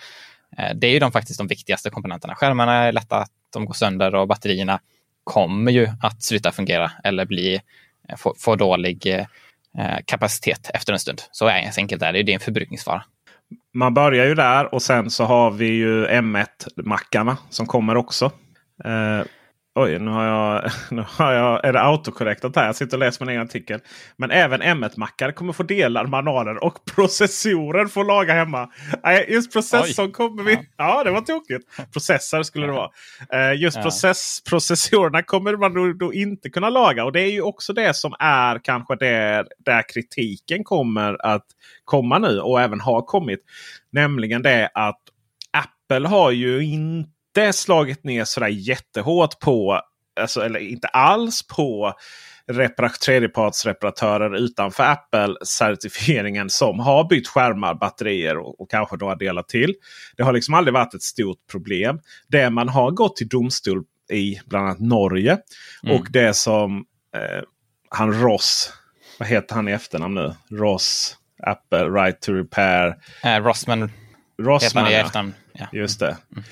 det 0.75 0.87
är 0.87 0.91
ju 0.91 0.99
de 0.99 1.11
faktiskt 1.11 1.37
de 1.37 1.47
viktigaste 1.47 1.89
komponenterna. 1.89 2.35
Skärmarna 2.35 2.73
är 2.73 2.91
lätta 2.91 3.17
att 3.17 3.31
de 3.53 3.65
går 3.65 3.73
sönder 3.73 4.15
och 4.15 4.27
batterierna 4.27 4.79
kommer 5.23 5.71
ju 5.71 5.87
att 6.01 6.23
sluta 6.23 6.51
fungera 6.51 6.91
eller 7.03 7.25
bli, 7.25 7.61
eh, 8.09 8.15
få, 8.17 8.33
få 8.37 8.55
dålig 8.55 9.05
eh, 9.05 9.25
eh, 9.77 9.99
kapacitet 10.05 10.71
efter 10.73 10.93
en 10.93 10.99
stund. 10.99 11.21
Så 11.31 11.47
enkelt 11.77 12.01
är 12.01 12.13
det. 12.13 12.23
Det 12.23 12.31
är 12.31 12.33
en 12.33 12.39
förbrukningsvara. 12.39 13.03
man 13.73 13.93
börjar 13.93 14.25
ju 14.25 14.35
där 14.35 14.73
och 14.73 14.81
sen 14.81 15.09
så 15.09 15.23
har 15.23 15.51
vi 15.51 15.67
ju 15.67 16.07
M1-mackarna 16.07 17.37
som 17.49 17.65
kommer 17.65 17.97
också. 17.97 18.25
Eh, 18.85 19.21
oj, 19.75 19.99
nu 19.99 20.11
har 20.11 20.25
jag, 20.25 20.71
nu 20.91 21.05
har 21.07 21.33
jag, 21.33 21.65
är 21.65 21.73
det 21.73 21.81
autokorrektat 21.81 22.55
här? 22.55 22.65
Jag 22.65 22.75
sitter 22.75 22.97
och 22.97 22.99
läser 22.99 23.25
min 23.25 23.29
egen 23.29 23.41
artikel. 23.41 23.79
Men 24.17 24.31
även 24.31 24.61
M1-mackar 24.61 25.31
kommer 25.31 25.53
få 25.53 25.63
delar, 25.63 26.05
manualer 26.05 26.63
och 26.63 26.85
processorer 26.95 27.85
får 27.85 28.03
laga 28.03 28.33
hemma. 28.33 28.69
Just 29.27 29.53
processorn 29.53 30.11
kommer 30.11 30.43
vi... 30.43 30.53
Ja. 30.53 30.63
ja, 30.77 31.03
det 31.03 31.11
var 31.11 31.21
tokigt. 31.21 31.93
Processor 31.93 32.43
skulle 32.43 32.65
det 32.65 32.73
vara. 32.73 32.89
Eh, 33.33 33.61
just 33.61 33.77
ja. 33.77 33.83
process, 33.83 34.43
processorerna 34.49 35.23
kommer 35.23 35.57
man 35.57 35.97
då, 35.97 36.13
inte 36.13 36.49
kunna 36.49 36.69
laga. 36.69 37.05
Och 37.05 37.11
det 37.11 37.21
är 37.21 37.31
ju 37.31 37.41
också 37.41 37.73
det 37.73 37.95
som 37.95 38.13
är 38.19 38.59
kanske 38.63 38.95
det, 38.95 39.45
där 39.65 39.89
kritiken 39.93 40.63
kommer 40.63 41.25
att 41.25 41.45
komma 41.85 42.19
nu 42.19 42.39
och 42.39 42.61
även 42.61 42.81
har 42.81 43.01
kommit. 43.01 43.39
Nämligen 43.91 44.41
det 44.41 44.69
att 44.73 45.01
Apple 45.51 46.07
har 46.07 46.31
ju 46.31 46.63
inte 46.63 47.14
inte 47.41 47.53
slagit 47.53 48.03
ner 48.03 48.25
sådär 48.25 48.47
jättehårt 48.47 49.39
på, 49.39 49.81
alltså, 50.19 50.41
eller 50.41 50.59
inte 50.59 50.87
alls 50.87 51.47
på 51.47 51.93
tredjepartsreparatörer 53.05 54.35
utanför 54.35 54.83
Apple-certifieringen 54.83 56.49
som 56.49 56.79
har 56.79 57.09
bytt 57.09 57.27
skärmar, 57.27 57.73
batterier 57.73 58.37
och, 58.37 58.61
och, 58.61 58.71
kanske 58.71 58.97
några 58.97 59.15
delar 59.15 59.43
till. 59.43 59.73
Det 60.17 60.23
har 60.23 60.33
liksom 60.33 60.53
aldrig 60.53 60.73
varit 60.73 60.93
ett 60.93 61.03
stort 61.03 61.37
problem. 61.51 61.99
Det 62.27 62.49
man 62.49 62.69
har 62.69 62.91
gått 62.91 63.15
till 63.15 63.27
domstol 63.27 63.83
i 64.11 64.39
bland 64.45 64.65
annat 64.65 64.79
Norge 64.79 65.37
mm. 65.83 65.95
och 65.95 66.07
det 66.09 66.33
som 66.33 66.85
eh, 67.15 67.43
han 67.89 68.21
Ross, 68.21 68.73
vad 69.19 69.27
heter 69.27 69.55
han 69.55 69.67
i 69.67 69.71
efternamn 69.71 70.15
nu? 70.15 70.35
Ross, 70.57 71.17
Apple, 71.43 71.89
Right 71.89 72.21
to 72.21 72.33
Repair. 72.33 72.95
Eh, 73.23 73.43
Rossman, 73.43 73.91
Rossman. 74.41 75.33
Ja. 75.53 75.67
Just 75.73 75.99
det. 75.99 76.17
Mm. 76.31 76.43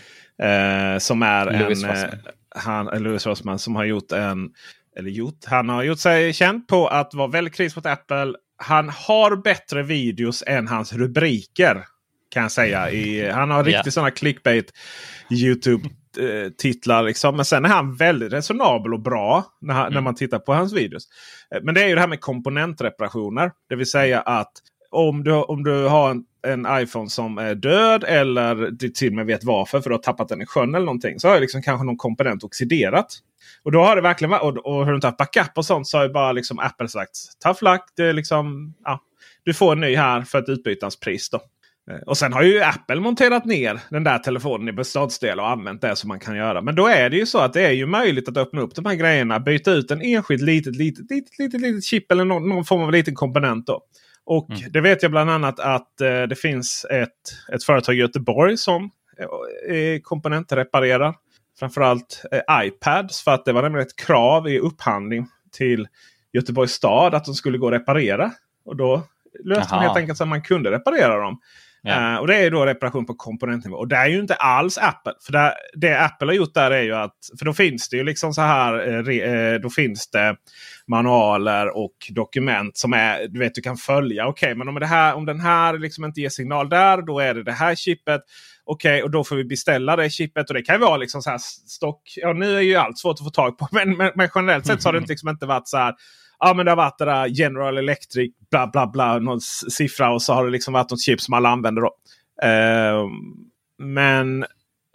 Eh, 0.41 0.99
som 0.99 1.21
är 1.21 1.59
Louis 1.59 1.83
en, 1.83 1.89
eh, 1.89 2.09
han, 2.55 2.85
Louis 2.85 3.25
Rossman 3.25 3.59
som 3.59 3.75
har 3.75 3.83
gjort 3.83 4.11
en... 4.11 4.49
Eller 4.97 5.09
gjort, 5.09 5.45
han 5.45 5.69
har 5.69 5.83
gjort 5.83 5.99
sig 5.99 6.33
känd 6.33 6.67
på 6.67 6.87
att 6.87 7.13
vara 7.13 7.27
väldigt 7.27 7.55
kritisk 7.55 7.75
mot 7.75 7.85
Apple. 7.85 8.33
Han 8.57 8.89
har 8.89 9.35
bättre 9.35 9.83
videos 9.83 10.43
än 10.47 10.67
hans 10.67 10.93
rubriker. 10.93 11.85
Kan 12.29 12.43
jag 12.43 12.51
säga. 12.51 12.91
I, 12.91 13.29
han 13.29 13.51
har 13.51 13.63
riktigt 13.63 13.85
yeah. 13.85 13.91
sådana 13.91 14.11
clickbait 14.11 14.71
YouTube 15.31 15.89
eh, 16.19 16.51
titlar. 16.57 17.03
Liksom. 17.03 17.35
Men 17.35 17.45
sen 17.45 17.65
är 17.65 17.69
han 17.69 17.95
väldigt 17.95 18.33
resonabel 18.33 18.93
och 18.93 19.01
bra 19.01 19.45
när, 19.61 19.81
mm. 19.81 19.93
när 19.93 20.01
man 20.01 20.15
tittar 20.15 20.39
på 20.39 20.53
hans 20.53 20.73
videos. 20.73 21.07
Eh, 21.55 21.61
men 21.63 21.75
det 21.75 21.83
är 21.83 21.87
ju 21.87 21.95
det 21.95 22.01
här 22.01 22.07
med 22.07 22.21
komponentreparationer. 22.21 23.51
Det 23.69 23.75
vill 23.75 23.89
säga 23.89 24.21
att 24.21 24.51
om 24.91 25.23
du, 25.23 25.31
om 25.33 25.63
du 25.63 25.87
har 25.87 26.11
en, 26.11 26.23
en 26.47 26.67
iPhone 26.69 27.09
som 27.09 27.37
är 27.37 27.55
död 27.55 28.03
eller 28.07 28.55
du 28.71 28.89
till 28.89 29.07
och 29.09 29.15
med 29.15 29.25
vet 29.25 29.43
varför 29.43 29.81
för 29.81 29.89
du 29.89 29.95
har 29.95 30.01
tappat 30.01 30.29
den 30.29 30.41
i 30.41 30.45
sjön 30.45 30.75
eller 30.75 30.85
någonting. 30.85 31.19
Så 31.19 31.27
har 31.27 31.39
liksom 31.39 31.61
kanske 31.61 31.85
någon 31.85 31.97
komponent 31.97 32.43
oxiderat. 32.43 33.07
Och 33.63 33.71
då 33.71 33.83
har 33.83 33.95
det 33.95 34.01
verkligen 34.01 34.31
varit, 34.31 34.43
och, 34.43 34.65
och 34.65 34.73
har 34.73 34.85
du 34.85 34.95
inte 34.95 35.07
haft 35.07 35.17
backup 35.17 35.51
och 35.55 35.65
sånt 35.65 35.87
så 35.87 35.97
har 35.97 36.05
ju 36.05 36.13
bara 36.13 36.31
liksom 36.31 36.59
Apple 36.59 36.87
sagt 36.87 37.11
tough 37.43 37.63
luck. 37.63 37.81
Det 37.95 38.03
är 38.05 38.13
liksom, 38.13 38.73
ja, 38.83 38.99
du 39.43 39.53
får 39.53 39.71
en 39.71 39.79
ny 39.79 39.95
här 39.95 40.21
för 40.21 40.39
ett 40.39 40.49
utbytandspris. 40.49 41.29
Då. 41.29 41.41
Eh, 41.91 42.01
och 42.05 42.17
sen 42.17 42.33
har 42.33 42.43
ju 42.43 42.61
Apple 42.61 42.99
monterat 42.99 43.45
ner 43.45 43.79
den 43.89 44.03
där 44.03 44.19
telefonen 44.19 44.69
i 44.69 44.73
beståndsdelar 44.73 45.43
och 45.43 45.49
använt 45.49 45.81
det 45.81 45.95
som 45.95 46.07
man 46.07 46.19
kan 46.19 46.35
göra. 46.35 46.61
Men 46.61 46.75
då 46.75 46.87
är 46.87 47.09
det 47.09 47.17
ju 47.17 47.25
så 47.25 47.37
att 47.37 47.53
det 47.53 47.65
är 47.65 47.71
ju 47.71 47.85
möjligt 47.85 48.29
att 48.29 48.37
öppna 48.37 48.61
upp 48.61 48.75
de 48.75 48.85
här 48.85 48.95
grejerna. 48.95 49.39
Byta 49.39 49.71
ut 49.71 49.91
en 49.91 50.01
enskild 50.01 50.41
litet, 50.41 50.75
litet, 50.75 51.11
litet, 51.11 51.39
litet, 51.39 51.61
litet 51.61 51.83
chip 51.83 52.11
eller 52.11 52.25
någon, 52.25 52.49
någon 52.49 52.65
form 52.65 52.81
av 52.81 52.91
liten 52.91 53.15
komponent. 53.15 53.67
då. 53.67 53.81
Och 54.25 54.49
mm. 54.49 54.71
det 54.71 54.81
vet 54.81 55.03
jag 55.03 55.11
bland 55.11 55.29
annat 55.29 55.59
att 55.59 56.01
eh, 56.01 56.21
det 56.23 56.35
finns 56.35 56.85
ett, 56.85 57.09
ett 57.53 57.63
företag 57.63 57.95
i 57.95 57.97
Göteborg 57.97 58.57
som 58.57 58.91
eh, 59.69 60.01
komponentreparerar. 60.01 61.15
Framförallt 61.59 62.25
eh, 62.31 62.65
iPads. 62.65 63.23
För 63.23 63.31
att 63.31 63.45
det 63.45 63.53
var 63.53 63.61
nämligen 63.61 63.87
ett 63.87 63.95
krav 63.95 64.47
i 64.47 64.59
upphandling 64.59 65.27
till 65.51 65.87
Göteborgs 66.33 66.71
stad 66.71 67.15
att 67.15 67.25
de 67.25 67.33
skulle 67.35 67.57
gå 67.57 67.67
att 67.67 67.73
reparera. 67.73 68.31
Och 68.65 68.75
då 68.75 69.03
löste 69.43 69.73
Aha. 69.73 69.75
man 69.75 69.85
helt 69.85 69.97
enkelt 69.97 70.17
så 70.17 70.23
att 70.23 70.29
man 70.29 70.41
kunde 70.41 70.71
reparera 70.71 71.17
dem. 71.17 71.39
Ja. 71.85 72.13
Uh, 72.13 72.15
och 72.15 72.27
det 72.27 72.35
är 72.35 72.51
då 72.51 72.65
reparation 72.65 73.05
på 73.05 73.13
komponentnivå. 73.13 73.77
Och 73.77 73.87
det 73.87 73.95
är 73.95 74.07
ju 74.07 74.19
inte 74.19 74.35
alls 74.35 74.77
Apple. 74.77 75.13
För 75.25 75.33
det, 75.33 75.53
det, 75.73 75.99
Apple 75.99 76.27
har 76.27 76.33
gjort 76.33 76.53
där 76.53 76.71
är 76.71 76.81
ju 76.81 76.95
att. 76.95 77.15
För 77.39 77.45
då 77.45 77.53
finns 77.53 77.89
det 77.89 77.97
ju 77.97 78.03
liksom 78.03 78.33
så 78.33 78.41
här. 78.41 78.89
Uh, 79.09 79.59
då 79.59 79.69
finns 79.69 80.09
det 80.09 80.35
manualer 80.87 81.77
och 81.77 81.95
dokument 82.09 82.77
som 82.77 82.93
är 82.93 83.27
du 83.27 83.39
vet 83.39 83.55
du 83.55 83.61
kan 83.61 83.77
följa. 83.77 84.27
Okej, 84.27 84.47
okay, 84.47 84.55
men 84.55 84.67
om, 84.67 84.79
det 84.79 84.85
här, 84.85 85.13
om 85.13 85.25
den 85.25 85.39
här 85.39 85.79
liksom 85.79 86.05
inte 86.05 86.21
ger 86.21 86.29
signal 86.29 86.69
där. 86.69 87.01
Då 87.01 87.19
är 87.19 87.33
det 87.33 87.43
det 87.43 87.51
här 87.51 87.75
chippet. 87.75 88.21
Okej, 88.65 88.91
okay, 88.91 89.03
och 89.03 89.11
då 89.11 89.23
får 89.23 89.35
vi 89.35 89.45
beställa 89.45 89.95
det 89.95 90.09
chippet. 90.09 90.49
Och 90.49 90.53
det 90.53 90.61
kan 90.61 90.75
ju 90.75 90.81
vara 90.81 90.97
liksom 90.97 91.21
så 91.21 91.29
här 91.29 91.39
stock. 91.67 92.01
Ja, 92.15 92.33
nu 92.33 92.57
är 92.57 92.61
ju 92.61 92.75
allt 92.75 92.97
svårt 92.97 93.13
att 93.19 93.25
få 93.25 93.31
tag 93.31 93.57
på. 93.57 93.67
Men, 93.71 93.97
men, 93.97 94.11
men 94.15 94.29
generellt 94.35 94.65
sett 94.65 94.81
så 94.81 94.89
har 94.89 94.93
det 94.93 94.99
liksom 95.09 95.29
inte 95.29 95.45
varit 95.45 95.67
så 95.67 95.77
här 95.77 95.93
ja, 96.39 96.53
men 96.53 96.65
det 96.65 96.71
har 96.71 96.75
varit 96.75 96.97
det 96.97 97.05
där 97.05 97.27
General 97.27 97.77
Electric, 97.77 98.31
bla 98.51 98.67
bla 98.67 98.87
bla, 98.87 99.19
någon 99.19 99.41
siffra 99.41 100.13
och 100.13 100.21
så 100.21 100.33
har 100.33 100.45
det 100.45 100.51
liksom 100.51 100.73
varit 100.73 100.89
något 100.89 101.01
chip 101.01 101.21
som 101.21 101.33
alla 101.33 101.49
använder. 101.49 101.81
Då. 101.81 101.95
Eh, 102.47 103.07
men 103.77 104.45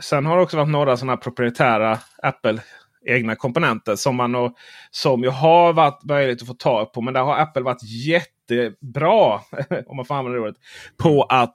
sen 0.03 0.27
har 0.27 0.37
det 0.37 0.43
också 0.43 0.57
varit 0.57 0.69
några 0.69 0.97
sådana 0.97 1.17
proprietära 1.17 1.99
Apple 2.23 2.63
egna 3.07 3.37
komponenter 3.37 3.97
som 3.97 4.17
man 4.17 4.35
och, 4.35 4.55
som 4.91 5.23
ju 5.23 5.29
har 5.29 5.73
varit 5.73 6.05
möjligt 6.05 6.43
att 6.43 6.49
få 6.49 6.55
tag 6.55 6.93
på. 6.93 7.01
Men 7.01 7.15
där 7.15 7.23
har 7.23 7.39
Apple 7.39 7.63
varit 7.63 7.83
jättebra, 7.83 9.35
om 9.87 9.97
man 9.97 10.05
får 10.05 10.15
använda 10.15 10.39
det 10.39 10.45
ordet, 10.45 10.57
på 11.03 11.23
att 11.23 11.55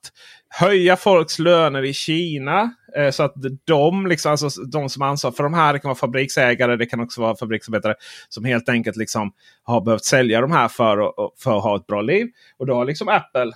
höja 0.59 0.95
folks 0.95 1.39
löner 1.39 1.83
i 1.83 1.93
Kina. 1.93 2.73
Eh, 2.97 3.09
så 3.09 3.23
att 3.23 3.33
de, 3.65 4.07
liksom, 4.07 4.31
alltså, 4.31 4.61
de 4.61 4.89
som 4.89 5.01
ansvarar 5.01 5.33
för 5.33 5.43
de 5.43 5.53
här, 5.53 5.73
det 5.73 5.79
kan 5.79 5.89
vara 5.89 5.97
fabriksägare, 5.97 6.75
det 6.75 6.85
kan 6.85 6.99
också 6.99 7.21
vara 7.21 7.35
fabriksarbetare 7.35 7.95
som 8.29 8.45
helt 8.45 8.69
enkelt 8.69 8.97
liksom 8.97 9.33
har 9.63 9.81
behövt 9.81 10.05
sälja 10.05 10.41
de 10.41 10.51
här 10.51 10.67
för, 10.67 11.11
för 11.43 11.57
att 11.57 11.63
ha 11.63 11.75
ett 11.75 11.87
bra 11.87 12.01
liv. 12.01 12.27
Och 12.57 12.65
då 12.65 12.73
har 12.73 12.85
liksom 12.85 13.07
Apple 13.07 13.51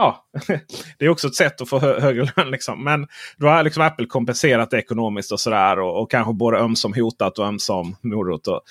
ja, 0.00 0.24
det 0.98 1.04
är 1.04 1.08
också 1.08 1.26
ett 1.26 1.34
sätt 1.34 1.60
att 1.60 1.68
få 1.68 1.78
hö 1.78 2.00
högre 2.00 2.28
lön. 2.36 2.50
Liksom. 2.50 2.84
Men 2.84 3.06
då 3.36 3.46
har 3.46 3.62
liksom 3.62 3.82
Apple 3.82 4.06
kompenserat 4.06 4.74
ekonomiskt 4.74 5.32
och 5.32 5.40
sådär. 5.40 5.78
Och, 5.78 6.02
och 6.02 6.10
kanske 6.10 6.32
både 6.32 6.58
ömsom 6.58 6.94
hotat 6.94 7.38
och 7.38 7.46
ömsom 7.46 7.96
morot. 8.02 8.46
Och, 8.46 8.62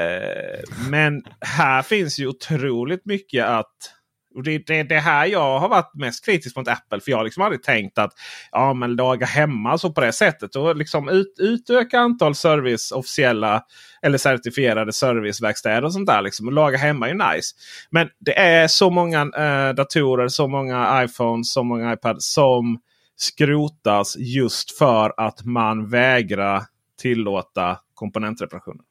eh, 0.00 0.60
men 0.90 1.22
här 1.40 1.82
finns 1.82 2.18
ju 2.18 2.26
otroligt 2.26 3.06
mycket 3.06 3.46
att 3.46 3.95
och 4.36 4.42
det 4.42 4.54
är 4.54 4.62
det, 4.66 4.82
det, 4.82 4.98
här 4.98 5.26
jag 5.26 5.58
har 5.58 5.68
varit 5.68 5.94
mest 5.94 6.24
kritisk 6.24 6.56
mot 6.56 6.68
Apple. 6.68 7.00
För 7.00 7.10
jag 7.10 7.18
har 7.18 7.24
liksom 7.24 7.42
aldrig 7.42 7.62
tänkt 7.62 7.98
att 7.98 8.12
ja, 8.52 8.74
men 8.74 8.96
laga 8.96 9.26
hemma 9.26 9.78
så 9.78 9.92
på 9.92 10.00
det 10.00 10.12
sättet. 10.12 10.56
Och 10.56 10.76
liksom 10.76 11.08
ut, 11.08 11.34
utöka 11.38 11.98
antal 11.98 12.34
service 12.34 12.92
officiella 12.92 13.62
eller 14.02 14.18
certifierade 14.18 14.92
serviceverkstäder 14.92 15.84
och 15.84 15.92
sånt 15.92 16.06
där. 16.06 16.22
Liksom. 16.22 16.46
Och 16.46 16.52
laga 16.52 16.78
hemma 16.78 17.08
är 17.08 17.12
ju 17.12 17.18
nice. 17.18 17.54
Men 17.90 18.08
det 18.20 18.38
är 18.38 18.68
så 18.68 18.90
många 18.90 19.20
eh, 19.20 19.74
datorer, 19.74 20.28
så 20.28 20.48
många 20.48 21.04
iPhones, 21.04 21.52
så 21.52 21.62
många 21.62 21.92
iPads 21.92 22.32
som 22.32 22.78
skrotas 23.16 24.16
just 24.16 24.78
för 24.78 25.12
att 25.16 25.44
man 25.44 25.88
vägrar 25.88 26.62
tillåta 27.00 27.78
komponentreparationer. 27.94 28.84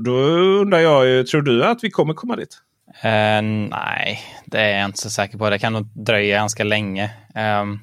Då 0.00 0.12
undrar 0.60 0.78
jag 0.78 1.06
ju, 1.06 1.24
tror 1.24 1.42
du 1.42 1.64
att 1.64 1.84
vi 1.84 1.90
kommer 1.90 2.14
komma 2.14 2.36
dit? 2.36 2.62
Uh, 2.88 3.42
nej, 3.70 4.20
det 4.44 4.60
är 4.60 4.78
jag 4.78 4.84
inte 4.84 4.98
så 4.98 5.10
säker 5.10 5.38
på. 5.38 5.50
Det 5.50 5.58
kan 5.58 5.72
nog 5.72 5.86
dröja 5.94 6.36
ganska 6.36 6.64
länge. 6.64 7.10
Um, 7.34 7.80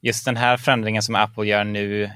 just 0.00 0.24
den 0.24 0.36
här 0.36 0.56
förändringen 0.56 1.02
som 1.02 1.14
Apple 1.14 1.46
gör 1.46 1.64
nu 1.64 2.10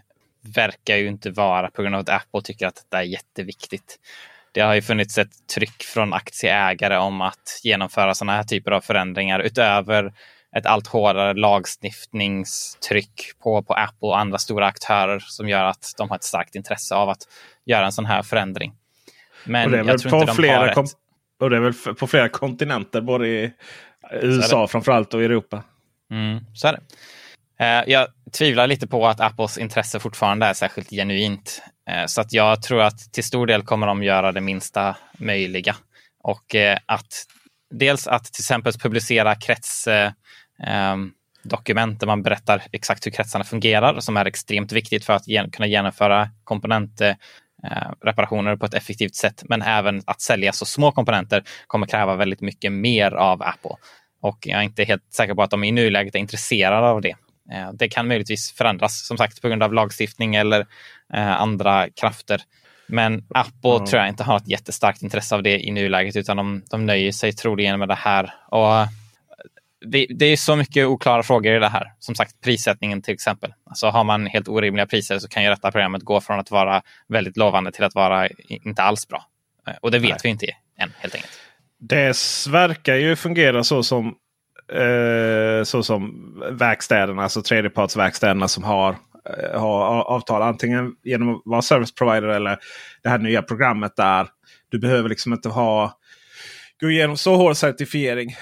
verkar 0.54 0.96
ju 0.96 1.08
inte 1.08 1.30
vara 1.30 1.70
på 1.70 1.82
grund 1.82 1.94
av 1.94 2.00
att 2.00 2.08
Apple 2.08 2.42
tycker 2.44 2.66
att 2.66 2.86
det 2.88 2.96
är 2.96 3.02
jätteviktigt. 3.02 3.98
Det 4.52 4.60
har 4.60 4.74
ju 4.74 4.82
funnits 4.82 5.18
ett 5.18 5.46
tryck 5.54 5.82
från 5.82 6.12
aktieägare 6.12 6.96
om 6.96 7.20
att 7.20 7.60
genomföra 7.62 8.14
sådana 8.14 8.36
här 8.36 8.42
typer 8.42 8.70
av 8.70 8.80
förändringar 8.80 9.40
utöver 9.40 10.12
ett 10.56 10.66
allt 10.66 10.86
hårdare 10.86 11.34
lagstiftningstryck 11.34 13.30
på, 13.42 13.62
på 13.62 13.74
Apple 13.74 14.08
och 14.08 14.18
andra 14.18 14.38
stora 14.38 14.66
aktörer 14.66 15.18
som 15.18 15.48
gör 15.48 15.64
att 15.64 15.94
de 15.98 16.08
har 16.08 16.16
ett 16.16 16.24
starkt 16.24 16.54
intresse 16.54 16.94
av 16.94 17.08
att 17.08 17.22
göra 17.64 17.86
en 17.86 17.92
sån 17.92 18.06
här 18.06 18.22
förändring. 18.22 18.74
Men 19.44 19.86
jag 19.86 19.98
tror 19.98 20.14
inte 20.14 20.26
de 20.26 20.36
flera 20.36 20.58
har 20.58 20.68
ett... 20.68 20.94
Och 21.40 21.51
det 21.51 21.57
är 21.57 21.61
väl 21.61 21.94
på 21.94 22.07
flera 22.07 22.29
kontinenter, 22.29 23.01
både 23.01 23.29
i 23.29 23.53
USA 24.22 24.66
framförallt 24.66 25.14
och 25.14 25.22
i 25.22 25.24
Europa. 25.24 25.62
Mm, 26.11 26.40
så 26.55 26.68
är 26.68 26.72
det. 26.72 26.81
Eh, 27.61 27.83
jag 27.87 28.09
tvivlar 28.33 28.66
lite 28.66 28.87
på 28.87 29.07
att 29.07 29.20
Apples 29.20 29.59
intresse 29.59 30.01
fortfarande 30.01 30.46
är 30.46 30.55
särskilt 30.55 30.90
genuint. 30.90 31.62
Eh, 31.90 32.07
så 32.07 32.20
att 32.20 32.33
jag 32.33 32.62
tror 32.62 32.83
att 32.83 33.12
till 33.12 33.24
stor 33.24 33.46
del 33.46 33.62
kommer 33.62 33.87
de 33.87 34.03
göra 34.03 34.33
det 34.33 34.40
minsta 34.40 34.96
möjliga. 35.18 35.77
Och 36.22 36.55
eh, 36.55 36.79
att 36.87 37.27
dels 37.70 38.07
att 38.07 38.24
till 38.24 38.42
exempel 38.42 38.72
publicera 38.72 39.35
kretsdokument 39.35 42.01
där 42.01 42.07
man 42.07 42.22
berättar 42.22 42.62
exakt 42.72 43.07
hur 43.07 43.11
kretsarna 43.11 43.44
fungerar, 43.44 44.01
som 44.01 44.16
är 44.16 44.24
extremt 44.24 44.72
viktigt 44.72 45.05
för 45.05 45.12
att 45.12 45.24
kunna 45.53 45.66
genomföra 45.66 46.29
komponent 46.44 47.01
reparationer 48.04 48.56
på 48.56 48.66
ett 48.66 48.74
effektivt 48.74 49.14
sätt. 49.14 49.42
Men 49.48 49.62
även 49.62 50.02
att 50.06 50.20
sälja 50.20 50.52
så 50.52 50.64
små 50.64 50.92
komponenter 50.92 51.42
kommer 51.66 51.86
kräva 51.86 52.16
väldigt 52.16 52.40
mycket 52.40 52.72
mer 52.72 53.10
av 53.12 53.42
Apple. 53.42 53.76
Och 54.20 54.38
jag 54.40 54.58
är 54.58 54.62
inte 54.62 54.84
helt 54.84 55.12
säker 55.12 55.34
på 55.34 55.42
att 55.42 55.50
de 55.50 55.64
i 55.64 55.72
nuläget 55.72 56.14
är 56.14 56.18
intresserade 56.18 56.86
av 56.86 57.00
det. 57.00 57.16
Eh, 57.52 57.72
det 57.72 57.88
kan 57.88 58.08
möjligtvis 58.08 58.52
förändras, 58.52 59.06
som 59.06 59.16
sagt, 59.16 59.42
på 59.42 59.48
grund 59.48 59.62
av 59.62 59.72
lagstiftning 59.72 60.34
eller 60.34 60.60
eh, 61.14 61.40
andra 61.40 61.88
krafter. 61.90 62.42
Men 62.86 63.24
Apple 63.34 63.74
mm. 63.74 63.86
tror 63.86 64.00
jag 64.00 64.08
inte 64.08 64.24
har 64.24 64.36
ett 64.36 64.48
jättestarkt 64.48 65.02
intresse 65.02 65.34
av 65.34 65.42
det 65.42 65.58
i 65.60 65.70
nuläget, 65.70 66.16
utan 66.16 66.36
de, 66.36 66.62
de 66.70 66.86
nöjer 66.86 67.12
sig 67.12 67.32
troligen 67.32 67.78
med 67.78 67.88
det 67.88 67.94
här. 67.94 68.34
Och 68.48 68.88
det, 69.86 70.06
det, 70.10 70.26
är 70.26 70.36
så 70.36 70.56
mycket 70.56 70.86
oklara 70.86 71.22
frågor 71.22 71.56
i 71.56 71.58
det 71.58 71.68
här. 71.68 71.92
Som 71.98 72.14
sagt, 72.14 72.40
prissättningen 72.44 73.02
till 73.02 73.14
exempel. 73.14 73.54
Alltså 73.66 73.86
har 73.86 74.04
man 74.04 74.26
helt 74.26 74.48
orimliga 74.48 74.86
priser 74.86 75.18
så 75.18 75.28
kan 75.28 75.42
ju 75.42 75.48
detta 75.48 75.70
programmet 75.70 76.02
gå 76.02 76.20
från 76.20 76.40
att 76.40 76.50
vara 76.50 76.82
väldigt 77.08 77.36
lovande 77.36 77.72
till 77.72 77.84
att 77.84 77.94
vara 77.94 78.28
inte 78.48 78.82
alls 78.82 79.08
bra. 79.08 79.24
Eh, 79.68 79.74
och 79.80 79.90
det 79.90 79.98
vet 79.98 80.10
Nej. 80.10 80.18
vi 80.22 80.28
inte 80.28 80.46
än 80.78 80.92
helt 80.98 81.14
enkelt. 81.14 81.32
Det 81.80 82.16
verkar 82.48 82.94
ju 82.94 83.16
fungera 83.16 83.64
så 83.64 83.82
som 83.82 84.14
eh, 84.72 85.64
så 85.64 85.82
som 85.82 86.34
verkstäderna, 86.50 87.22
alltså 87.22 87.42
tredjepartsverkstäderna 87.42 88.48
som 88.48 88.64
har, 88.64 88.90
eh, 88.90 89.60
har 89.60 90.02
avtal 90.02 90.42
antingen 90.42 90.92
genom 91.04 91.34
att 91.34 91.42
vara 91.44 91.62
service 91.62 91.94
provider 91.94 92.28
eller 92.28 92.58
det 93.02 93.08
här 93.08 93.18
nya 93.18 93.42
programmet 93.42 93.96
där 93.96 94.26
du 94.68 94.78
behöver 94.78 95.08
liksom 95.08 95.32
inte 95.32 95.48
ha 95.48 95.98
gå 96.80 96.90
igenom 96.90 97.16
så 97.16 97.36
hård 97.36 97.56
certifiering. 97.56 98.36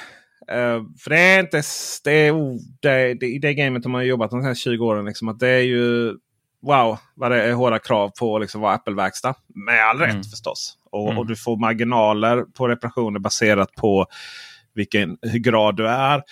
Uh, 0.52 0.86
för 0.98 1.10
det 1.10 1.18
är 1.18 1.40
inte... 1.40 1.62
Det 2.04 2.12
är, 2.12 2.32
oh, 2.32 2.56
det, 2.80 3.14
det, 3.14 3.26
I 3.26 3.38
det 3.38 3.54
gamet 3.54 3.84
har 3.84 3.90
man 3.90 4.06
jobbat 4.06 4.30
de 4.30 4.44
här 4.44 4.54
20 4.54 4.86
åren. 4.86 5.04
Liksom, 5.04 5.28
att 5.28 5.38
det 5.38 5.48
är 5.48 5.62
ju... 5.62 6.14
Wow 6.62 6.98
vad 7.16 7.30
det 7.30 7.42
är 7.42 7.52
hårda 7.52 7.78
krav 7.78 8.10
på 8.18 8.38
liksom, 8.38 8.60
vara 8.60 8.74
Apple-verkstad. 8.74 9.34
Med 9.54 9.84
all 9.84 9.98
rätt 9.98 10.10
mm. 10.10 10.24
förstås. 10.24 10.78
Och, 10.90 11.06
mm. 11.06 11.18
och, 11.18 11.26
du 11.26 11.36
får 11.36 11.56
marginaler 11.56 12.42
på 12.42 12.68
reparationer 12.68 13.20
baserat 13.20 13.74
på 13.74 14.06
vilken 14.74 15.18
hur 15.22 15.38
grad 15.38 15.76
du 15.76 15.88
är. 15.88 16.22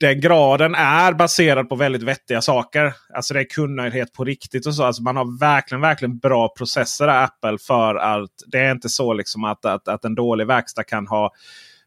Den 0.00 0.20
graden 0.20 0.74
är 0.74 1.12
baserad 1.12 1.68
på 1.68 1.76
väldigt 1.76 2.02
vettiga 2.02 2.42
saker. 2.42 2.94
Alltså 3.14 3.34
det 3.34 3.40
är 3.40 3.44
kundnöjdhet 3.44 4.12
på 4.12 4.24
riktigt. 4.24 4.66
och 4.66 4.74
så. 4.74 4.84
Alltså 4.84 5.02
man 5.02 5.16
har 5.16 5.38
verkligen 5.38 5.80
verkligen 5.80 6.18
bra 6.18 6.48
processer 6.48 7.08
i 7.08 7.10
Apple. 7.10 7.58
för 7.58 7.94
att 7.94 8.30
Det 8.46 8.58
är 8.58 8.72
inte 8.72 8.88
så 8.88 9.12
liksom 9.12 9.44
att, 9.44 9.64
att, 9.64 9.88
att 9.88 10.04
en 10.04 10.14
dålig 10.14 10.46
verkstad 10.46 10.84
kan 10.84 11.06
ha 11.06 11.32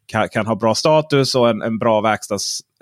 kan, 0.07 0.29
kan 0.29 0.45
ha 0.45 0.55
bra 0.55 0.75
status 0.75 1.35
och 1.35 1.49
en, 1.49 1.61
en 1.61 1.77
bra 1.77 2.01
verkstad 2.01 2.37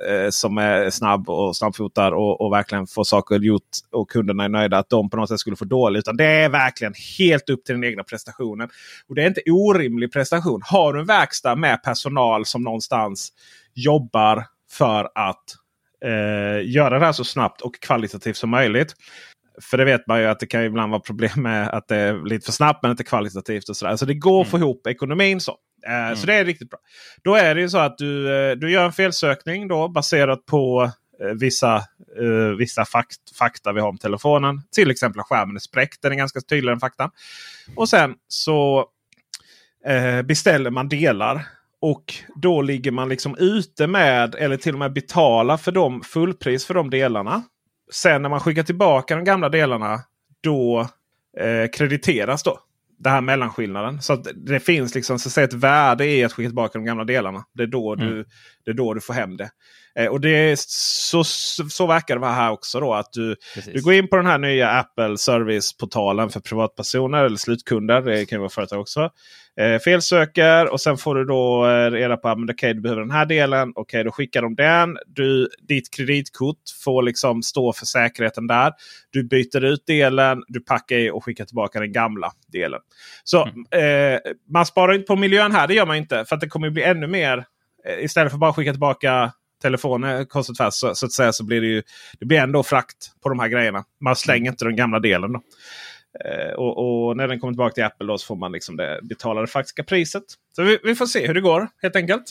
eh, 0.10 0.30
som 0.30 0.58
är 0.58 0.90
snabb 0.90 1.30
och 1.30 1.58
snabbfotad 1.58 2.08
och, 2.08 2.42
och 2.42 2.54
verkligen 2.54 2.88
får 2.88 3.04
saker 3.04 3.40
gjort 3.40 3.62
och 3.92 4.10
kunderna 4.10 4.44
är 4.44 4.50
nöjda. 4.50 4.78
Att 4.78 4.90
de 4.90 5.10
på 5.10 5.18
något 5.18 5.30
sätt 5.30 5.40
skulle 5.40 5.56
få 5.56 5.66
dåligt. 5.66 6.00
Utan 6.00 6.18
det 6.18 6.26
är 6.26 6.50
verkligen 6.50 6.94
helt 7.18 7.50
upp 7.50 7.66
till 7.66 7.76
den 7.76 7.84
egna 7.84 8.04
prestationen. 8.04 8.70
Och 9.10 9.16
Det 9.16 9.24
är 9.24 9.28
inte 9.28 9.42
orimlig 9.52 10.14
prestation. 10.14 10.62
Har 10.66 10.94
du 10.94 11.00
en 11.00 11.06
verkstad 11.06 11.56
med 11.56 11.84
personal 11.84 12.46
som 12.46 12.64
någonstans 12.64 13.30
jobbar 13.74 14.46
för 14.72 15.10
att 15.16 15.44
eh, 16.06 16.70
göra 16.70 17.00
det 17.00 17.06
här 17.06 17.12
så 17.12 17.24
snabbt 17.24 17.62
och 17.62 17.80
kvalitativt 17.80 18.38
som 18.38 18.50
möjligt. 18.50 18.94
För 19.62 19.78
det 19.78 19.86
vet 19.86 20.08
man 20.08 20.20
ju 20.20 20.26
att 20.26 20.40
det 20.40 20.48
kan 20.48 20.64
ibland 20.64 20.92
vara 20.92 21.02
problem 21.02 21.32
med 21.36 21.70
att 21.70 21.88
det 21.88 21.96
är 21.96 22.26
lite 22.26 22.46
för 22.46 22.52
snabbt 22.52 22.80
men 22.82 22.92
inte 22.92 23.04
kvalitativt. 23.04 23.70
och 23.70 23.78
sådär. 23.78 23.96
Så 23.96 24.06
det 24.06 24.14
går 24.14 24.42
att 24.42 24.48
få 24.48 24.58
mm. 24.58 24.68
ihop 24.68 24.88
ekonomin 24.88 25.42
så. 25.42 25.58
Eh, 25.88 26.06
mm. 26.06 26.16
Så 26.16 26.28
det 26.28 26.34
är 26.34 26.46
riktigt 26.46 26.70
bra. 26.70 26.80
Då 27.24 27.36
är 27.36 27.56
det 27.56 27.62
ju 27.62 27.70
så 27.70 27.78
att 27.78 27.98
du, 27.98 28.36
eh, 28.36 28.56
du 28.56 28.72
gör 28.72 28.86
en 28.86 28.92
felsökning 28.92 29.68
då 29.68 29.88
baserat 29.88 30.46
på 30.46 30.92
eh, 31.22 31.28
vissa, 31.28 31.84
uh, 32.22 32.56
vissa 32.58 32.86
fakt, 32.86 33.38
fakta 33.40 33.74
vi 33.74 33.82
har 33.82 33.90
om 33.90 33.98
telefonen. 33.98 34.62
Till 34.72 34.92
exempel 34.92 35.20
att 35.20 35.26
skärmen 35.26 35.56
är 35.56 35.60
spräckt. 35.60 36.02
Den 36.02 36.12
är 36.12 36.16
ganska 36.16 36.42
tydlig 36.42 36.72
den 36.72 36.80
faktan. 36.80 37.10
Och 37.76 37.90
sen 37.90 38.16
så 38.28 38.86
uh, 39.90 40.22
beställer 40.22 40.70
man 40.70 40.90
delar. 40.90 41.48
Och 41.82 42.14
då 42.36 42.62
ligger 42.62 42.92
man 42.92 43.10
liksom 43.10 43.38
ute 43.38 43.88
med 43.88 44.36
eller 44.36 44.58
till 44.58 44.74
och 44.74 44.80
med 44.80 44.94
betalar 44.94 45.58
för 45.58 45.72
dem 45.72 46.02
fullpris 46.02 46.66
för 46.66 46.74
de 46.74 46.90
delarna. 46.90 47.44
Sen 47.92 48.22
när 48.22 48.30
man 48.30 48.40
skickar 48.40 48.64
tillbaka 48.64 49.16
de 49.16 49.24
gamla 49.24 49.50
delarna 49.50 50.00
då 50.42 50.88
eh, 51.40 51.70
krediteras 51.74 52.44
då 52.44 52.60
det 52.98 53.10
här 53.10 53.22
mellanskillnaden. 53.22 54.02
Så 54.02 54.16
det 54.36 54.60
finns 54.60 54.96
liksom 54.96 55.20
så 55.20 55.30
att 55.30 55.44
ett 55.44 55.54
värde 55.54 56.06
i 56.06 56.24
att 56.24 56.34
skicka 56.34 56.50
tillbaka 56.50 56.80
de 56.80 56.86
gamla 56.86 57.04
delarna. 57.04 57.44
Det 57.54 57.64
är 57.64 57.68
då, 57.68 57.94
mm. 57.94 58.08
du, 58.08 58.26
det 58.66 58.72
är 58.72 58.74
då 58.74 58.94
du 58.94 59.02
får 59.02 59.14
hem 59.14 59.38
det. 59.38 59.50
Eh, 60.00 60.08
och 60.08 60.22
det 60.22 60.30
är 60.30 60.56
så, 60.60 61.24
så 61.70 61.88
verkar 61.88 62.16
det 62.16 62.22
vara 62.22 62.32
här 62.32 62.52
också. 62.52 62.80
då 62.80 62.94
att 62.94 63.14
du, 63.14 63.36
du 63.74 63.82
går 63.82 63.94
in 63.94 64.08
på 64.08 64.16
den 64.16 64.26
här 64.26 64.38
nya 64.38 64.70
Apple 64.70 65.18
Service-portalen 65.18 66.30
för 66.30 66.40
privatpersoner 66.40 67.24
eller 67.24 67.38
slutkunder. 67.38 68.02
Det 68.02 68.26
kan 68.26 68.40
vara 68.40 68.50
företag 68.50 68.82
också. 68.82 69.10
Eh, 69.60 69.80
felsöker 69.80 70.74
och 70.74 70.82
sen 70.82 70.98
får 70.98 71.16
du 71.16 71.26
då 71.26 71.68
eh, 71.68 71.92
reda 71.92 72.18
på 72.18 72.30
att 72.30 72.38
okay, 72.38 72.74
du 72.74 72.82
behöver 72.82 73.02
den 73.02 73.12
här 73.12 73.26
delen. 73.26 73.70
Okej, 73.70 73.82
okay, 73.82 74.04
då 74.04 74.12
skickar 74.12 74.42
de 74.42 74.56
den. 74.56 74.98
Du, 75.08 75.50
ditt 75.68 75.94
kreditkort 75.94 76.58
får 76.84 77.04
liksom 77.04 77.44
stå 77.44 77.74
för 77.74 77.86
säkerheten 77.86 78.48
där. 78.48 78.74
Du 79.10 79.24
byter 79.24 79.64
ut 79.64 79.86
delen, 79.88 80.44
du 80.48 80.60
packar 80.60 80.96
i 80.96 81.10
och 81.10 81.24
skickar 81.24 81.46
tillbaka 81.46 81.80
den 81.80 81.92
gamla 81.92 82.32
delen. 82.48 82.80
Så 83.24 83.50
mm. 83.72 84.14
eh, 84.14 84.20
man 84.54 84.66
sparar 84.66 84.94
inte 84.94 85.06
på 85.06 85.16
miljön 85.16 85.52
här, 85.52 85.68
det 85.68 85.74
gör 85.74 85.86
man 85.86 85.96
inte. 85.96 86.26
För 86.26 86.36
att 86.36 86.42
det 86.42 86.48
kommer 86.48 86.70
bli 86.70 86.84
ännu 86.84 87.08
mer. 87.08 87.46
Eh, 87.88 88.04
istället 88.04 88.32
för 88.32 88.38
bara 88.38 88.54
skicka 88.54 88.72
tillbaka 88.72 89.32
telefonen 89.62 90.26
kors 90.26 90.50
och 90.50 90.56
tvärs 90.56 90.74
så, 90.74 90.96
så, 90.96 91.06
att 91.06 91.12
säga 91.12 91.34
så 91.34 91.44
blir 91.44 91.62
det 91.62 91.68
ju 91.68 91.84
det 92.20 92.26
blir 92.26 92.40
ändå 92.40 92.64
frakt 92.64 93.22
på 93.24 93.30
de 93.30 93.40
här 93.40 93.48
grejerna. 93.48 93.84
Man 94.02 94.16
slänger 94.16 94.52
inte 94.52 94.66
den 94.66 94.76
gamla 94.76 95.00
delen. 95.00 95.34
Då. 95.34 95.42
Eh, 96.26 96.54
och, 96.54 97.08
och, 97.08 97.18
när 97.18 97.28
den 97.28 97.40
kommer 97.40 97.54
tillbaka 97.54 97.74
till 97.74 97.84
Apple 97.84 98.08
då 98.08 98.18
så 98.18 98.26
får 98.26 98.36
man 98.36 98.52
liksom 98.52 98.78
det, 98.78 99.00
betala 99.04 99.42
det 99.42 99.48
faktiska 99.48 99.84
priset. 99.84 100.24
Så 100.56 100.64
vi, 100.64 100.80
vi, 100.84 100.96
får 100.96 101.06
se 101.06 101.28
hur 101.28 101.34
det 101.34 101.42
går 101.42 101.68
helt 101.82 101.96
enkelt. 101.96 102.24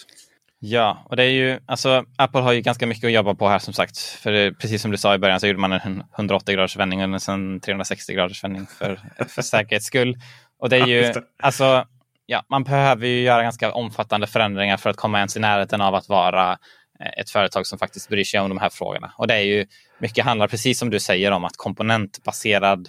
Ja, 0.58 1.06
och 1.10 1.16
det 1.16 1.24
är 1.24 1.30
ju 1.30 1.58
alltså 1.66 2.04
Apple 2.18 2.40
har 2.40 2.52
ju 2.52 2.60
ganska 2.60 2.86
mycket 2.86 3.04
att 3.04 3.12
jobba 3.12 3.34
på 3.34 3.48
här 3.48 3.58
som 3.58 3.74
sagt. 3.74 3.98
För 3.98 4.32
det, 4.32 4.52
precis 4.52 4.82
som 4.82 4.90
du 4.90 4.96
sa 4.96 5.14
i 5.14 5.18
början 5.18 5.40
så 5.40 5.46
gjorde 5.46 5.58
man 5.58 5.72
en 5.72 6.02
180 6.16 6.54
graders 6.54 6.76
vändning 6.76 7.14
och 7.14 7.22
sen 7.22 7.60
360 7.60 8.12
graders 8.14 8.44
vändning 8.44 8.66
för, 8.66 9.00
för 9.28 9.42
säkerhets 9.42 9.86
skull. 9.86 10.16
Och 10.58 10.68
det 10.68 10.76
är 10.76 10.86
ju, 10.86 11.02
ja, 11.02 11.12
alltså, 11.42 11.86
ja, 12.26 12.44
man 12.48 12.64
behöver 12.64 13.06
ju 13.06 13.20
göra 13.20 13.42
ganska 13.42 13.72
omfattande 13.72 14.26
förändringar 14.26 14.76
för 14.76 14.90
att 14.90 14.96
komma 14.96 15.18
ens 15.18 15.36
i 15.36 15.40
närheten 15.40 15.80
av 15.80 15.94
att 15.94 16.08
vara 16.08 16.58
eh, 17.00 17.20
ett 17.20 17.30
företag 17.30 17.66
som 17.66 17.78
faktiskt 17.78 18.08
bryr 18.08 18.24
sig 18.24 18.40
om 18.40 18.48
de 18.48 18.58
här 18.58 18.70
frågorna. 18.70 19.12
Och 19.18 19.26
det 19.26 19.34
är 19.34 19.42
ju 19.42 19.66
mycket 19.98 20.24
handlar, 20.24 20.48
precis 20.48 20.78
som 20.78 20.90
du 20.90 21.00
säger, 21.00 21.30
om 21.30 21.44
att 21.44 21.56
komponentbaserad 21.56 22.88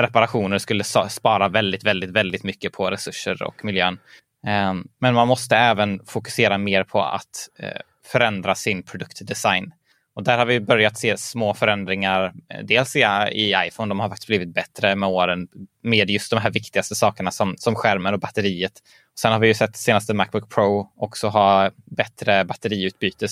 reparationer 0.00 0.58
skulle 0.58 0.84
spara 1.08 1.48
väldigt, 1.48 1.84
väldigt, 1.84 2.10
väldigt 2.10 2.44
mycket 2.44 2.72
på 2.72 2.90
resurser 2.90 3.42
och 3.42 3.64
miljön. 3.64 3.98
Ehm, 4.46 4.88
men 4.98 5.14
man 5.14 5.28
måste 5.28 5.56
även 5.56 6.06
fokusera 6.06 6.58
mer 6.58 6.84
på 6.84 7.02
att 7.02 7.48
eh, 7.58 7.80
förändra 8.04 8.54
sin 8.54 8.82
produktdesign. 8.82 9.72
Och 10.16 10.24
där 10.24 10.38
har 10.38 10.46
vi 10.46 10.60
börjat 10.60 10.98
se 10.98 11.16
små 11.16 11.54
förändringar. 11.54 12.32
Eh, 12.48 12.64
dels 12.64 12.96
i, 12.96 13.00
i 13.32 13.54
iPhone, 13.66 13.88
de 13.88 14.00
har 14.00 14.08
faktiskt 14.08 14.26
blivit 14.26 14.54
bättre 14.54 14.94
med 14.94 15.08
åren 15.08 15.48
med 15.82 16.10
just 16.10 16.30
de 16.30 16.40
här 16.40 16.50
viktigaste 16.50 16.94
sakerna 16.94 17.30
som, 17.30 17.54
som 17.58 17.74
skärmen 17.74 18.14
och 18.14 18.20
batteriet. 18.20 18.72
Sen 19.18 19.32
har 19.32 19.38
vi 19.38 19.48
ju 19.48 19.54
sett 19.54 19.76
senaste 19.76 20.14
Macbook 20.14 20.54
Pro 20.54 20.88
också 20.96 21.28
ha 21.28 21.70
bättre 21.96 22.44
batteriutbyte. 22.44 23.26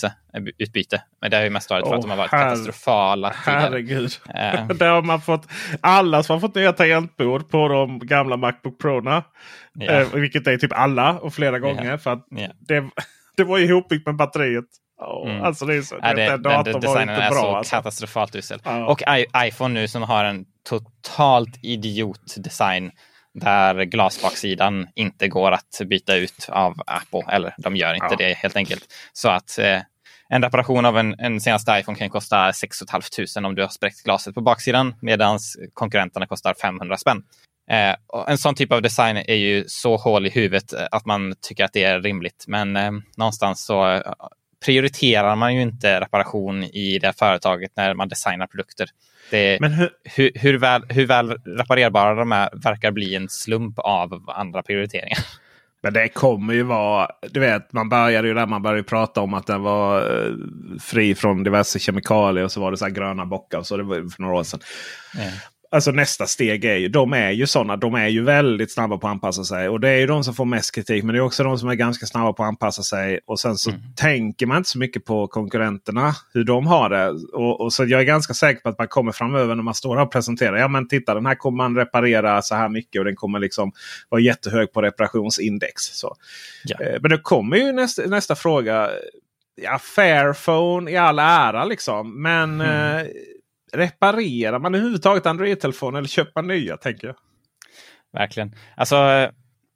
Utbyte. 0.59 1.03
Men 1.21 1.31
det 1.31 1.37
har 1.37 1.45
ju 1.45 1.51
mest 1.51 1.71
varit 1.71 1.85
för 1.85 1.93
oh, 1.93 1.97
att 1.97 2.03
de 2.03 2.11
har 2.11 2.17
varit 2.17 2.31
herre, 2.31 2.51
katastrofala. 2.51 3.33
Herregud. 3.37 4.11
Uh. 4.29 4.69
det 4.69 4.85
har 4.85 5.03
man 5.03 5.21
fått, 5.21 5.49
alla 5.81 6.23
som 6.23 6.35
har 6.35 6.41
fått 6.41 6.55
nya 6.55 6.73
tangentbord 6.73 7.51
på 7.51 7.69
de 7.69 7.99
gamla 7.99 8.37
Macbook 8.37 8.79
Pro. 8.79 9.03
Yeah. 9.05 9.23
Eh, 9.81 10.09
vilket 10.15 10.47
är 10.47 10.57
typ 10.57 10.73
alla 10.73 11.19
och 11.19 11.35
flera 11.35 11.59
gånger. 11.59 11.85
Yeah. 11.85 11.99
För 11.99 12.13
att 12.13 12.27
yeah. 12.37 12.53
det, 12.59 12.91
det 13.37 13.45
var 13.45 13.59
ju 13.59 13.65
ihopbyggt 13.65 14.07
med 14.07 14.17
batteriet. 14.17 14.65
Oh, 15.01 15.31
mm. 15.31 15.43
Alltså 15.43 15.67
det 15.67 15.75
är 15.75 15.83
så, 15.83 15.97
ja, 16.03 16.15
det, 16.15 16.27
den 16.27 16.43
datorn 16.43 16.65
den, 16.65 16.81
designen 16.81 17.07
var 17.07 17.25
inte 17.25 17.31
bra. 17.31 17.39
är 17.39 17.43
så 17.43 17.57
alltså. 17.57 17.77
katastrofalt 17.77 18.37
usel. 18.37 18.61
Ja. 18.65 18.87
Och 18.87 19.03
I, 19.03 19.27
iPhone 19.37 19.81
nu 19.81 19.89
som 19.89 20.03
har 20.03 20.25
en 20.25 20.45
totalt 20.69 21.59
idiotdesign 21.63 22.91
där 23.35 23.85
glasbaksidan 23.85 24.89
inte 24.95 25.29
går 25.29 25.53
att 25.53 25.81
byta 25.87 26.17
ut 26.17 26.49
av 26.49 26.75
Apple. 26.87 27.35
Eller 27.35 27.55
de 27.59 27.77
gör 27.77 27.95
inte 27.95 28.07
ja. 28.11 28.17
det 28.17 28.35
helt 28.35 28.57
enkelt. 28.57 28.85
Så 29.13 29.29
att 29.29 29.59
eh, 29.59 29.81
en 30.29 30.43
reparation 30.43 30.85
av 30.85 30.99
en, 30.99 31.15
en 31.19 31.41
senaste 31.41 31.79
iPhone 31.79 31.99
kan 31.99 32.11
kosta 32.11 32.53
6 32.53 32.79
500 32.91 33.49
om 33.49 33.55
du 33.55 33.63
har 33.63 33.69
spräckt 33.69 34.03
glaset 34.03 34.35
på 34.35 34.41
baksidan 34.41 34.95
medan 35.03 35.39
konkurrenterna 35.73 36.27
kostar 36.27 36.55
500 36.55 36.97
spänn. 36.97 37.23
Eh, 37.71 37.97
en 38.29 38.39
sån 38.39 38.55
typ 38.55 38.73
av 38.73 38.83
design 38.83 39.17
är 39.17 39.35
ju 39.35 39.65
så 39.67 39.97
hål 39.97 40.27
i 40.27 40.31
huvudet 40.31 40.73
att 40.91 41.07
man 41.07 41.35
tycker 41.41 41.65
att 41.65 41.73
det 41.73 41.85
är 41.85 42.01
rimligt. 42.01 42.45
Men 42.49 42.77
eh, 42.77 42.91
någonstans 43.17 43.65
så 43.65 44.03
prioriterar 44.65 45.37
man 45.37 45.55
ju 45.55 45.63
inte 45.63 46.01
reparation 46.01 46.65
i 46.65 46.99
det 46.99 47.13
företaget 47.19 47.73
när 47.77 47.95
man 47.95 48.09
designar 48.09 48.47
produkter. 48.47 48.89
Det, 49.31 49.61
Men 49.61 49.73
hur, 49.73 49.91
hur, 50.05 50.31
hur, 50.35 50.59
väl, 50.59 50.83
hur 50.89 51.07
väl 51.07 51.31
reparerbara 51.31 52.15
de 52.15 52.33
är 52.33 52.49
verkar 52.53 52.91
bli 52.91 53.15
en 53.15 53.29
slump 53.29 53.79
av 53.79 54.31
andra 54.31 54.63
prioriteringar. 54.63 55.19
Men 55.83 55.93
det 55.93 56.09
kommer 56.09 56.55
ju 56.55 56.63
vara, 56.63 57.09
du 57.31 57.41
vet, 57.41 57.73
man 57.73 57.89
började 57.89 58.29
ju 58.29 58.35
där 58.35 58.47
man 58.47 58.63
började 58.63 58.83
prata 58.83 59.21
om 59.21 59.35
att 59.35 59.47
den 59.47 59.63
var 59.63 60.01
eh, 60.01 60.33
fri 60.81 61.15
från 61.15 61.45
diverse 61.45 61.79
kemikalier 61.79 62.45
och 62.45 62.53
så 62.53 62.61
var 62.61 62.71
det 62.71 62.77
så 62.77 62.85
här 62.85 62.93
gröna 62.93 63.27
bockar. 63.27 63.63
Så 63.63 63.77
det 63.77 63.83
var 63.83 63.95
för 63.95 64.23
några 64.23 64.35
år 64.35 64.43
sedan. 64.43 64.61
Mm. 65.19 65.33
Alltså 65.75 65.91
nästa 65.91 66.27
steg 66.27 66.65
är 66.65 66.77
ju, 66.77 66.89
de 66.89 67.13
är 67.13 67.31
ju 67.31 67.47
sådana. 67.47 67.77
De 67.77 67.95
är 67.95 68.09
ju 68.09 68.25
väldigt 68.25 68.73
snabba 68.73 68.99
på 68.99 69.07
att 69.07 69.11
anpassa 69.11 69.45
sig. 69.45 69.69
Och 69.69 69.81
det 69.81 69.89
är 69.89 69.97
ju 69.97 70.07
de 70.07 70.25
som 70.25 70.35
får 70.35 70.45
mest 70.45 70.75
kritik. 70.75 71.05
Men 71.05 71.13
det 71.15 71.19
är 71.19 71.23
också 71.23 71.45
de 71.45 71.59
som 71.59 71.69
är 71.69 71.75
ganska 71.75 72.07
snabba 72.07 72.33
på 72.33 72.43
att 72.43 72.49
anpassa 72.49 72.83
sig. 72.83 73.21
Och 73.27 73.41
sen 73.41 73.57
så 73.57 73.71
mm. 73.71 73.83
tänker 73.97 74.47
man 74.47 74.57
inte 74.57 74.71
så 74.71 74.79
mycket 74.79 75.05
på 75.05 75.27
konkurrenterna. 75.27 76.15
Hur 76.35 76.45
de 76.45 76.67
har 76.67 76.91
det. 76.91 77.11
Och, 77.33 77.61
och, 77.61 77.73
så 77.73 77.85
jag 77.85 78.01
är 78.01 78.05
ganska 78.05 78.35
säker 78.35 78.61
på 78.61 78.69
att 78.69 78.79
man 78.79 78.89
kommer 78.89 79.13
framöver 79.13 79.55
när 79.55 79.63
man 79.63 79.75
står 79.75 79.97
här 79.97 80.03
och 80.03 80.13
presenterar. 80.13 80.57
Ja 80.57 80.69
men 80.69 80.89
titta 80.89 81.15
den 81.15 81.27
här 81.27 81.35
kommer 81.35 81.57
man 81.57 81.77
reparera 81.77 82.43
så 82.43 82.55
här 82.55 82.69
mycket. 82.69 82.99
Och 82.99 83.05
den 83.05 83.17
kommer 83.17 83.39
liksom 83.39 83.73
vara 84.09 84.21
jättehög 84.21 84.73
på 84.73 84.83
reparationsindex. 84.83 85.83
Så. 85.83 86.17
Ja. 86.65 86.81
Eh, 86.81 86.99
men 87.01 87.11
då 87.11 87.19
kommer 87.19 87.57
ju 87.57 87.73
nästa, 87.73 88.03
nästa 88.03 88.35
fråga. 88.35 88.91
Ja, 89.63 89.79
Fairphone 89.79 90.91
i 90.91 90.97
all 90.97 91.19
ära 91.19 91.65
liksom. 91.65 92.23
Men 92.23 92.61
mm. 92.61 92.97
eh, 92.97 93.07
reparerar 93.75 94.59
man 94.59 94.75
överhuvudtaget 94.75 95.27
Android-telefoner 95.27 95.99
eller 95.99 96.09
köper 96.09 96.33
man 96.35 96.47
nya? 96.47 96.77
tänker 96.77 97.07
jag. 97.07 97.17
Verkligen. 98.13 98.55
Alltså, 98.77 99.31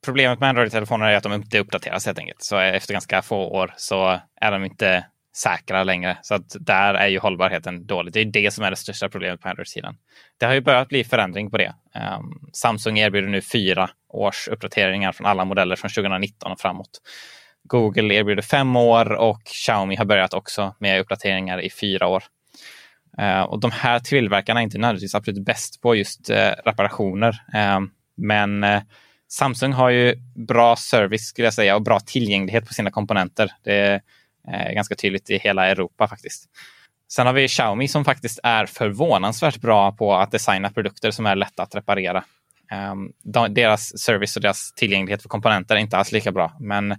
problemet 0.04 0.40
med 0.40 0.48
Android-telefoner 0.48 1.06
är 1.06 1.16
att 1.16 1.22
de 1.22 1.32
inte 1.32 1.58
uppdateras 1.58 2.06
helt 2.06 2.18
enkelt. 2.18 2.42
Så 2.42 2.58
efter 2.58 2.92
ganska 2.92 3.22
få 3.22 3.36
år 3.36 3.74
så 3.76 4.20
är 4.40 4.52
de 4.52 4.64
inte 4.64 5.04
säkra 5.36 5.84
längre. 5.84 6.18
Så 6.22 6.34
att 6.34 6.56
där 6.60 6.94
är 6.94 7.08
ju 7.08 7.18
hållbarheten 7.18 7.86
dålig. 7.86 8.12
Det 8.12 8.20
är 8.20 8.24
det 8.24 8.54
som 8.54 8.64
är 8.64 8.70
det 8.70 8.76
största 8.76 9.08
problemet 9.08 9.40
på 9.40 9.48
Android-sidan. 9.48 9.96
Det 10.38 10.46
har 10.46 10.54
ju 10.54 10.60
börjat 10.60 10.88
bli 10.88 11.04
förändring 11.04 11.50
på 11.50 11.58
det. 11.58 11.74
Um, 11.94 12.50
Samsung 12.52 12.98
erbjuder 12.98 13.28
nu 13.28 13.40
fyra 13.40 13.90
års 14.08 14.48
uppdateringar 14.48 15.12
från 15.12 15.26
alla 15.26 15.44
modeller 15.44 15.76
från 15.76 15.90
2019 15.90 16.52
och 16.52 16.60
framåt. 16.60 17.00
Google 17.64 18.14
erbjuder 18.14 18.42
fem 18.42 18.76
år 18.76 19.12
och 19.12 19.42
Xiaomi 19.44 19.96
har 19.96 20.04
börjat 20.04 20.34
också 20.34 20.74
med 20.78 21.00
uppdateringar 21.00 21.60
i 21.60 21.70
fyra 21.70 22.06
år. 22.06 22.24
Eh, 23.18 23.42
och 23.42 23.60
de 23.60 23.70
här 23.70 24.00
tillverkarna 24.00 24.60
är 24.60 24.64
inte 24.64 24.78
nödvändigtvis 24.78 25.14
absolut 25.14 25.44
bäst 25.44 25.80
på 25.80 25.94
just 25.94 26.30
eh, 26.30 26.50
reparationer. 26.64 27.42
Eh, 27.54 27.80
men 28.16 28.66
Samsung 29.28 29.72
har 29.72 29.90
ju 29.90 30.16
bra 30.46 30.76
service 30.76 31.26
skulle 31.26 31.46
jag 31.46 31.54
säga 31.54 31.76
och 31.76 31.82
bra 31.82 32.00
tillgänglighet 32.00 32.66
på 32.66 32.74
sina 32.74 32.90
komponenter. 32.90 33.52
Det 33.64 34.02
är 34.48 34.72
ganska 34.72 34.94
tydligt 34.94 35.30
i 35.30 35.38
hela 35.38 35.66
Europa 35.66 36.08
faktiskt. 36.08 36.44
Sen 37.12 37.26
har 37.26 37.34
vi 37.34 37.48
Xiaomi 37.48 37.88
som 37.88 38.04
faktiskt 38.04 38.40
är 38.42 38.66
förvånansvärt 38.66 39.56
bra 39.56 39.92
på 39.92 40.14
att 40.14 40.30
designa 40.30 40.70
produkter 40.70 41.10
som 41.10 41.26
är 41.26 41.36
lätta 41.36 41.62
att 41.62 41.74
reparera. 41.74 42.24
Um, 42.92 43.12
deras 43.54 43.98
service 43.98 44.36
och 44.36 44.42
deras 44.42 44.72
tillgänglighet 44.72 45.22
för 45.22 45.28
komponenter 45.28 45.74
är 45.76 45.80
inte 45.80 45.96
alls 45.96 46.12
lika 46.12 46.32
bra. 46.32 46.56
Men 46.60 46.92
uh, 46.92 46.98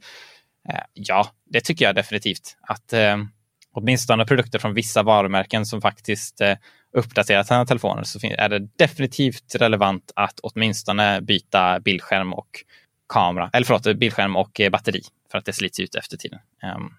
ja, 0.94 1.28
det 1.46 1.62
tycker 1.62 1.86
jag 1.86 1.96
definitivt. 1.96 2.58
Att 2.62 2.94
åtminstone 3.74 4.26
produkter 4.26 4.60
från 4.60 4.74
vissa 4.74 5.04
varumärken 5.04 5.66
som 5.66 5.82
faktiskt 5.82 6.42
eh, 6.42 6.56
uppdaterar 6.94 7.44
sina 7.44 7.66
telefoner 7.66 8.04
så 8.04 8.20
är 8.24 8.50
det 8.50 8.60
definitivt 8.60 9.56
relevant 9.56 10.12
att 10.16 10.40
åtminstone 10.44 11.22
byta 11.22 11.80
bildskärm 11.80 12.34
och 12.34 12.50
kamera, 13.14 13.50
eller 13.54 13.66
förlåt, 13.66 13.98
bildskärm 13.98 14.36
och 14.36 14.60
eh, 14.60 14.70
batteri 14.70 15.02
för 15.32 15.38
att 15.38 15.46
det 15.46 15.54
slits 15.54 15.80
ut 15.80 15.96
efter 15.96 16.18
tiden. 16.18 16.40
Um, 16.76 16.94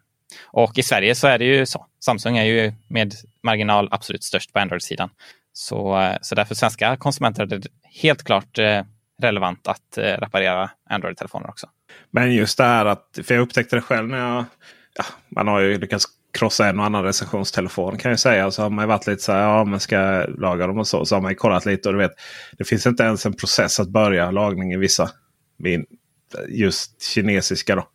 och 0.46 0.78
i 0.78 0.82
Sverige 0.82 1.14
så 1.14 1.26
är 1.26 1.38
det 1.38 1.44
ju 1.44 1.66
så. 1.66 1.86
Samsung 2.04 2.36
är 2.36 2.44
ju 2.44 2.72
med 2.88 3.14
marginal 3.42 3.88
absolut 3.90 4.24
störst 4.24 4.52
på 4.52 4.58
Android-sidan. 4.58 5.10
Så, 5.52 6.00
eh, 6.00 6.16
så 6.22 6.34
därför 6.34 6.54
svenska 6.54 6.96
konsumenter 6.96 7.42
är 7.42 7.46
det 7.46 7.66
helt 8.02 8.22
klart 8.22 8.58
eh, 8.58 8.82
relevant 9.22 9.68
att 9.68 9.98
eh, 9.98 10.02
reparera 10.02 10.70
Android-telefoner 10.90 11.48
också. 11.48 11.66
Men 12.10 12.34
just 12.34 12.58
det 12.58 12.64
här 12.64 12.86
att, 12.86 13.18
för 13.24 13.34
jag 13.34 13.42
upptäckte 13.42 13.76
det 13.76 13.82
själv 13.82 14.08
när 14.08 14.18
jag, 14.18 14.44
ja, 14.94 15.04
man 15.28 15.48
har 15.48 15.60
ju 15.60 15.78
lyckats 15.78 16.06
krossa 16.32 16.68
en 16.68 16.78
och 16.78 16.84
annan 16.84 17.04
recensionstelefon 17.04 17.98
kan 17.98 18.10
jag 18.10 18.20
säga. 18.20 18.50
Så 18.50 18.62
har 18.62 18.70
man 18.70 18.88
varit 18.88 19.06
lite 19.06 19.22
så 19.22 19.32
här, 19.32 19.40
ja 19.40 19.64
man 19.64 19.80
ska 19.80 20.26
laga 20.38 20.66
dem 20.66 20.78
och 20.78 20.88
så. 20.88 21.04
Så 21.04 21.16
har 21.16 21.22
man 21.22 21.34
kollat 21.34 21.66
lite 21.66 21.88
och 21.88 21.94
du 21.94 21.98
vet, 21.98 22.12
det 22.58 22.64
finns 22.64 22.86
inte 22.86 23.02
ens 23.02 23.26
en 23.26 23.32
process 23.32 23.80
att 23.80 23.88
börja 23.88 24.30
lagning 24.30 24.72
i 24.72 24.76
vissa. 24.76 25.10
Just 26.48 27.02
kinesiska 27.02 27.74
då. 27.74 27.86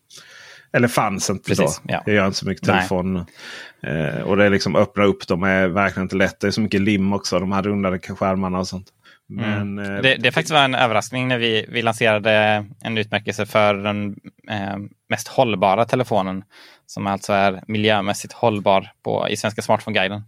Eller 0.74 0.88
fanns 0.88 1.30
inte 1.30 1.50
Precis, 1.50 1.82
då. 1.84 1.94
Ja. 1.94 2.04
Jag 2.06 2.16
gör 2.16 2.26
inte 2.26 2.38
så 2.38 2.48
mycket 2.48 2.66
telefon. 2.66 3.26
Eh, 3.84 4.22
och 4.22 4.38
det 4.38 4.46
är 4.46 4.50
liksom 4.50 4.76
öppna 4.76 5.04
upp 5.04 5.28
dem 5.28 5.44
är 5.44 5.68
verkligen 5.68 6.06
inte 6.06 6.16
lätt. 6.16 6.40
Det 6.40 6.48
är 6.48 6.52
så 6.52 6.62
mycket 6.62 6.82
lim 6.82 7.14
också. 7.14 7.40
De 7.40 7.52
här 7.52 7.62
rundade 7.62 8.00
skärmarna 8.00 8.60
och 8.60 8.68
sånt. 8.68 8.88
Men, 9.28 9.80
mm. 9.80 10.02
det, 10.02 10.16
det 10.16 10.32
faktiskt 10.32 10.54
var 10.54 10.64
en 10.64 10.76
överraskning 10.76 11.28
när 11.28 11.38
vi, 11.38 11.66
vi 11.70 11.82
lanserade 11.82 12.66
en 12.82 12.98
utmärkelse 12.98 13.46
för 13.46 13.74
den 13.74 14.20
eh, 14.50 14.78
mest 15.10 15.28
hållbara 15.28 15.86
telefonen. 15.86 16.44
Som 16.86 17.08
alltså 17.08 17.34
är 17.34 17.64
miljömässigt 17.68 18.34
hållbar 18.34 18.92
på, 19.04 19.30
i 19.30 19.38
Svenska 19.38 19.62
Smartphone-guiden. 19.62 20.24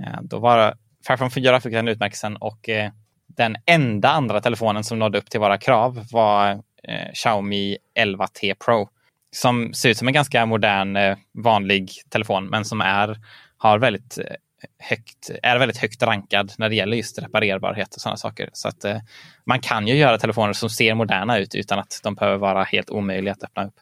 Eh, 0.00 0.22
då 0.22 0.38
var 0.38 0.74
Fairphone 1.06 1.30
4 1.30 1.60
fick 1.60 1.72
den 1.72 1.88
utmärkelsen 1.88 2.36
och 2.36 2.68
eh, 2.68 2.90
den 3.26 3.56
enda 3.66 4.08
andra 4.08 4.40
telefonen 4.40 4.84
som 4.84 4.98
nådde 4.98 5.18
upp 5.18 5.30
till 5.30 5.40
våra 5.40 5.58
krav 5.58 6.06
var 6.10 6.50
eh, 6.82 7.12
Xiaomi 7.14 7.78
11T 7.98 8.54
Pro 8.64 8.88
som 9.30 9.74
ser 9.74 9.88
ut 9.88 9.96
som 9.96 10.08
en 10.08 10.14
ganska 10.14 10.46
modern 10.46 10.96
eh, 10.96 11.16
vanlig 11.34 11.90
telefon, 12.08 12.46
men 12.46 12.64
som 12.64 12.80
är, 12.80 13.18
har 13.56 13.78
väldigt 13.78 14.18
högt, 14.78 15.30
är 15.42 15.58
väldigt 15.58 15.78
högt 15.78 16.02
rankad 16.02 16.52
när 16.58 16.68
det 16.68 16.74
gäller 16.74 16.96
just 16.96 17.18
reparerbarhet 17.18 17.94
och 17.94 18.00
sådana 18.00 18.16
saker. 18.16 18.50
Så 18.52 18.68
att 18.68 18.84
eh, 18.84 18.98
man 19.44 19.60
kan 19.60 19.86
ju 19.86 19.94
göra 19.94 20.18
telefoner 20.18 20.52
som 20.52 20.70
ser 20.70 20.94
moderna 20.94 21.38
ut 21.38 21.54
utan 21.54 21.78
att 21.78 22.00
de 22.02 22.14
behöver 22.14 22.36
vara 22.36 22.64
helt 22.64 22.90
omöjliga 22.90 23.32
att 23.32 23.44
öppna 23.44 23.66
upp. 23.66 23.74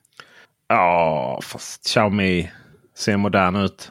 Ja, 0.68 1.40
fast 1.42 1.84
Xiaomi 1.84 2.50
ser 2.96 3.16
moderna 3.16 3.62
ut. 3.62 3.90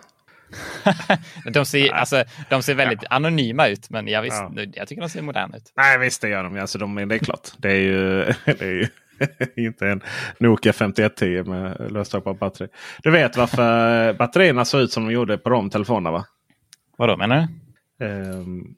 de, 1.53 1.65
ser, 1.65 1.93
alltså, 1.93 2.23
de 2.49 2.63
ser 2.63 2.75
väldigt 2.75 3.03
ja. 3.03 3.07
anonyma 3.09 3.67
ut, 3.67 3.89
men 3.89 4.07
jag, 4.07 4.21
visst, 4.21 4.43
ja. 4.55 4.63
jag 4.73 4.87
tycker 4.87 5.01
de 5.01 5.09
ser 5.09 5.21
moderna 5.21 5.57
ut. 5.57 5.73
Nej, 5.75 5.97
visst 5.97 6.21
det 6.21 6.29
gör 6.29 6.43
de. 6.43 6.59
Alltså, 6.59 6.77
de 6.77 6.95
det 6.95 7.15
är 7.15 7.19
klart. 7.19 7.49
Det 7.57 7.71
är 7.71 7.79
ju, 7.79 8.25
det 8.45 8.61
är 8.61 8.71
ju 8.71 8.87
inte 9.65 9.87
en 9.87 10.01
Nokia 10.37 10.73
5110 10.73 11.49
med 11.49 11.91
löstagbart 11.91 12.39
batteri. 12.39 12.67
Du 13.03 13.11
vet 13.11 13.37
varför 13.37 14.13
batterierna 14.13 14.65
såg 14.65 14.81
ut 14.81 14.91
som 14.91 15.05
de 15.05 15.13
gjorde 15.13 15.37
på 15.37 15.49
de 15.49 15.69
telefonerna 15.69 16.11
va? 16.11 16.25
Vadå 17.03 17.17
menar 17.17 17.47
du? 17.97 18.05
Um, 18.05 18.75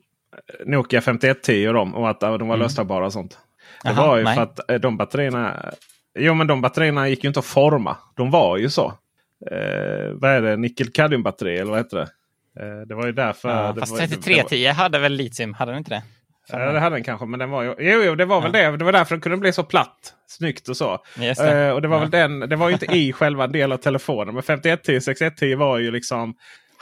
Nokia 0.66 1.02
5110 1.02 1.68
och 1.68 1.74
de 1.74 1.96
och 1.96 2.10
att 2.10 2.20
de 2.20 2.30
var 2.30 2.40
mm. 2.40 2.60
löstagbara 2.60 3.06
och 3.06 3.14
sånt. 3.14 3.38
Det 3.84 3.90
Aha, 3.90 4.08
var 4.08 4.18
ju 4.18 4.24
nej. 4.24 4.36
för 4.36 4.44
att 4.44 4.70
eh, 4.72 4.80
de 4.80 4.98
batterierna 4.98 5.74
Jo 6.20 6.34
men 6.34 6.48
de 6.48 6.62
batterierna 6.62 7.10
gick 7.10 7.24
ju 7.24 7.28
inte 7.28 7.40
att 7.40 7.46
forma. 7.46 7.98
De 8.16 8.32
var 8.32 8.58
ju 8.58 8.70
så. 8.70 8.86
Uh, 9.52 10.14
vad 10.14 10.32
är 10.32 10.42
det? 10.42 10.58
Nickel-kadmium 10.58 11.24
batteri 11.24 11.58
eller 11.58 11.72
vad 11.72 11.80
heter 11.80 11.98
det? 11.98 12.08
Uh, 12.66 12.82
det 12.88 12.96
var 12.96 13.06
ju 13.06 13.12
därför. 13.12 13.50
Ja, 13.50 13.76
fast 13.80 13.92
var, 13.92 14.00
3310 14.00 14.68
hade 14.68 15.00
väl 15.00 15.14
litium? 15.14 15.54
Hade 15.54 15.72
den 15.72 15.78
inte 15.78 15.92
det? 15.92 16.04
Ja, 16.52 16.72
det 16.72 16.80
hade 16.80 16.96
den 16.96 17.04
kanske. 17.04 17.26
Men 17.26 17.40
den 17.40 17.50
var 17.50 17.64
ju, 17.64 17.76
jo, 17.80 18.04
jo, 18.04 18.16
det 18.16 18.26
var 18.26 18.42
väl 18.42 18.52
det. 18.52 18.78
Det 18.78 18.86
var 18.86 18.92
därför 18.92 19.16
den 19.16 19.22
kunde 19.22 19.38
bli 19.38 19.54
så 19.54 19.64
platt. 19.64 20.14
Snyggt 20.28 20.70
och 20.70 20.78
så. 20.78 21.00
Det. 21.16 21.68
Uh, 21.68 21.74
och 21.74 21.82
det 21.82 21.88
var 21.88 21.98
ja. 21.98 22.02
väl 22.02 22.12
den. 22.12 22.40
Det 22.40 22.56
var 22.56 22.70
ju 22.70 22.74
inte 22.74 22.96
i 22.96 23.14
själva 23.14 23.48
del 23.48 23.72
av 23.72 23.78
telefonen. 23.78 24.34
Men 24.34 24.44
5110 24.44 25.02
6110 25.02 25.56
var 25.56 25.78
ju 25.78 25.92
liksom. 25.92 26.36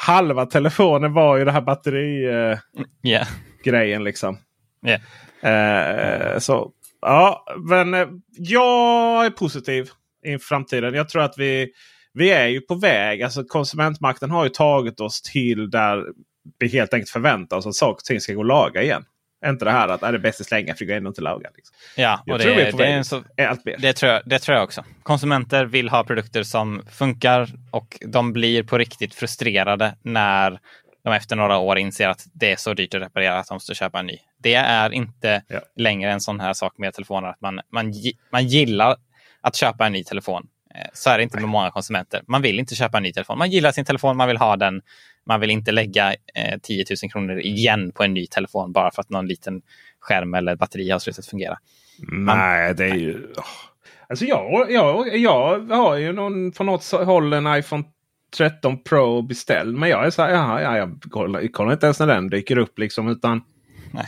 Halva 0.04 0.46
telefonen 0.46 1.14
var 1.14 1.38
ju 1.38 1.46
det 1.46 1.52
här 1.52 1.62
batteri 1.62 2.28
uh, 2.28 2.58
yeah. 3.04 3.28
grejen 3.64 4.04
liksom. 4.04 4.38
Yeah. 4.86 6.34
Uh, 6.34 6.40
så 6.40 6.72
ja, 7.02 7.46
men 7.70 7.94
jag 8.32 9.26
är 9.26 9.30
positiv 9.30 9.90
i 10.26 10.38
framtiden. 10.40 10.94
Jag 10.94 11.10
tror 11.10 11.22
att 11.22 11.38
vi, 11.38 11.72
vi 12.14 12.32
är 12.32 12.48
ju 12.48 12.62
på 12.62 12.76
väg. 12.76 13.24
Alltså 13.24 13.44
konsumentmakten 13.44 14.32
har 14.32 14.44
ju 14.44 14.50
tagit 14.50 15.00
oss 15.00 15.22
till 15.22 15.70
där 15.70 16.04
vi 16.60 16.68
helt 16.68 16.94
enkelt 16.94 17.10
förväntar 17.10 17.58
oss 17.58 17.68
att 17.68 17.76
saker 17.76 17.94
och 17.94 18.04
ting 18.04 18.22
ska 18.22 18.34
gå 18.34 18.44
laga 18.44 18.84
igen. 18.84 19.06
Inte 19.46 19.66
det 19.66 19.72
här 19.72 19.88
att 19.88 20.02
det 20.02 20.08
är 20.08 20.18
bäst 20.18 20.42
att 20.42 20.48
slänga 20.48 20.76
för 20.76 20.86
det 20.86 20.90
går 20.90 20.98
ändå 20.98 21.08
inte 21.08 21.20
att 21.20 21.24
laga. 21.24 21.50
Liksom. 21.56 21.76
Ja, 21.96 22.24
och 22.28 22.38
det, 22.38 22.72
det, 22.78 22.86
är 22.86 23.04
så, 23.04 23.24
det, 23.80 23.94
tror 23.94 24.12
jag, 24.12 24.22
det 24.26 24.40
tror 24.40 24.56
jag 24.56 24.64
också. 24.64 24.84
Konsumenter 25.04 25.66
vill 25.66 25.90
ha 25.90 26.04
produkter 26.04 26.44
som 26.44 26.82
funkar 26.92 27.50
och 27.72 27.98
de 28.06 28.34
blir 28.34 28.64
på 28.64 28.78
riktigt 28.78 29.16
frustrerade 29.16 29.96
när 30.02 30.60
de 31.04 31.14
efter 31.14 31.36
några 31.36 31.58
år 31.58 31.78
inser 31.78 32.10
att 32.10 32.26
det 32.34 32.52
är 32.52 32.56
så 32.56 32.74
dyrt 32.74 32.94
att 32.94 33.02
reparera 33.02 33.40
att 33.40 33.48
de 33.48 33.56
måste 33.56 33.76
köpa 33.76 34.00
en 34.00 34.06
ny. 34.06 34.18
Det 34.38 34.54
är 34.54 34.94
inte 34.94 35.44
ja. 35.48 35.60
längre 35.76 36.12
en 36.12 36.22
sån 36.22 36.40
här 36.40 36.54
sak 36.54 36.78
med 36.78 36.94
telefoner 36.94 37.28
att 37.28 37.42
man, 37.42 37.60
man, 37.72 37.94
man 38.32 38.48
gillar 38.48 38.96
att 39.42 39.56
köpa 39.56 39.86
en 39.86 39.92
ny 39.92 40.04
telefon. 40.04 40.48
Eh, 40.76 40.88
så 40.94 41.10
är 41.10 41.18
det 41.18 41.24
inte 41.24 41.40
med 41.40 41.50
många 41.50 41.72
konsumenter. 41.72 42.22
Man 42.28 42.42
vill 42.42 42.60
inte 42.60 42.76
köpa 42.76 42.98
en 42.98 43.04
ny 43.04 43.14
telefon. 43.14 43.38
Man 43.38 43.52
gillar 43.52 43.72
sin 43.72 43.86
telefon, 43.86 44.18
man 44.18 44.28
vill 44.28 44.38
ha 44.38 44.56
den 44.56 44.82
man 45.26 45.40
vill 45.40 45.50
inte 45.50 45.72
lägga 45.72 46.12
eh, 46.12 46.60
10 46.62 46.86
000 47.04 47.12
kronor 47.12 47.40
igen 47.40 47.92
på 47.92 48.04
en 48.04 48.14
ny 48.14 48.28
telefon 48.28 48.72
bara 48.72 48.92
för 48.92 49.02
att 49.02 49.10
någon 49.10 49.28
liten 49.28 49.62
skärm 50.00 50.34
eller 50.34 50.56
batteri 50.56 50.90
har 50.90 51.00
slutat 51.00 51.26
fungera. 51.26 51.58
Nej, 52.12 52.76
det 52.76 52.86
är 52.86 52.96
ju... 52.96 53.34
Alltså 54.10 54.26
jag, 54.26 54.72
jag, 54.72 55.18
jag 55.18 55.60
har 55.60 55.96
ju 55.96 56.14
någon, 56.14 56.52
på 56.52 56.64
något 56.64 56.92
håll 56.92 57.34
en 57.34 57.58
iPhone 57.58 57.84
13 58.38 58.84
Pro 58.84 59.22
beställd. 59.22 59.78
Men 59.78 59.90
jag 59.90 60.06
är 60.06 60.10
så 60.10 60.22
här, 60.22 60.30
jaha, 60.30 60.62
ja, 60.62 60.78
jag 60.78 61.04
kollar, 61.10 61.48
kollar 61.48 61.74
inte 61.74 61.86
ens 61.86 62.00
när 62.00 62.08
den 62.08 62.30
dyker 62.30 62.58
upp. 62.58 62.80
Liksom, 62.80 63.08
utan 63.08 63.42
Nej. 63.92 64.08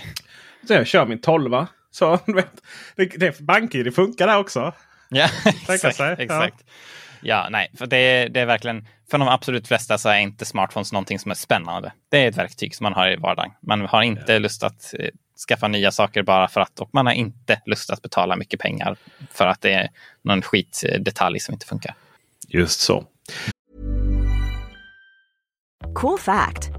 Så 0.67 0.73
jag 0.73 0.87
kör 0.87 1.05
min 1.05 1.21
12. 1.21 1.65
Så 1.91 2.11
vet, 2.25 2.61
det, 2.95 3.05
det, 3.05 3.39
BankID 3.39 3.95
funkar 3.95 4.27
där 4.27 4.39
också. 4.39 4.73
Ja, 5.09 5.29
exakt. 5.69 5.99
exakt. 6.19 6.19
Ja. 6.29 6.71
Ja, 7.27 7.47
nej, 7.49 7.71
för 7.77 7.85
det, 7.85 8.27
det 8.27 8.39
är 8.39 8.45
verkligen, 8.45 8.87
för 9.11 9.17
de 9.17 9.27
absolut 9.27 9.67
flesta 9.67 9.97
så 9.97 10.09
är 10.09 10.19
inte 10.19 10.45
smartphones 10.45 10.93
någonting 10.93 11.19
som 11.19 11.31
är 11.31 11.35
spännande. 11.35 11.93
Det 12.09 12.17
är 12.17 12.27
ett 12.27 12.37
verktyg 12.37 12.75
som 12.75 12.83
man 12.83 12.93
har 12.93 13.11
i 13.11 13.15
vardagen. 13.15 13.51
Man 13.61 13.81
har 13.81 14.01
inte 14.01 14.33
ja. 14.33 14.39
lust 14.39 14.63
att 14.63 14.93
eh, 14.99 15.09
skaffa 15.47 15.67
nya 15.67 15.91
saker 15.91 16.23
bara 16.23 16.47
för 16.47 16.61
att 16.61 16.79
och 16.79 16.89
man 16.93 17.05
har 17.05 17.13
inte 17.13 17.61
lust 17.65 17.89
att 17.89 18.01
betala 18.01 18.35
mycket 18.35 18.59
pengar 18.59 18.97
för 19.31 19.47
att 19.47 19.61
det 19.61 19.73
är 19.73 19.89
någon 20.21 20.41
skitdetalj 20.41 21.39
som 21.39 21.53
inte 21.53 21.65
funkar. 21.65 21.95
Just 22.47 22.79
så. 22.79 23.05
Cool 25.93 26.19
fact 26.19 26.74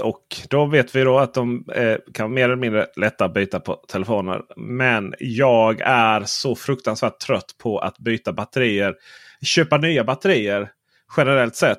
Och 0.00 0.22
då 0.50 0.66
vet 0.66 0.96
vi 0.96 1.04
då 1.04 1.18
att 1.18 1.34
de 1.34 1.64
eh, 1.74 1.96
kan 2.14 2.34
mer 2.34 2.44
eller 2.44 2.56
mindre 2.56 2.86
lätta 2.96 3.28
byta 3.28 3.60
på 3.60 3.74
telefoner. 3.74 4.42
Men 4.56 5.14
jag 5.18 5.80
är 5.80 6.22
så 6.24 6.54
fruktansvärt 6.56 7.18
trött 7.18 7.54
på 7.62 7.78
att 7.78 7.98
byta 7.98 8.32
batterier. 8.32 8.94
Köpa 9.42 9.76
nya 9.76 10.04
batterier 10.04 10.70
generellt 11.16 11.56
sett. 11.56 11.78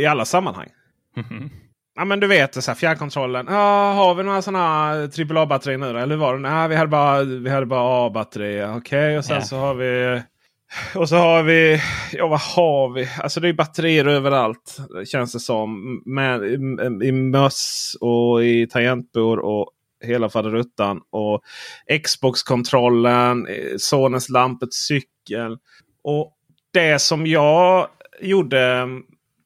I 0.00 0.06
alla 0.06 0.24
sammanhang. 0.24 0.68
Mhm. 1.16 1.50
Ja 1.96 2.04
men 2.04 2.20
du 2.20 2.26
vet 2.26 2.54
så 2.64 2.70
här, 2.70 2.76
fjärrkontrollen. 2.76 3.46
Ja, 3.50 3.92
har 3.92 4.14
vi 4.14 4.22
några 4.22 4.42
sådana 4.42 4.90
AAA-batterier 4.92 5.78
nu 5.78 5.92
då? 5.92 5.98
Eller 5.98 6.16
var 6.16 6.34
det? 6.34 6.40
Nej, 6.40 6.68
vi 6.68 6.74
hade 6.76 6.88
bara, 6.88 7.22
vi 7.22 7.50
hade 7.50 7.66
bara 7.66 8.06
A-batterier. 8.06 8.76
Okej, 8.76 9.18
och 9.18 9.24
sen 9.24 9.36
Ja. 9.36 9.42
så 9.42 9.56
har 9.56 9.74
vi... 9.74 10.22
Och 10.94 11.08
så 11.08 11.16
har 11.16 11.42
vi... 11.42 11.80
Ja, 12.12 12.26
vad 12.26 12.40
har 12.40 12.94
vi? 12.94 13.08
Alltså 13.22 13.40
det 13.40 13.48
är 13.48 13.52
batterier 13.52 14.06
överallt. 14.06 14.76
Känns 15.06 15.32
det 15.32 15.40
som. 15.40 16.02
Med, 16.06 16.44
i, 16.44 16.54
I 17.06 17.12
möss 17.12 17.96
och 18.00 18.44
i 18.44 18.66
tangentbord 18.66 19.38
och 19.38 19.70
hela 20.04 20.28
faderuttan. 20.28 21.00
Och 21.10 21.42
Xbox-kontrollen, 22.04 23.46
eh, 23.46 23.76
sonens 23.78 24.28
lampet, 24.28 24.74
cykel. 24.74 25.58
Och 26.04 26.32
det 26.72 26.98
som 26.98 27.26
jag 27.26 27.88
gjorde. 28.20 28.88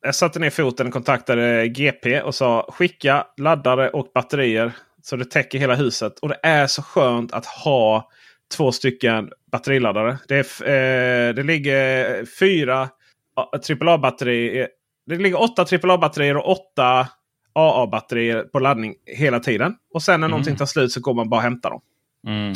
Jag 0.03 0.15
satte 0.15 0.39
ner 0.39 0.51
foten 0.51 0.87
och 0.87 0.93
kontaktade 0.93 1.69
GP 1.69 2.21
och 2.21 2.35
sa 2.35 2.71
skicka 2.73 3.27
laddare 3.37 3.91
och 3.91 4.11
batterier. 4.15 4.73
Så 5.03 5.17
det 5.17 5.25
täcker 5.25 5.59
hela 5.59 5.75
huset. 5.75 6.19
Och 6.19 6.29
det 6.29 6.39
är 6.43 6.67
så 6.67 6.83
skönt 6.83 7.33
att 7.33 7.47
ha 7.47 8.11
två 8.57 8.73
stycken 8.73 9.31
batteriladdare. 9.53 10.19
Det, 10.29 10.61
är, 10.61 11.29
eh, 11.29 11.35
det 11.35 11.43
ligger 11.43 12.25
fyra 12.39 12.89
AAA-batterier. 13.37 14.69
Det 15.07 15.17
ligger 15.17 15.43
åtta 15.43 15.65
AAA-batterier 15.65 16.37
och 16.37 16.51
åtta 16.51 17.09
AA-batterier 17.53 18.43
på 18.43 18.59
laddning 18.59 18.95
hela 19.07 19.41
tiden. 19.41 19.75
Och 19.95 20.03
sen 20.03 20.21
när 20.21 20.29
någonting 20.29 20.57
tar 20.57 20.67
slut 20.67 20.93
så 20.93 21.01
går 21.01 21.15
man 21.15 21.29
bara 21.29 21.37
och 21.37 21.43
hämtar 21.43 21.71
dem. 21.71 21.81
Mm. 22.27 22.55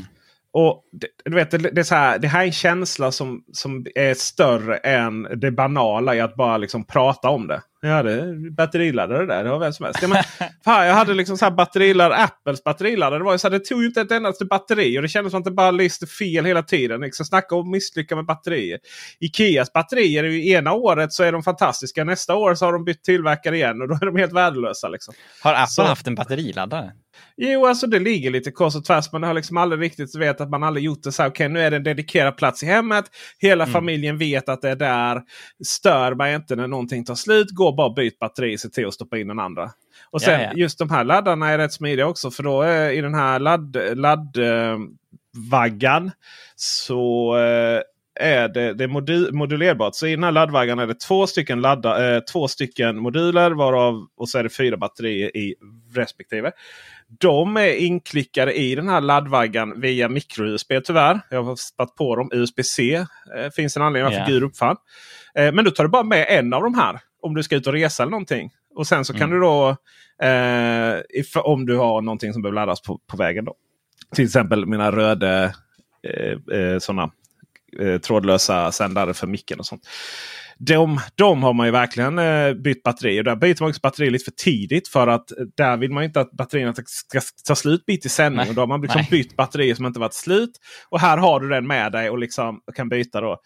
Och 0.60 0.84
du 1.24 1.34
vet, 1.34 1.50
det, 1.50 1.78
är 1.78 1.82
så 1.82 1.94
här, 1.94 2.18
det 2.18 2.28
här 2.28 2.40
är 2.40 2.46
en 2.46 2.52
känsla 2.52 3.12
som, 3.12 3.44
som 3.52 3.86
är 3.94 4.14
större 4.14 4.76
än 4.76 5.22
det 5.22 5.50
banala 5.50 6.14
i 6.14 6.20
att 6.20 6.34
bara 6.34 6.56
liksom 6.56 6.84
prata 6.86 7.28
om 7.28 7.46
det. 7.46 7.62
Ja, 7.80 8.02
det 8.02 8.12
är 8.12 8.50
batteriladdare 8.50 9.26
där. 9.26 9.44
Det 9.44 9.50
har 9.50 9.58
vem 9.58 9.72
som 9.72 9.84
helst. 9.84 10.02
Ja, 10.02 10.08
men, 10.08 10.22
fan, 10.64 10.86
jag 10.86 10.94
hade 10.94 11.14
liksom 11.14 11.38
så 11.38 11.44
här 11.44 11.52
batteriladdare, 11.52 12.18
Apples 12.18 12.64
batteriladdare. 12.64 13.20
Det, 13.20 13.24
var 13.24 13.32
ju 13.32 13.38
så 13.38 13.48
här, 13.48 13.58
det 13.58 13.64
tog 13.64 13.80
ju 13.80 13.86
inte 13.86 14.00
ett 14.00 14.12
endaste 14.12 14.44
batteri. 14.44 14.98
Och 14.98 15.02
det 15.02 15.08
kändes 15.08 15.30
som 15.30 15.38
att 15.38 15.44
det 15.44 15.50
bara 15.50 15.70
lyste 15.70 16.06
fel 16.06 16.44
hela 16.44 16.62
tiden. 16.62 17.00
Liksom, 17.00 17.26
snacka 17.26 17.54
om 17.54 17.70
misslycka 17.70 18.16
med 18.16 18.26
batterier. 18.26 18.78
Ikeas 19.20 19.72
batterier, 19.72 20.24
är 20.24 20.28
ju 20.28 20.48
ena 20.48 20.72
året 20.72 21.12
så 21.12 21.22
är 21.24 21.32
de 21.32 21.42
fantastiska. 21.42 22.04
Nästa 22.04 22.34
år 22.34 22.54
så 22.54 22.64
har 22.64 22.72
de 22.72 22.84
bytt 22.84 23.04
tillverkare 23.04 23.56
igen 23.56 23.82
och 23.82 23.88
då 23.88 23.94
är 23.94 24.06
de 24.06 24.16
helt 24.16 24.32
värdelösa. 24.32 24.88
Liksom. 24.88 25.14
Har 25.42 25.52
Apple 25.52 25.66
Så- 25.66 25.82
haft 25.82 26.06
en 26.06 26.14
batteriladdare? 26.14 26.92
Jo, 27.36 27.66
alltså 27.66 27.86
det 27.86 27.98
ligger 27.98 28.30
lite 28.30 28.50
kors 28.50 28.76
och 28.76 28.84
tvärs. 28.84 29.12
Men 29.12 29.20
det 29.20 29.26
har 29.26 29.34
liksom 29.34 29.56
aldrig 29.56 29.82
riktigt 29.82 30.14
vet 30.14 30.40
att 30.40 30.50
man 30.50 30.62
aldrig 30.62 30.84
gjort 30.84 31.02
det 31.02 31.12
så 31.12 31.22
här. 31.22 31.30
Okej, 31.30 31.48
nu 31.48 31.60
är 31.60 31.70
det 31.70 31.76
en 31.76 31.82
dedikerad 31.82 32.36
plats 32.36 32.62
i 32.62 32.66
hemmet. 32.66 33.04
Hela 33.38 33.64
Mm. 33.64 33.72
familjen 33.72 34.18
vet 34.18 34.48
att 34.48 34.62
det 34.62 34.70
är 34.70 34.76
där. 34.76 35.22
Stör 35.66 36.14
mig 36.14 36.34
inte 36.34 36.56
när 36.56 36.66
någonting 36.68 37.04
tar 37.04 37.14
slut. 37.14 37.50
Gå 37.50 37.72
bara 37.72 37.86
och 37.86 37.94
byt 37.94 38.18
batteri. 38.18 38.58
Se 38.58 38.68
till 38.68 38.86
att 38.86 38.94
stoppa 38.94 39.18
in 39.18 39.28
den 39.28 39.38
andra. 39.38 39.70
Och 40.10 40.22
sen 40.22 40.40
Ja, 40.40 40.46
ja. 40.46 40.52
just 40.56 40.78
de 40.78 40.90
här 40.90 41.04
laddarna 41.04 41.48
är 41.48 41.58
rätt 41.58 41.72
smidiga 41.72 42.06
också. 42.06 42.30
För 42.30 42.42
då 42.42 42.62
är 42.62 42.90
i 42.90 43.00
den 43.00 43.14
här 43.14 43.38
ladd, 43.38 43.76
ladd, 43.94 44.36
eh, 44.36 44.78
så 46.56 47.36
eh, 47.36 47.80
är 48.20 48.48
det, 48.48 48.74
det 48.74 48.84
är 48.84 48.88
modu, 48.88 49.32
modulerbart. 49.32 49.94
Så 49.94 50.06
i 50.06 50.10
den 50.10 50.24
här 50.24 50.32
laddvaggan 50.32 50.78
är 50.78 50.86
det 50.86 51.00
två 51.00 51.26
stycken, 51.26 51.60
ladda, 51.60 52.14
eh, 52.16 52.20
två 52.20 52.48
stycken 52.48 52.96
moduler 52.98 53.50
varav 53.50 54.06
och 54.16 54.28
så 54.28 54.38
är 54.38 54.42
det 54.42 54.48
fyra 54.48 54.76
batterier 54.76 55.36
i 55.36 55.54
respektive. 55.94 56.52
De 57.20 57.56
är 57.56 57.74
inklickade 57.74 58.52
i 58.58 58.74
den 58.74 58.88
här 58.88 59.00
laddvaggan 59.00 59.80
via 59.80 60.08
micro-USB 60.08 60.72
tyvärr. 60.84 61.20
Jag 61.30 61.42
har 61.42 61.56
spatt 61.56 61.94
på 61.94 62.16
dem. 62.16 62.30
USB-C 62.32 62.94
eh, 63.36 63.50
finns 63.56 63.76
en 63.76 63.82
anledning 63.82 64.04
varför 64.04 64.16
Yeah. 64.18 64.28
Gud 64.30 64.42
uppfann. 64.42 64.76
Eh, 65.34 65.52
men 65.52 65.64
du 65.64 65.70
tar 65.70 65.84
du 65.84 65.90
bara 65.90 66.02
med 66.02 66.26
en 66.28 66.52
av 66.52 66.62
de 66.62 66.74
här 66.74 67.00
om 67.22 67.34
du 67.34 67.42
ska 67.42 67.56
ut 67.56 67.66
och 67.66 67.72
resa 67.72 68.02
eller 68.02 68.10
någonting. 68.10 68.50
Och 68.74 68.86
sen 68.86 69.04
så 69.04 69.12
kan 69.12 69.22
Mm. 69.22 69.34
du 69.34 69.40
då, 69.46 69.68
eh, 70.26 71.00
if, 71.20 71.36
om 71.36 71.66
du 71.66 71.76
har 71.76 72.02
någonting 72.02 72.32
som 72.32 72.42
behöver 72.42 72.54
laddas 72.54 72.82
på, 72.82 72.98
på 73.06 73.16
vägen. 73.16 73.44
då. 73.44 73.54
Till 74.14 74.24
exempel 74.24 74.66
mina 74.66 74.92
röda 74.92 75.44
eh, 75.44 76.58
eh, 76.60 76.78
såna, 76.78 77.10
eh, 77.80 77.98
trådlösa 77.98 78.72
sändare 78.72 79.14
för 79.14 79.26
micken 79.26 79.58
och 79.58 79.66
sånt. 79.66 79.82
De, 80.58 81.00
de 81.14 81.42
har 81.42 81.52
man 81.52 81.66
ju 81.66 81.72
verkligen 81.72 82.18
eh, 82.18 82.54
bytt 82.54 82.82
batteri. 82.82 83.20
Och 83.20 83.24
där 83.24 83.36
byter 83.36 83.56
man 83.60 83.68
också 83.68 83.80
batteri 83.80 84.10
lite 84.10 84.24
för 84.24 84.30
tidigt. 84.30 84.88
För 84.88 85.06
att 85.06 85.30
eh, 85.30 85.36
där 85.56 85.76
vill 85.76 85.92
man 85.92 86.02
ju 86.02 86.06
inte 86.06 86.20
att 86.20 86.32
batterierna 86.32 86.74
ska 86.74 87.20
ta 87.46 87.54
slut 87.54 87.86
bit 87.86 88.06
i 88.06 88.08
sändning. 88.08 88.40
Nej. 88.40 88.48
Och 88.48 88.54
då 88.54 88.62
har 88.62 88.66
man 88.66 88.80
liksom 88.80 89.00
Nej. 89.00 89.08
bytt 89.10 89.36
batterier 89.36 89.74
som 89.74 89.86
inte 89.86 90.00
varit 90.00 90.14
slut. 90.14 90.50
Och 90.88 91.00
här 91.00 91.18
har 91.18 91.40
du 91.40 91.48
den 91.48 91.66
med 91.66 91.92
dig 91.92 92.10
och 92.10 92.18
liksom 92.18 92.60
kan 92.74 92.88
byta 92.88 93.20
då. 93.20 93.40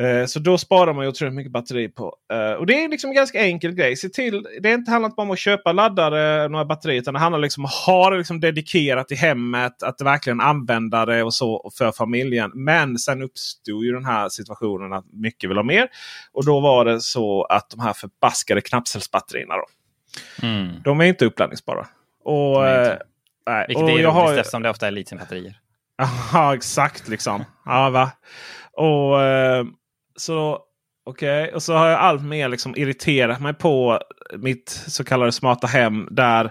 Eh, 0.00 0.26
Så 0.26 0.38
då 0.38 0.58
sparar 0.58 0.92
man 0.92 1.04
ju 1.04 1.08
otroligt 1.08 1.34
mycket 1.34 1.52
batteri 1.52 1.88
på. 1.88 2.16
Eh, 2.32 2.52
Och 2.52 2.66
det 2.66 2.84
är 2.84 2.88
liksom 2.88 3.10
en 3.10 3.16
ganska 3.16 3.44
enkel 3.44 3.72
grej. 3.72 3.96
Se 3.96 4.08
till, 4.08 4.46
det 4.60 4.68
är 4.70 4.74
inte 4.74 4.90
handlar 4.90 5.06
inte 5.08 5.14
bara 5.16 5.22
om 5.22 5.30
att 5.30 5.38
köpa 5.38 5.72
laddare, 5.72 6.48
några 6.48 6.64
batterier. 6.64 6.98
Utan 7.00 7.14
det 7.14 7.20
handlar 7.20 7.38
liksom 7.38 7.60
om 7.60 7.66
att 7.66 7.72
ha 7.74 8.10
det 8.10 8.18
liksom 8.18 8.40
dedikerat 8.40 9.12
i 9.12 9.14
hemmet. 9.14 9.82
Att 9.82 10.00
verkligen 10.00 10.40
använda 10.40 11.06
det 11.06 11.22
och 11.22 11.34
så 11.34 11.70
för 11.78 11.92
familjen. 11.92 12.50
Men 12.54 12.98
sen 12.98 13.22
uppstod 13.22 13.84
ju 13.84 13.92
den 13.92 14.04
här 14.04 14.28
situationen 14.28 14.92
att 14.92 15.04
mycket 15.12 15.50
vill 15.50 15.56
ha 15.56 15.64
mer. 15.64 15.88
Och 16.32 16.44
då 16.44 16.60
var 16.60 16.84
det 16.84 17.00
så 17.00 17.44
att 17.44 17.70
de 17.70 17.80
här 17.80 17.92
förbaskade 17.92 18.60
knappcellsbatterierna. 18.60 19.54
Då, 19.56 19.64
Mm. 20.42 20.82
de 20.84 21.00
är 21.00 21.04
inte 21.04 21.24
uppladdningsbara. 21.26 21.86
Och, 22.24 22.66
eh, 22.68 22.96
nej, 23.46 23.64
Vilket 23.68 23.82
och 23.84 23.90
är 23.90 23.98
jag 23.98 24.10
har- 24.10 24.34
eftersom 24.38 24.62
det 24.62 24.70
ofta 24.70 24.86
är 24.86 24.90
litiumbatterier. 24.90 25.56
Ja, 26.32 26.54
exakt 26.54 27.08
liksom. 27.08 27.44
Ja, 27.64 27.90
va? 27.90 28.10
Och 28.76 29.22
så 30.16 30.60
okej. 31.04 31.52
Och 31.54 31.62
så 31.62 31.74
har 31.74 31.88
jag 31.88 32.00
allt 32.00 32.22
mer 32.22 32.48
liksom 32.48 32.76
irriterat 32.76 33.40
mig 33.40 33.54
på 33.54 34.00
mitt 34.36 34.68
så 34.86 35.04
kallade 35.04 35.32
smarta 35.32 35.66
hem. 35.66 36.08
Där 36.10 36.50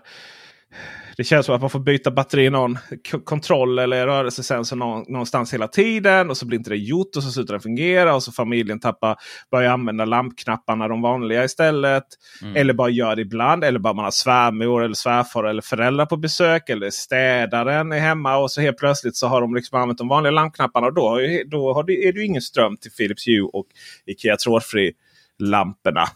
det 1.17 1.23
känns 1.23 1.45
som 1.45 1.55
att 1.55 1.61
man 1.61 1.69
får 1.69 1.79
byta 1.79 2.11
batteri 2.11 2.45
i 2.45 2.49
någon 2.49 2.77
kontroll 3.23 3.79
eller 3.79 4.07
rörelsesensor 4.07 4.75
någon, 4.75 5.05
någonstans 5.07 5.53
hela 5.53 5.67
tiden. 5.67 6.29
Och 6.29 6.37
så 6.37 6.45
blir 6.45 6.57
inte 6.57 6.69
det 6.69 6.77
gjort 6.77 7.15
och 7.15 7.23
så 7.23 7.31
slutar 7.31 7.53
den 7.53 7.61
fungera. 7.61 8.15
Och 8.15 8.23
så 8.23 8.31
familjen 8.31 8.79
tappar, 8.79 9.15
börjar 9.51 9.71
använda 9.71 10.05
lampknapparna 10.05 10.87
de 10.87 11.01
vanliga 11.01 11.43
istället. 11.43 12.03
Mm. 12.41 12.55
Eller 12.55 12.73
bara 12.73 12.89
gör 12.89 13.15
det 13.15 13.21
ibland. 13.21 13.63
Eller 13.63 13.79
bara 13.79 13.93
man 13.93 14.05
har 14.05 14.11
svärmor 14.11 14.83
eller 14.83 14.95
svärfar 14.95 15.43
eller 15.43 15.61
föräldrar 15.61 16.05
på 16.05 16.17
besök. 16.17 16.69
Eller 16.69 16.89
städaren 16.89 17.91
är 17.91 17.99
hemma 17.99 18.37
och 18.37 18.51
så 18.51 18.61
helt 18.61 18.77
plötsligt 18.77 19.15
så 19.15 19.27
har 19.27 19.41
de 19.41 19.55
liksom 19.55 19.81
använt 19.81 19.97
de 19.97 20.07
vanliga 20.07 20.31
lampknapparna. 20.31 20.87
Och 20.87 20.93
då, 20.93 21.09
har 21.09 21.49
då 21.49 21.73
har 21.73 21.83
det, 21.83 22.07
är 22.07 22.13
det 22.13 22.19
ju 22.19 22.25
ingen 22.25 22.41
ström 22.41 22.77
till 22.77 22.91
Philips 22.91 23.27
Hue 23.27 23.49
och 23.53 23.65
Ikea 24.05 24.37
trådfri 24.37 24.93
lamporna. 25.39 26.07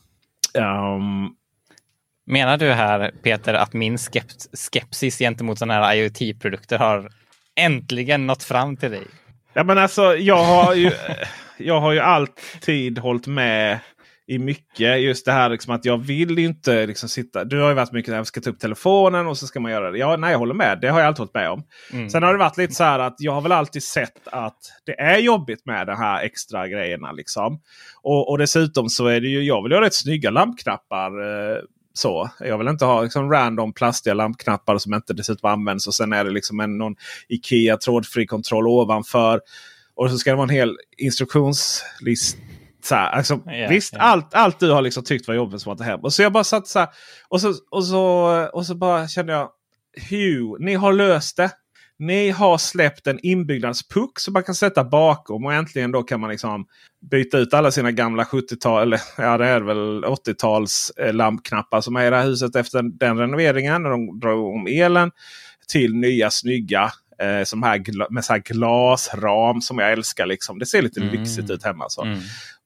Ehm, 0.54 1.30
Menar 2.28 2.58
du 2.58 2.72
här 2.72 3.12
Peter 3.24 3.54
att 3.54 3.74
min 3.74 3.98
skept- 3.98 4.48
skepsis 4.54 5.18
gentemot 5.20 5.60
sådana 5.60 5.74
här 5.74 5.96
IoT-produkter 5.96 6.78
har 6.78 7.10
äntligen 7.56 8.28
nått 8.28 8.44
fram 8.44 8.78
till 8.78 8.92
dig? 8.92 9.04
Ja 9.54 9.64
men 9.64 9.78
alltså 9.78 10.16
jag 10.16 10.44
har 10.44 10.74
ju, 10.74 10.92
jag 11.58 11.82
har 11.82 11.92
ju 11.92 12.00
alltid 12.00 12.98
hållit 12.98 13.28
med 13.28 13.80
i 14.28 14.40
mycket. 14.40 15.02
Just 15.02 15.26
det 15.26 15.32
här 15.32 15.50
liksom 15.50 15.74
att 15.74 15.86
jag 15.86 15.98
vill 15.98 16.40
inte 16.40 16.86
liksom 16.86 17.10
sitta. 17.10 17.44
Du 17.44 17.62
har 17.62 17.70
ju 17.70 17.76
varit 17.76 17.92
mycket 17.92 18.12
där 18.12 18.18
jag 18.18 18.28
ska 18.28 18.42
ta 18.42 18.50
upp 18.50 18.60
telefonen 18.60 19.28
och 19.28 19.38
så 19.38 19.48
ska 19.48 19.60
man 19.60 19.72
göra 19.72 19.92
det. 19.92 19.98
Ja, 19.98 20.18
nej, 20.18 20.32
jag 20.32 20.40
håller 20.40 20.54
med. 20.54 20.80
Det 20.82 20.88
har 20.88 21.00
jag 21.00 21.08
alltid 21.08 21.20
hållit 21.20 21.34
med 21.34 21.50
om. 21.50 21.64
Mm. 21.94 22.10
Sen 22.10 22.24
har 22.24 22.34
det 22.34 22.40
varit 22.40 22.58
lite 22.58 22.74
så 22.74 22.84
här 22.84 23.00
att 23.00 23.16
jag 23.18 23.32
har 23.32 23.42
väl 23.42 23.52
alltid 23.52 23.84
sett 23.84 24.28
att 24.28 24.58
det 24.86 25.00
är 25.00 25.18
jobbigt 25.18 25.66
med 25.66 25.88
de 25.88 25.98
här 25.98 26.24
extra 26.24 26.68
grejerna. 26.68 27.12
Liksom. 27.12 27.62
Och, 28.02 28.30
och 28.30 28.38
dessutom 28.38 28.90
så 28.90 29.08
är 29.08 29.22
det 29.22 29.28
ju, 29.28 29.44
jag 29.44 29.64
vill 29.64 29.72
ha 29.72 29.82
rätt 29.82 29.96
snygga 29.96 30.30
lampknappar. 30.30 31.12
Så. 31.98 32.30
Jag 32.40 32.58
vill 32.58 32.68
inte 32.68 32.86
ha 32.86 33.02
liksom 33.02 33.32
random 33.32 33.74
plastiga 33.74 34.14
lampknappar 34.14 34.78
som 34.78 34.94
inte 34.94 35.14
dessutom 35.14 35.52
används. 35.52 35.88
Och 35.88 35.96
sen 35.96 36.14
är 36.14 36.24
det 36.24 36.32
liksom 36.32 36.60
en 36.60 36.78
någon 36.78 36.96
Ikea 37.30 37.78
trådfri 37.78 38.28
kontroll 38.28 38.68
ovanför. 38.68 39.42
Och 39.96 40.12
så 40.12 40.18
ska 40.18 40.30
det 40.30 40.36
vara 40.36 40.44
en 40.44 40.56
hel 40.56 40.78
instruktionslista. 40.98 42.38
Alltså, 42.90 43.42
Ja, 43.46 43.68
visst, 43.70 43.94
ja. 43.94 44.00
Allt, 44.00 44.34
allt 44.34 44.60
du 44.60 44.72
har 44.72 44.82
liksom 44.82 45.04
tyckt 45.04 45.28
var 45.28 45.36
jobbigt 45.36 45.62
som 45.62 45.72
att 45.72 45.78
ta 45.78 45.84
hem. 45.84 46.00
Och 46.00 46.14
så 46.14 46.22
jag 46.22 46.34
bara 46.34 46.44
satt 46.44 46.68
så 46.68 46.80
här. 46.80 46.88
Och 47.30 47.42
så, 47.42 47.54
och 47.72 47.86
så, 47.86 48.04
och 48.54 48.66
så 48.66 48.76
bara 48.76 49.08
kände 49.08 49.34
jag. 49.34 49.50
Hugh, 50.10 50.56
ni 50.60 50.76
har 50.76 50.94
löst 50.94 51.38
det. 51.38 51.52
Ni 52.00 52.30
har 52.30 52.58
släppt 52.58 53.08
en 53.08 53.20
inbyggnadspuck 53.24 54.20
som 54.20 54.34
man 54.34 54.44
kan 54.44 54.56
sätta 54.56 54.84
bakom. 54.84 55.46
Och 55.46 55.54
äntligen 55.54 55.92
då 55.92 56.04
kan 56.04 56.20
man 56.20 56.30
liksom 56.30 56.66
byta 57.12 57.38
ut 57.38 57.54
alla 57.54 57.72
sina 57.72 57.92
gamla 57.92 58.24
70-tal, 58.24 58.82
eller 58.82 59.00
ja 59.18 59.38
det 59.38 59.46
är 59.46 59.62
väl 59.62 60.04
80-tals 60.06 60.92
eh, 60.98 61.14
lampknappar 61.14 61.82
som 61.82 61.96
är 61.96 62.08
i 62.08 62.10
det 62.10 62.16
här 62.18 62.26
huset 62.26 62.56
efter 62.56 62.82
den 63.00 63.18
renoveringen. 63.18 63.84
När 63.84 63.90
de 63.90 64.20
drar 64.20 64.34
om 64.34 64.68
elen. 64.68 65.12
Till 65.68 65.96
nya 65.96 66.30
snygga 66.30 66.92
eh, 67.22 67.44
som 67.44 67.64
här 67.64 68.10
med 68.14 68.26
så 68.26 68.34
här 68.34 68.40
glasram 68.40 69.62
som 69.62 69.78
jag 69.78 69.92
älskar. 69.92 70.26
Liksom. 70.26 70.60
Det 70.60 70.66
ser 70.66 70.82
lite 70.82 71.02
Mm. 71.02 71.14
lyxigt 71.14 71.50
ut 71.50 71.64
hemma. 71.64 71.86
Så. 71.90 72.04
Mm. 72.04 72.20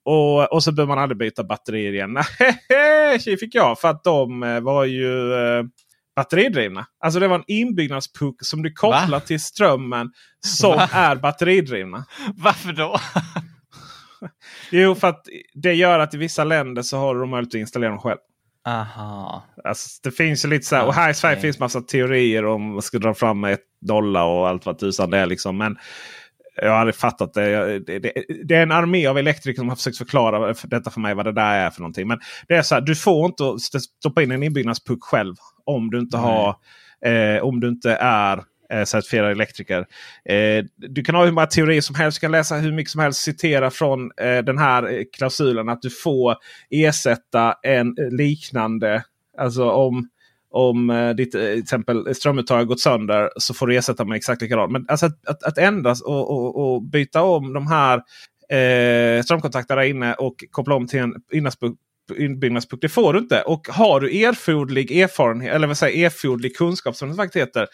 Och, 0.06 0.54
och 0.54 0.64
så 0.64 0.72
behöver 0.72 0.96
man 0.96 1.04
aldrig 1.04 1.18
byta 1.18 1.44
batterier 1.44 1.94
igen. 1.94 2.18
Tji 3.20 3.38
fick 3.38 3.56
jag 3.56 3.80
för 3.80 3.88
att 3.88 4.04
de 4.04 4.44
eh, 4.44 4.60
var 4.60 4.86
ju 4.86 5.34
eh, 5.34 5.64
batteridrivna. 6.22 6.86
Alltså 7.00 7.20
det 7.20 7.28
var 7.28 7.36
en 7.36 7.44
inbyggnadspuck 7.48 8.36
som 8.40 8.64
du 8.64 8.74
kopplar 8.74 9.08
Va? 9.08 9.20
till 9.20 9.40
strömmen 9.40 10.12
som 10.46 10.76
Va? 10.76 10.90
är 10.92 11.16
batteridrivna. 11.16 12.06
Varför 12.36 12.74
då? 12.74 13.00
Jo, 14.72 14.96
för 14.96 15.08
att 15.08 15.26
det 15.54 15.74
gör 15.74 16.00
att 16.00 16.14
i 16.14 16.18
vissa 16.18 16.44
länder 16.44 16.82
så 16.82 16.98
har 16.98 17.16
du 17.16 17.26
möjlighet 17.26 17.56
att 17.56 17.60
installera 17.60 17.90
dem 17.90 18.00
själv. 18.00 18.18
Aha. 18.68 19.46
Alltså, 19.64 20.00
det 20.04 20.12
finns 20.12 20.46
ju 20.46 20.50
lite 20.50 20.66
så 20.66 20.76
här, 20.76 20.86
och 20.86 20.94
här 20.94 21.10
i 21.10 21.14
Sverige 21.14 21.36
Okej. 21.36 21.42
finns 21.42 21.60
massa 21.60 21.82
teorier 21.82 22.46
om 22.46 22.74
man 22.74 22.82
ska 22.82 23.00
dra 23.00 23.14
fram 23.14 23.44
ett 23.44 23.66
dollar 23.82 24.26
och 24.26 24.48
allt 24.48 24.66
vad 24.66 24.80
tusan 24.80 25.10
det 25.10 25.18
är. 25.18 25.26
Liksom. 25.26 25.58
Men 25.58 25.78
jag 26.56 26.70
har 26.70 26.78
aldrig 26.78 26.96
fattat 26.96 27.34
det. 27.34 27.50
Jag- 27.50 27.86
det, 27.86 28.00
det. 28.00 28.14
Det 28.46 28.56
är 28.56 28.64
en 28.64 28.72
armé 28.72 29.08
av 29.08 29.18
elektriker 29.18 29.60
som 29.60 29.70
har 29.70 29.76
försökt 29.76 29.98
förklara 29.98 30.54
detta 30.64 30.92
för 30.92 31.00
mig 31.00 31.14
vad 31.16 31.26
det 31.26 31.32
där 31.32 31.54
är 31.66 31.70
för 31.70 31.82
någonting. 31.82 32.08
Men 32.08 32.20
det 32.48 32.56
är 32.56 32.62
så 32.62 32.76
här, 32.76 32.82
du 32.82 32.96
får 32.96 33.26
inte 33.26 33.44
stoppa 34.00 34.24
in 34.24 34.32
en 34.32 34.44
inbyggnadspuck 34.44 35.04
själv 35.04 35.36
om 35.66 35.90
du 35.92 36.00
inte 36.00 36.18
har 36.18 36.56
eh, 37.06 37.44
om 37.44 37.60
du 37.60 37.68
inte 37.68 37.92
är 38.02 38.44
eh, 38.74 38.84
certifierad 38.84 39.32
elektriker. 39.32 39.80
Eh, 40.30 40.66
du 40.78 41.04
kan 41.04 41.16
ha 41.16 41.26
hur 41.26 41.32
många 41.32 41.48
teorier 41.48 41.82
som 41.82 41.96
helst. 41.96 42.18
Du 42.22 42.26
kan 42.26 42.32
läsa 42.32 42.56
hur 42.56 42.72
mycket 42.72 42.92
som 42.92 43.02
helst. 43.02 43.22
Citera 43.22 43.72
från 43.72 44.12
eh, 44.22 44.38
den 44.38 44.58
här 44.58 44.84
eh, 44.94 45.04
klausulen 45.18 45.70
att 45.70 45.82
du 45.82 45.90
får 45.90 46.36
ersätta 46.70 47.56
en 47.64 47.88
eh, 47.88 48.10
liknande. 48.12 49.04
Alltså 49.38 49.70
om, 49.72 50.10
om 50.52 50.90
eh, 50.90 51.10
ditt 51.10 51.36
eh, 51.36 51.42
till 51.42 51.60
exempel 51.60 52.16
strömuttag 52.16 52.58
har 52.58 52.64
gått 52.64 52.80
sönder 52.80 53.30
så 53.38 53.54
får 53.54 53.68
du 53.68 53.78
ersätta 53.78 54.06
med 54.06 54.16
exakt 54.16 54.42
likadant. 54.42 54.72
Men 54.72 54.86
alltså 54.88 55.06
att, 55.06 55.28
att, 55.28 55.44
att 55.44 55.58
ändras 55.58 56.02
och, 56.02 56.32
och, 56.32 56.74
och 56.74 56.84
byta 56.84 57.22
om 57.22 57.54
de 57.54 57.68
här 57.68 58.02
eh, 58.50 59.24
strömkontakterna 59.24 59.86
inne 59.86 60.14
och 60.14 60.44
koppla 60.52 60.76
om 60.76 60.88
till 60.88 61.00
en 61.00 61.14
inbyggnadspuck. 62.18 62.82
Det 62.82 62.90
får 62.90 63.14
du 63.14 63.20
inte. 63.20 63.42
Och 63.42 63.68
har 63.70 64.00
du 64.00 64.24
erforderlig 64.24 64.92
erfarenhet 64.92 65.56
eller 65.56 65.68
vad 65.68 65.78
säger 65.78 66.06
erforderlig 66.06 66.56
kunskap 66.56 66.96
som 66.96 67.10
det 67.10 67.16
faktiskt 67.16 67.48
heter. 67.48 67.68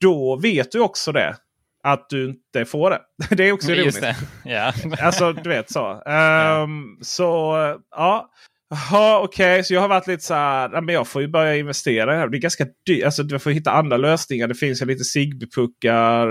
Då 0.00 0.36
vet 0.36 0.72
du 0.72 0.80
också 0.80 1.12
det. 1.12 1.36
Att 1.82 2.08
du 2.10 2.24
inte 2.24 2.64
får 2.64 2.90
det. 2.90 3.00
Det 3.36 3.48
är 3.48 3.52
också 3.52 3.72
ironiskt. 3.72 4.02
Just 4.02 4.20
det. 4.44 4.50
Ja. 4.50 4.72
Alltså 5.02 5.32
du 5.32 5.48
vet 5.48 5.72
så. 5.72 6.02
Ehm, 6.06 6.98
Så 7.00 7.56
ja. 7.90 8.30
Jaha, 8.70 9.20
okej. 9.22 9.64
Så 9.64 9.74
jag 9.74 9.80
har 9.80 9.88
varit 9.88 10.06
lite 10.06 10.24
så 10.24 10.34
här. 10.34 10.70
ja, 10.72 10.80
Men 10.80 10.94
jag 10.94 11.08
får 11.08 11.22
ju 11.22 11.28
börja 11.28 11.56
investera 11.56 12.16
här. 12.16 12.28
Det 12.28 12.36
är 12.36 12.40
ganska 12.40 12.66
dyrt. 12.86 13.04
Alltså, 13.04 13.22
du 13.22 13.38
får 13.38 13.50
hitta 13.50 13.70
andra 13.70 13.96
lösningar. 13.96 14.46
Det 14.48 14.54
finns 14.54 14.82
ju 14.82 14.86
lite 14.86 15.04
Zigbee-puckar 15.04 16.26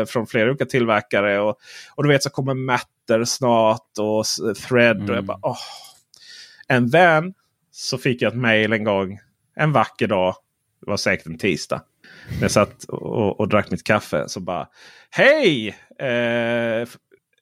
eh, 0.00 0.04
från 0.04 0.26
flera 0.26 0.50
olika 0.50 0.64
tillverkare. 0.64 1.40
Och, 1.40 1.56
och 1.94 2.02
du 2.02 2.08
vet 2.08 2.22
så 2.22 2.30
kommer 2.30 2.54
Matter 2.54 3.24
snart 3.24 3.98
och 3.98 4.24
Thread. 4.68 4.96
Och 4.96 5.02
jag 5.02 5.10
Mm. 5.10 5.26
bara, 5.26 5.38
åh. 5.42 5.56
En 6.68 6.88
vän 6.88 7.34
så 7.70 7.98
fick 7.98 8.22
jag 8.22 8.32
ett 8.32 8.38
mail 8.38 8.72
en 8.72 8.84
gång. 8.84 9.18
En 9.56 9.72
vacker 9.72 10.06
dag. 10.06 10.34
Det 10.84 10.90
var 10.90 10.96
säkert 10.96 11.26
en 11.26 11.38
tisdag. 11.38 11.82
När 12.34 12.42
jag 12.42 12.50
satt 12.50 12.84
och, 12.84 13.40
och 13.40 13.48
drack 13.48 13.70
mitt 13.70 13.84
kaffe. 13.84 14.24
Så 14.28 14.40
bara. 14.40 14.68
Hej! 15.10 15.68
Eh, 15.98 16.88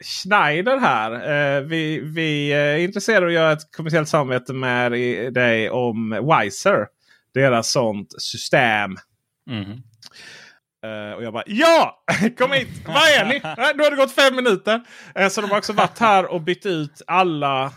Schneider 0.05 0.78
här. 0.78 1.12
Eh, 1.12 1.62
vi, 1.62 2.01
vi 2.01 2.53
är 2.53 2.76
intresserade 2.76 3.22
av 3.22 3.28
att 3.28 3.34
göra 3.34 3.53
ett 3.53 3.76
kommersiellt 3.76 4.09
samarbete 4.09 4.53
med 4.53 4.92
dig 5.34 5.70
om 5.70 6.11
Wiser. 6.11 6.86
Deras 7.34 7.70
sånt 7.70 8.22
system. 8.22 8.96
Mhm. 9.46 9.82
Uh, 10.86 11.16
och 11.16 11.22
jag 11.24 11.32
bara 11.32 11.42
ja! 11.46 12.05
Kom 12.38 12.53
hit! 12.53 12.68
Var 12.86 13.20
är 13.20 13.24
ni? 13.24 13.34
Uh, 13.34 13.42
nu 13.76 13.82
har 13.82 13.90
det 13.90 13.96
gått 13.96 14.12
fem 14.12 14.36
minuter. 14.36 14.80
Uh, 15.20 15.28
så 15.28 15.40
de 15.40 15.51
har 15.51 15.59
också 15.59 15.72
varit 15.72 15.98
här 15.98 16.26
och 16.26 16.40
bytt 16.40 16.66
ut 16.66 17.03
alla 17.07 17.72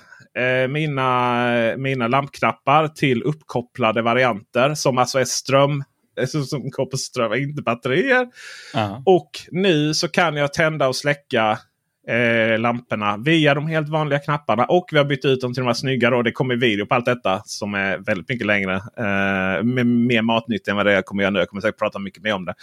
mina, 0.70 1.48
mina 1.78 2.08
lampknappar 2.08 2.88
till 2.88 3.24
uppkopplade 3.24 4.02
varianter. 4.02 4.76
Som 4.76 4.98
alltså 4.98 5.20
är 5.20 5.26
ström. 5.26 5.84
Som 6.28 6.70
går 6.70 6.86
på 6.86 6.98
ström, 6.98 7.34
inte 7.34 7.62
batterier. 7.62 8.28
Ja. 8.74 9.04
Och 9.06 9.30
nu 9.52 9.94
så 9.94 10.08
kan 10.08 10.36
jag 10.36 10.54
tända 10.54 10.88
och 10.88 10.96
släcka 10.96 11.60
eh, 12.08 12.60
lamporna 12.60 13.18
via 13.18 13.54
de 13.54 13.68
helt 13.68 13.90
vanliga 13.90 14.20
knapparna. 14.20 14.66
Och 14.66 14.86
vi 14.92 14.98
har 14.98 15.06
bytt 15.06 15.26
ut 15.26 15.42
dem 15.42 15.54
till 15.54 15.62
de 15.62 15.68
här 15.68 15.74
snygga. 15.74 16.10
Då. 16.10 16.22
Det 16.22 16.32
kommer 16.32 16.56
video 16.56 16.86
på 16.86 16.96
allt 16.96 17.06
detta 17.06 17.42
som 17.46 17.74
är 17.74 17.98
väldigt 17.98 18.30
mycket 18.30 18.48
längre. 18.48 18.76
Eh, 18.76 19.64
med 19.64 19.86
mer 19.86 20.22
matnyttigt 20.22 20.68
än 20.68 20.76
vad 20.76 20.86
det 20.86 20.94
jag 20.94 21.06
kommer 21.06 21.24
göra 21.24 21.32
nu. 21.32 21.40
Jag 21.40 21.50
kommer 21.50 21.62
säkert 21.62 21.80
prata 21.80 22.00
mycket 22.00 22.24
mer 22.24 22.34
om 22.34 22.46
det. 22.46 22.54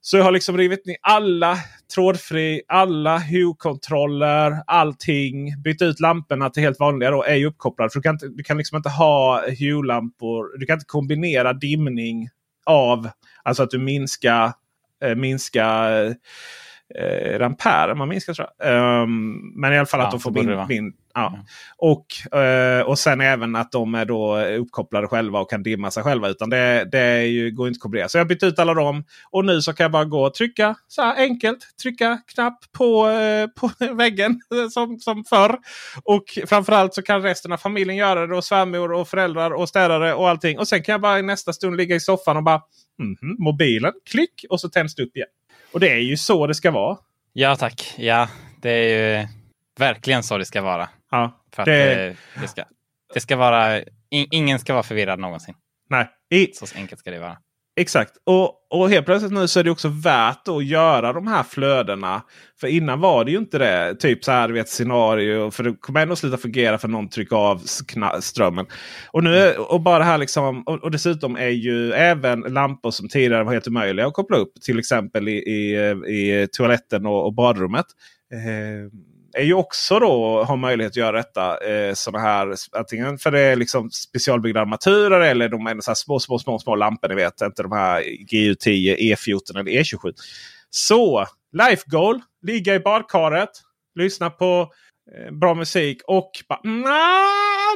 Så 0.00 0.16
jag 0.16 0.24
har 0.24 0.32
liksom 0.32 0.58
rivit 0.58 0.86
ner 0.86 0.96
alla 1.02 1.58
trådfri, 1.94 2.62
alla 2.68 3.18
Hue-kontroller, 3.18 4.62
allting. 4.66 5.62
Bytt 5.62 5.82
ut 5.82 6.00
lamporna 6.00 6.50
till 6.50 6.62
helt 6.62 6.80
vanliga 6.80 7.10
då, 7.10 7.22
är 7.22 7.34
ju 7.34 7.46
uppkopplade. 7.46 7.90
För 7.90 7.98
du 7.98 8.02
kan, 8.02 8.14
inte, 8.14 8.28
du 8.28 8.42
kan 8.42 8.58
liksom 8.58 8.76
inte 8.76 8.88
ha 8.88 9.42
Hue-lampor. 9.58 10.58
Du 10.58 10.66
kan 10.66 10.74
inte 10.74 10.86
kombinera 10.86 11.52
dimning 11.52 12.28
av, 12.66 13.08
alltså 13.42 13.62
att 13.62 13.70
du 13.70 13.78
minskar, 13.78 14.52
eh, 15.04 15.14
minskar 15.14 16.14
eh, 16.94 17.46
ampere 17.46 17.94
man 17.94 18.08
minskar 18.08 18.34
tror 18.34 18.48
jag. 18.58 19.02
Um, 19.02 19.52
men 19.56 19.72
i 19.72 19.78
alla 19.78 19.86
fall 19.86 20.00
Ja, 20.00 20.06
att 20.06 20.10
de 20.10 20.20
får 20.20 20.30
min, 20.30 20.46
vara. 20.46 20.66
min 20.66 20.92
ja. 21.14 21.38
och, 21.76 22.38
eh, 22.38 22.82
och 22.82 22.98
sen 22.98 23.20
även 23.20 23.56
att 23.56 23.72
de 23.72 23.94
är 23.94 24.04
då 24.04 24.40
uppkopplade 24.40 25.08
själva 25.08 25.40
och 25.40 25.50
kan 25.50 25.62
dimma 25.62 25.90
sig 25.90 26.02
själva. 26.02 26.28
Utan 26.28 26.50
det, 26.50 26.88
det 26.92 27.24
ju, 27.26 27.50
går 27.50 27.68
inte 27.68 27.76
att 27.78 27.80
kombinera. 27.80 28.08
Så 28.08 28.18
jag 28.18 28.24
har 28.24 28.28
bytt 28.28 28.42
ut 28.42 28.58
alla 28.58 28.74
dem. 28.74 29.04
Och 29.30 29.44
nu 29.44 29.62
så 29.62 29.72
kan 29.72 29.84
jag 29.84 29.90
bara 29.90 30.04
gå 30.04 30.26
och 30.26 30.34
trycka 30.34 30.74
så 30.88 31.02
här 31.02 31.16
enkelt. 31.16 31.58
Trycka 31.82 32.18
knapp 32.34 32.58
på, 32.72 33.08
eh, 33.08 33.46
på 33.46 33.70
väggen 33.94 34.40
som, 34.70 34.98
som 34.98 35.24
förr. 35.24 35.58
Och 36.04 36.24
framförallt 36.46 36.94
så 36.94 37.02
kan 37.02 37.22
resten 37.22 37.52
av 37.52 37.56
familjen 37.56 37.96
göra 37.96 38.26
det. 38.26 38.36
Och 38.36 38.44
svärmor 38.44 38.92
och 38.92 39.08
föräldrar 39.08 39.50
och 39.50 39.68
städare 39.68 40.14
och 40.14 40.28
allting. 40.28 40.58
Och 40.58 40.68
sen 40.68 40.82
kan 40.82 40.92
jag 40.92 41.00
bara 41.00 41.18
i 41.18 41.22
nästa 41.22 41.52
stund 41.52 41.76
ligga 41.76 41.96
i 41.96 42.00
soffan 42.00 42.36
och 42.36 42.42
bara 42.42 42.62
mhm, 42.98 43.36
mobilen, 43.38 43.92
klick 44.10 44.44
och 44.50 44.60
så 44.60 44.68
tänds 44.68 44.94
det 44.94 45.02
upp 45.02 45.16
igen. 45.16 45.28
Och 45.72 45.80
det 45.80 45.88
är 45.92 45.96
ju 45.98 46.16
så 46.16 46.46
det 46.46 46.54
ska 46.54 46.70
vara. 46.70 46.98
Ja 47.32 47.56
tack. 47.56 47.94
Ja, 47.98 48.28
det 48.60 48.70
är 48.70 49.18
ju 49.20 49.28
verkligen 49.78 50.22
så 50.22 50.38
det 50.38 50.44
ska 50.44 50.62
vara. 50.62 50.88
Ja, 51.10 51.42
För 51.52 51.62
att 51.62 51.66
det- 51.66 52.16
det, 52.40 52.48
ska, 52.48 52.64
det 53.14 53.20
ska 53.20 53.36
vara... 53.36 53.78
in- 54.10 54.28
Ingen 54.30 54.58
ska 54.58 54.72
vara 54.72 54.82
förvirrad 54.82 55.18
någonsin. 55.18 55.54
Nej, 55.90 56.08
i, 56.30 56.46
Så 56.54 56.66
enkelt 56.78 56.98
ska 57.00 57.10
det 57.10 57.18
vara. 57.18 57.36
Exakt. 57.76 58.12
Och, 58.24 58.50
och 58.70 58.90
helt 58.90 59.06
plötsligt 59.06 59.32
nu 59.32 59.48
så 59.48 59.60
är 59.60 59.64
det 59.64 59.70
också 59.70 59.88
värt 59.88 60.48
att 60.48 60.64
göra 60.64 61.12
de 61.12 61.26
här 61.26 61.42
flödena. 61.42 62.22
För 62.60 62.66
innan 62.66 63.00
var 63.00 63.24
det 63.24 63.30
ju 63.30 63.38
inte 63.38 63.58
det. 63.58 63.94
Typ 63.94 64.24
så 64.24 64.32
här, 64.32 64.48
du 64.48 64.54
vet, 64.54 64.68
scenario. 64.68 65.50
För 65.50 65.62
det 65.62 65.74
kommer 65.80 66.02
ändå 66.02 66.16
sluta 66.16 66.36
fungera 66.36 66.78
för 66.78 66.88
någon 66.88 67.08
trycker 67.08 67.36
av 67.36 67.62
strömmen. 68.20 68.66
Och, 69.10 69.24
nu, 69.24 69.52
och 69.52 69.80
bara 69.80 70.04
här 70.04 70.18
liksom. 70.18 70.62
Och, 70.62 70.82
och 70.82 70.90
dessutom 70.90 71.36
är 71.36 71.48
ju 71.48 71.92
även 71.92 72.40
lampor 72.40 72.90
som 72.90 73.08
tidigare 73.08 73.44
var 73.44 73.52
helt 73.52 73.68
omöjliga 73.68 74.06
att 74.06 74.14
koppla 74.14 74.36
upp. 74.36 74.52
Till 74.60 74.78
exempel 74.78 75.28
i, 75.28 75.32
i, 75.32 75.76
i 76.08 76.48
toaletten 76.52 77.06
och, 77.06 77.26
och 77.26 77.34
badrummet. 77.34 77.86
Eh, 78.32 78.90
är 79.34 79.42
ju 79.42 79.54
också 79.54 79.98
då 79.98 80.44
har 80.44 80.56
möjlighet 80.56 80.90
att 80.92 80.96
göra 80.96 81.16
detta. 81.16 81.64
Eh, 81.70 81.94
såna 81.94 82.18
här, 82.18 82.54
antingen 82.76 83.18
för 83.18 83.30
det 83.30 83.40
är 83.40 83.56
liksom 83.56 83.90
specialbyggda 83.90 84.60
armaturer 84.60 85.20
eller 85.20 85.48
de 85.48 85.66
är 85.66 85.80
så 85.80 85.94
små, 85.94 86.18
små, 86.20 86.38
små, 86.38 86.58
små 86.58 86.76
lampor. 86.76 87.08
Ni 87.08 87.14
vet 87.14 87.40
inte 87.40 87.62
de 87.62 87.72
här 87.72 88.02
GU10, 88.32 88.96
E14 88.98 89.58
eller 89.60 89.70
E27. 89.70 90.12
Så 90.70 91.26
Life 91.52 91.82
Goal. 91.86 92.20
Ligga 92.46 92.74
i 92.74 92.78
badkaret. 92.80 93.50
Lyssna 93.98 94.30
på 94.30 94.68
eh, 95.18 95.32
bra 95.34 95.54
musik 95.54 95.98
och 96.06 96.30
bara 96.48 96.60
"Nja, 96.64 97.26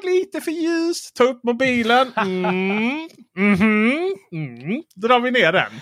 lite 0.05 0.41
för 0.41 0.51
ljust. 0.51 1.17
Ta 1.17 1.25
upp 1.25 1.41
mobilen. 1.45 2.13
Mm, 2.17 3.09
mhm, 3.37 4.17
mm. 4.33 4.83
Drar 4.97 5.21
vi 5.21 5.31
ner 5.31 5.53
den. 5.53 5.73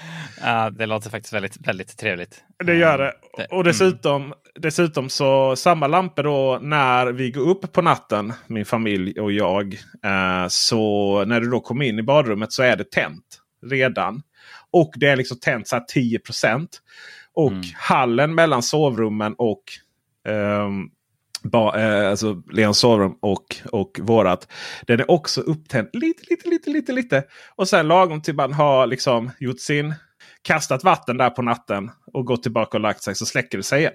Ja, 0.43 0.71
det 0.71 0.87
låter 0.87 1.11
faktiskt 1.11 1.33
väldigt, 1.33 1.67
väldigt 1.67 1.99
trevligt. 1.99 2.43
Det 2.65 2.75
gör 2.75 2.99
det. 2.99 3.13
Det- 3.37 3.47
Och 3.47 3.65
dessutom, 3.65 4.35
dessutom 4.61 5.09
så 5.09 5.57
samma 5.57 5.87
lampor 5.87 6.23
då 6.23 6.59
när 6.63 7.07
vi 7.07 7.31
går 7.31 7.49
upp 7.49 7.73
på 7.73 7.83
natten, 7.83 8.33
min 8.47 8.65
familj 8.65 9.21
och 9.21 9.33
jag. 9.33 9.75
Eh, 10.05 10.49
så 10.49 11.25
när 11.25 11.41
du 11.41 11.51
då 11.51 11.61
kommer 11.61 11.85
in 11.85 11.99
i 11.99 12.03
badrummet 12.03 12.53
så 12.53 12.63
är 12.63 12.77
det 12.77 12.91
tänt 12.91 13.41
redan. 13.67 14.23
Och 14.71 14.93
det 14.97 15.07
är 15.07 15.17
liksom 15.17 15.39
tänt 15.41 15.69
så 15.69 15.77
här 15.77 15.85
10 15.89 16.21
Och 17.35 17.53
hallen 17.75 18.35
mellan 18.35 18.63
sovrummen 18.63 19.35
och 19.39 19.63
ehm, 20.29 20.89
ba, 21.43 21.77
eh, 21.77 22.11
alltså 22.11 22.43
Leons 22.53 22.79
sovrum 22.79 23.19
och, 23.23 23.57
och 23.73 24.01
vårat. 24.03 24.49
Den 24.87 25.01
är 25.01 25.11
också 25.11 25.41
upptänd 25.41 25.89
lite, 25.93 26.23
lite, 26.31 26.49
lite, 26.49 26.71
lite, 26.71 26.93
lite. 26.93 27.25
Och 27.57 27.69
sen 27.69 27.89
lagom 27.89 28.23
till 28.23 28.35
man 28.35 28.53
har 28.53 28.87
liksom 28.87 29.31
gjort 29.39 29.61
sin 29.61 29.95
kastat 30.43 30.85
vatten 30.85 31.17
där 31.17 31.31
på 31.31 31.43
natten 31.43 31.91
och 32.13 32.27
gått 32.27 32.43
tillbaka 32.43 32.77
och 32.77 32.81
lagt 32.81 33.03
sig 33.03 33.15
så 33.15 33.27
släcker 33.27 33.59
det 33.59 33.65
sig 33.65 33.81
igen. 33.81 33.93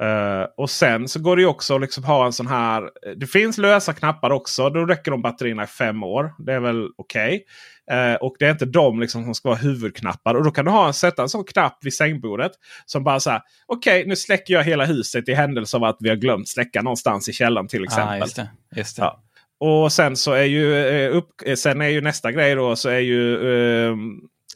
Eh, 0.00 0.46
och 0.56 0.70
sen 0.70 1.08
så 1.08 1.20
går 1.20 1.36
det 1.36 1.42
ju 1.42 1.48
också 1.48 1.74
att 1.74 1.80
liksom 1.80 2.04
ha 2.04 2.26
en 2.26 2.32
sån 2.32 2.46
här. 2.46 2.90
Det 3.16 3.26
finns 3.26 3.58
lösa 3.58 3.92
knappar 3.92 4.30
också. 4.30 4.70
Då 4.70 4.84
räcker 4.84 5.10
de 5.10 5.22
batterierna 5.22 5.64
i 5.64 5.66
fem 5.66 6.02
år. 6.02 6.34
Det 6.38 6.52
är 6.52 6.60
väl 6.60 6.88
okej. 6.96 7.44
Eh, 7.90 8.14
och 8.14 8.36
det 8.38 8.46
är 8.46 8.50
inte 8.50 8.64
de 8.64 9.00
liksom 9.00 9.24
som 9.24 9.34
ska 9.34 9.48
vara 9.48 9.58
huvudknappar. 9.58 10.34
Och 10.34 10.44
då 10.44 10.50
kan 10.50 10.64
du 10.64 10.70
ha 10.70 10.86
en, 10.86 10.94
sätta 10.94 11.22
en 11.22 11.28
sån 11.28 11.44
knapp 11.44 11.78
vid 11.82 11.94
sängbordet. 11.94 12.52
Som 12.86 13.04
bara 13.04 13.20
så 13.20 13.30
här. 13.30 13.40
Okej, 13.66 14.04
nu 14.06 14.16
släcker 14.16 14.54
jag 14.54 14.64
hela 14.64 14.84
huset 14.84 15.28
i 15.28 15.34
händelse 15.34 15.76
av 15.76 15.84
att 15.84 15.96
vi 16.00 16.08
har 16.08 16.16
glömt 16.16 16.48
släcka 16.48 16.82
någonstans 16.82 17.28
i 17.28 17.32
källaren 17.32 17.68
till 17.68 17.84
exempel. 17.84 18.08
Ah, 18.08 18.24
just 18.24 18.36
det. 18.36 18.50
Just 18.76 18.96
det. 18.96 19.02
Ja. 19.02 19.22
Och 19.60 19.92
sen 19.92 20.16
så 20.16 20.32
är 20.32 20.44
ju, 20.44 20.86
eh, 20.86 21.16
upp, 21.16 21.28
eh, 21.46 21.54
sen 21.54 21.80
är 21.80 21.88
ju 21.88 22.00
nästa 22.00 22.32
grej 22.32 22.54
då 22.54 22.76
så 22.76 22.88
är 22.88 22.98
ju 22.98 23.34
eh, 23.34 23.96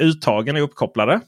uttagen 0.00 0.56
är 0.56 0.60
uppkopplade. 0.60 1.20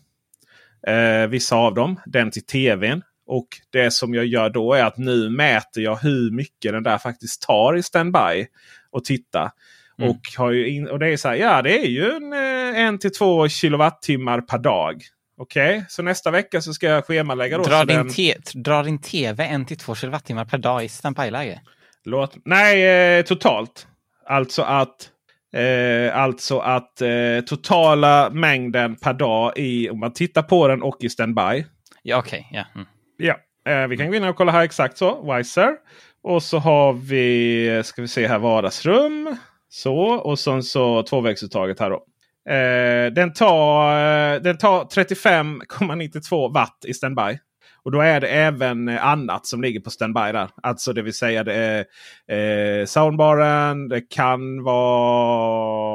Eh, 0.87 1.27
vissa 1.29 1.57
av 1.57 1.75
dem. 1.75 2.01
Den 2.07 2.31
till 2.31 2.47
tvn. 2.47 3.03
Och 3.29 3.49
det 3.70 3.91
som 3.91 4.14
jag 4.14 4.26
gör 4.26 4.51
då 4.51 4.72
är 4.74 4.85
att 4.85 4.99
nu 4.99 5.31
mäter 5.31 5.83
jag 5.83 5.97
hur 5.97 6.31
mycket 6.31 6.72
den 6.72 6.83
där 6.83 6.99
faktiskt 6.99 7.43
tar 7.43 7.76
i 7.76 7.83
standby. 7.83 8.47
Och 8.91 9.05
titta. 9.05 9.53
Mm. 9.99 10.11
Och, 10.11 10.20
har 10.37 10.51
ju 10.51 10.68
in, 10.68 10.89
och 10.89 10.99
det 10.99 11.09
är 11.09 11.16
så 11.16 11.29
här, 11.29 11.35
ja 11.37 11.62
det 11.62 11.79
är 11.79 11.87
ju 11.89 12.11
en, 12.11 12.33
eh, 12.33 12.81
en 12.83 12.99
till 12.99 13.12
två 13.12 13.49
kilowattimmar 13.49 14.41
per 14.41 14.59
dag. 14.59 15.03
Okej, 15.41 15.85
så 15.89 16.03
nästa 16.03 16.31
vecka 16.31 16.61
så 16.61 16.72
ska 16.74 16.87
jag 16.87 17.05
schemalägga 17.05 17.59
då. 17.59 17.64
Drar 17.64 17.85
din, 17.85 17.97
den- 17.97 18.09
te- 18.09 18.37
drar 18.55 18.85
din 18.85 19.01
tv 19.01 19.45
1-2 19.45 19.95
kilowattimmar 19.95 20.45
per 20.45 20.59
dag 20.59 20.85
i 20.85 20.89
standby-läge? 20.89 21.61
Låt, 22.05 22.37
nej, 22.45 22.85
eh, 23.18 23.24
totalt. 23.24 23.87
Alltså 24.26 24.62
att, 24.62 25.11
eh, 25.55 26.18
alltså 26.18 26.59
att 26.59 27.01
eh, 27.01 27.41
totala 27.47 28.31
mängden 28.31 28.97
per 28.97 29.12
dag 29.12 29.53
i 29.57 29.91
om 29.91 30.01
man 30.01 30.12
tittar 30.12 30.43
på 30.43 30.68
den 30.68 30.83
och 30.83 30.97
i 31.01 31.09
standby. 31.09 31.64
Ja, 32.03 32.16
okej. 32.18 32.49
ja. 32.53 32.64
Mm. 32.74 32.87
Ja, 33.19 33.37
eh, 33.73 33.87
vi 33.87 33.97
kan 33.97 34.11
gå 34.11 34.14
in 34.16 34.25
och 34.25 34.37
kolla 34.37 34.53
här 34.53 34.62
exakt 34.62 34.99
så. 34.99 35.35
Wiser. 35.35 35.77
Och 36.23 36.43
så 36.43 36.59
har 36.59 36.93
vi, 36.93 37.83
ska 37.85 38.03
vi 38.03 38.09
se 38.09 38.27
här, 38.27 38.39
vardagsrum. 38.39 39.37
Så 39.69 39.97
och 39.99 40.39
sen 40.39 40.62
så 40.62 41.03
tvåvägsuttaget 41.03 41.81
här 41.81 41.91
då. 41.91 42.05
Eh, 42.53 43.12
den 43.12 43.33
tar, 43.33 43.91
eh, 44.35 44.41
den 44.41 44.59
tar 44.59 44.85
35,92 44.85 46.55
watt 46.55 46.85
i 46.87 46.95
standby. 46.95 47.39
Och 47.83 47.93
då 47.93 48.01
är 48.01 48.21
det 48.21 48.29
även 48.29 48.89
eh, 48.89 49.07
annat 49.07 49.47
som 49.47 49.62
ligger 49.62 49.81
på 49.81 49.91
standby 49.91 50.33
där. 50.33 50.49
Alltså 50.62 50.93
det 50.93 51.03
vill 51.03 51.14
säga 51.14 51.45
det 51.45 51.87
är 52.29 52.81
eh, 52.81 52.85
soundbaren, 52.87 53.89
det 53.89 54.01
kan 54.01 54.62
vara 54.62 55.89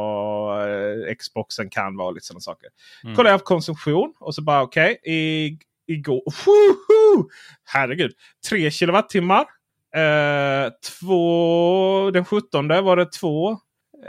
eh, 0.69 1.15
Xboxen 1.15 1.69
kan 1.69 1.97
vara 1.97 2.11
lite 2.11 2.25
sådana 2.25 2.41
saker. 2.41 2.69
Mm. 3.03 3.15
Kollar 3.15 3.31
jag 3.31 3.39
på 3.39 3.45
konsumtion 3.45 4.13
och 4.19 4.35
så 4.35 4.41
bara 4.41 4.61
okej. 4.61 4.99
i, 5.03 5.57
igår, 5.87 6.21
Woho! 6.45 7.29
herregud, 7.65 8.11
3 8.49 8.71
kilowattimmar. 8.71 9.45
Eh, 9.95 10.71
två, 10.99 12.11
den 12.13 12.25
17 12.25 12.67
var 12.67 12.95
det 12.97 13.05
två. 13.11 13.57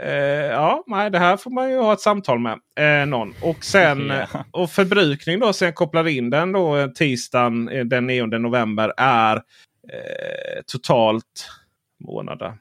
Eh, 0.01 0.45
ja, 0.45 0.83
nej, 0.87 1.11
det 1.11 1.19
här 1.19 1.37
får 1.37 1.51
man 1.51 1.69
ju 1.71 1.77
ha 1.77 1.93
ett 1.93 1.99
samtal 1.99 2.39
med 2.39 2.59
eh, 2.79 3.05
någon. 3.05 3.33
Och 3.41 3.63
sen 3.63 4.07
Ja. 4.33 4.45
och 4.51 4.69
förbrukning 4.71 5.39
då 5.39 5.53
sen 5.53 5.73
kopplar 5.73 6.07
in 6.07 6.29
den 6.29 6.51
då 6.51 6.77
eh, 6.77 6.87
tisdagen 6.87 7.69
eh, 7.69 7.85
den 7.85 8.07
9 8.07 8.25
november 8.25 8.93
är 8.97 9.35
eh, 9.35 10.61
totalt 10.67 11.49
månader 12.05 12.53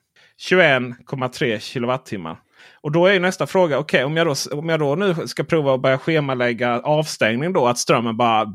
21,3 0.50 1.58
kilowattimmar. 1.58 2.36
Och 2.80 2.92
då 2.92 3.06
är 3.06 3.12
ju 3.12 3.18
nästa 3.18 3.46
fråga. 3.46 3.78
Okej, 3.78 4.04
om, 4.04 4.16
jag 4.16 4.26
då, 4.26 4.34
om 4.58 4.68
jag 4.68 4.80
då 4.80 4.94
nu 4.94 5.14
ska 5.26 5.44
prova 5.44 5.74
att 5.74 5.80
börja 5.82 5.98
schemalägga 5.98 6.80
avstängning 6.80 7.52
då. 7.52 7.66
Att 7.66 7.78
strömmen 7.78 8.16
bara 8.16 8.54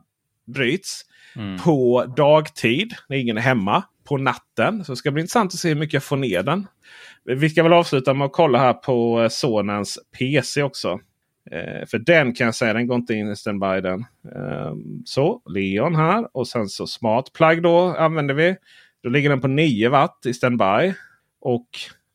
bryts 0.54 1.06
Mm. 1.36 1.58
på 1.58 2.06
dagtid 2.18 2.94
när 3.10 3.18
ingen 3.18 3.38
är 3.38 3.42
hemma. 3.42 3.84
På 4.04 4.18
natten. 4.18 4.86
Så 4.86 4.92
det 4.92 4.96
ska 4.96 5.12
bli 5.12 5.22
intressant 5.22 5.54
att 5.54 5.60
se 5.60 5.70
hur 5.70 5.76
mycket 5.76 5.94
jag 5.94 6.04
får 6.04 6.18
ner 6.18 6.44
den. 6.44 6.68
Vi 7.24 7.50
ska 7.50 7.64
väl 7.64 7.74
avsluta 7.74 8.14
med 8.14 8.26
att 8.26 8.34
kolla 8.34 8.60
här 8.60 8.74
på 8.74 9.22
eh, 9.22 9.30
sonens 9.30 10.00
PC 10.20 10.64
också. 10.64 11.00
Eh, 11.52 11.86
för 11.88 12.00
den 12.00 12.34
kan 12.34 12.46
jag 12.46 12.56
säga, 12.56 12.74
den 12.74 12.88
går 12.88 12.96
inte 12.96 13.14
in 13.14 13.32
i 13.32 13.36
standby 13.36 13.82
den. 13.82 14.00
Eh, 14.36 14.74
så, 15.06 15.42
Leon 15.50 15.96
här. 15.96 16.28
Och 16.38 16.48
sen 16.48 16.68
så 16.70 16.88
Smart 16.88 17.34
Plug 17.34 17.64
då 17.64 17.80
använder 17.80 18.34
vi. 18.34 18.56
Då 19.04 19.10
ligger 19.10 19.30
den 19.30 19.42
på 19.42 19.48
9 19.48 19.90
watt 19.90 20.26
i 20.26 20.34
standby. 20.34 20.94
Och 21.42 21.68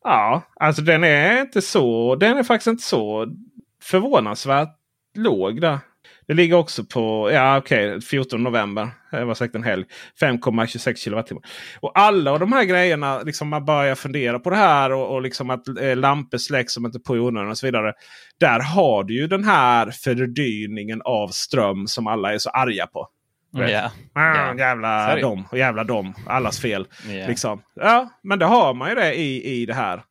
ja, 0.03 0.41
alltså 0.55 0.81
den 0.81 1.03
är 1.03 1.41
inte 1.41 1.61
så. 1.61 2.15
Den 2.15 2.37
är 2.37 2.43
faktiskt 2.43 2.67
inte 2.67 2.83
så 2.83 3.33
förvånansvärt 3.81 4.75
låg 5.17 5.61
där. 5.61 5.79
Det 6.27 6.33
ligger 6.33 6.55
också 6.55 6.83
på 6.83 7.29
ja, 7.31 7.57
okay, 7.57 8.01
14 8.01 8.43
november. 8.43 8.89
Det 9.11 9.25
var 9.25 9.33
säkert 9.33 9.55
en 9.55 9.63
helg. 9.63 9.85
5,26 10.21 11.03
kWh. 11.03 11.37
Och 11.79 11.99
alla 11.99 12.37
de 12.37 12.53
här 12.53 12.63
grejerna, 12.63 13.21
liksom 13.21 13.47
man 13.47 13.65
börjar 13.65 13.95
fundera 13.95 14.39
på 14.39 14.49
det 14.49 14.55
här 14.55 14.91
och, 14.91 15.13
och 15.13 15.21
liksom 15.21 15.49
att 15.49 15.67
eh, 15.67 15.95
lampor 15.95 16.37
släcks 16.37 16.73
som 16.73 16.85
inte 16.85 16.99
på 16.99 17.15
i 17.15 17.19
onödan 17.19 17.49
och 17.49 17.57
så 17.57 17.67
vidare. 17.67 17.93
Där 18.39 18.59
har 18.59 19.03
du 19.03 19.13
ju 19.13 19.27
den 19.27 19.43
här 19.43 19.91
fördyrningen 19.91 21.01
av 21.05 21.27
ström 21.27 21.87
som 21.87 22.07
alla 22.07 22.33
är 22.33 22.37
så 22.37 22.49
arga 22.49 22.87
på. 22.87 23.07
Ja. 23.51 23.69
Yeah. 23.69 23.91
Ah, 24.13 24.53
jävla 24.57 25.15
dem 25.15 25.47
och 25.51 25.57
jävla 25.57 25.83
dem. 25.83 26.13
Allas 26.27 26.59
fel. 26.59 26.87
Yeah. 27.09 27.29
Liksom. 27.29 27.61
Ja, 27.75 28.09
men 28.23 28.39
det 28.39 28.45
har 28.45 28.73
man 28.73 28.89
ju 28.89 28.95
det 28.95 29.13
i, 29.13 29.61
i 29.61 29.65
det 29.65 29.73
här. 29.73 30.03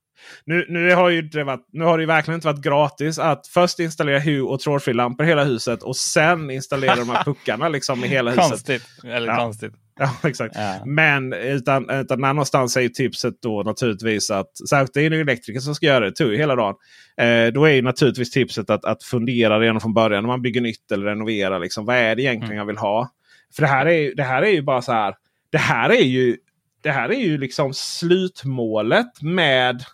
Nu, 0.44 0.66
nu, 0.68 0.94
har 0.94 1.08
ju 1.08 1.22
det 1.22 1.44
varit, 1.44 1.68
nu 1.72 1.84
har 1.84 1.98
det 1.98 2.06
verkligen 2.06 2.34
inte 2.34 2.46
varit 2.46 2.62
gratis 2.62 3.18
att 3.18 3.46
först 3.46 3.78
installera 3.78 4.18
Hue 4.18 4.40
och 4.40 4.60
trådfri-lampor 4.60 5.26
i 5.26 5.28
hela 5.28 5.44
huset 5.44 5.82
och 5.82 5.96
sen 5.96 6.50
installera 6.50 6.96
de 6.96 7.08
här 7.08 7.24
puckarna 7.24 7.68
liksom 7.68 8.04
i 8.04 8.08
hela 8.08 8.30
huset. 8.30 8.48
Konstigt. 8.48 8.82
Eller 9.04 9.26
ja. 9.26 9.36
konstigt. 9.36 9.74
Ja, 9.98 10.16
exakt. 10.28 10.54
Ja. 10.56 10.82
Men 10.84 11.32
utan, 11.32 11.90
utan 11.90 12.20
någonstans 12.20 12.76
är 12.76 12.80
ju 12.80 12.88
tipset 12.88 13.34
då 13.42 13.62
naturligtvis 13.62 14.30
att 14.30 14.68
särskilt 14.68 14.94
det 14.94 15.02
är 15.02 15.06
en 15.06 15.12
elektriker 15.20 15.60
som 15.60 15.74
ska 15.74 15.86
göra 15.86 16.04
det 16.04 16.12
tog 16.12 16.34
hela 16.34 16.56
dagen. 16.56 16.74
Eh, 17.16 17.52
då 17.52 17.64
är 17.64 17.72
ju 17.72 17.82
naturligtvis 17.82 18.30
tipset 18.30 18.70
att, 18.70 18.84
att 18.84 19.02
fundera 19.02 19.60
redan 19.60 19.80
från 19.80 19.94
början 19.94 20.22
när 20.22 20.28
man 20.28 20.42
bygger 20.42 20.60
nytt 20.60 20.92
eller 20.92 21.06
renoverar. 21.06 21.60
Liksom, 21.60 21.84
vad 21.84 21.96
är 21.96 22.16
det 22.16 22.22
egentligen 22.22 22.52
mm. 22.52 22.58
jag 22.58 22.66
vill 22.66 22.78
ha? 22.78 23.10
För 23.54 23.62
det 23.62 23.68
här 23.68 23.86
är, 23.86 24.14
det 24.14 24.22
här 24.22 24.42
är 24.42 24.50
ju 24.50 24.62
bara 24.62 24.82
så 24.82 24.92
här. 24.92 25.14
Det 25.50 25.58
här 25.58 25.90
är 25.90 26.04
ju, 26.04 26.36
det 26.82 26.90
här 26.90 27.08
är 27.08 27.20
ju 27.20 27.38
liksom 27.38 27.74
slutmålet 27.74 29.22
med 29.22 29.84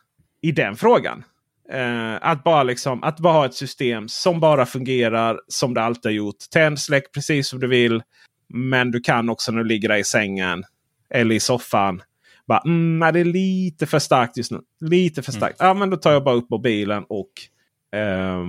i 0.43 0.53
den 0.53 0.77
frågan. 0.77 1.25
Uh, 1.75 2.19
att, 2.21 2.45
bara 2.45 2.63
liksom, 2.63 3.03
att 3.03 3.21
bara 3.21 3.33
ha 3.33 3.47
ett 3.47 3.55
system 3.55 4.09
som 4.09 4.41
bara 4.41 4.67
fungerar 4.67 5.41
som 5.49 5.75
det 5.75 5.83
alltid 5.83 6.05
har 6.05 6.11
gjort. 6.11 6.37
Tänd, 6.51 6.79
släck 6.79 7.13
precis 7.13 7.49
som 7.49 7.61
du 7.61 7.67
vill. 7.67 8.03
Men 8.49 8.91
du 8.91 9.01
kan 9.01 9.29
också 9.29 9.53
när 9.53 9.63
du 9.63 9.69
ligger 9.69 9.89
där 9.89 9.97
i 9.97 10.05
sängen 10.05 10.65
eller 11.11 11.35
i 11.35 11.41
soffan. 11.41 12.03
Bara, 12.47 12.63
mm, 12.65 13.13
det 13.13 13.21
är 13.21 13.25
lite 13.25 13.87
för 13.87 13.99
starkt 13.99 14.37
just 14.37 14.51
nu. 14.51 14.61
Lite 14.81 15.23
för 15.23 15.33
mm. 15.33 15.41
starkt. 15.41 15.61
Mm. 15.61 15.69
Ja, 15.69 15.75
men 15.75 15.91
då 15.91 15.97
tar 15.97 16.13
jag 16.13 16.25
bara 16.25 16.35
upp 16.35 16.51
mobilen 16.51 17.05
och 17.09 17.31
uh, 17.97 18.47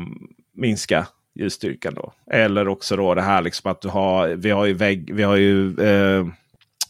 minskar 0.55 1.05
ljusstyrkan. 1.35 1.93
Då. 1.93 2.13
Eller 2.31 2.67
också 2.67 2.95
då 2.95 3.15
det 3.15 3.21
här 3.21 3.41
liksom 3.41 3.71
att 3.71 3.81
du 3.81 3.89
har, 3.89 4.27
vi 4.27 4.49
har 4.49 4.65
ju 4.65 4.73
vägg, 4.73 5.13
vi 5.13 5.23
har 5.23 5.35
ju 5.35 5.77
uh, 5.79 6.27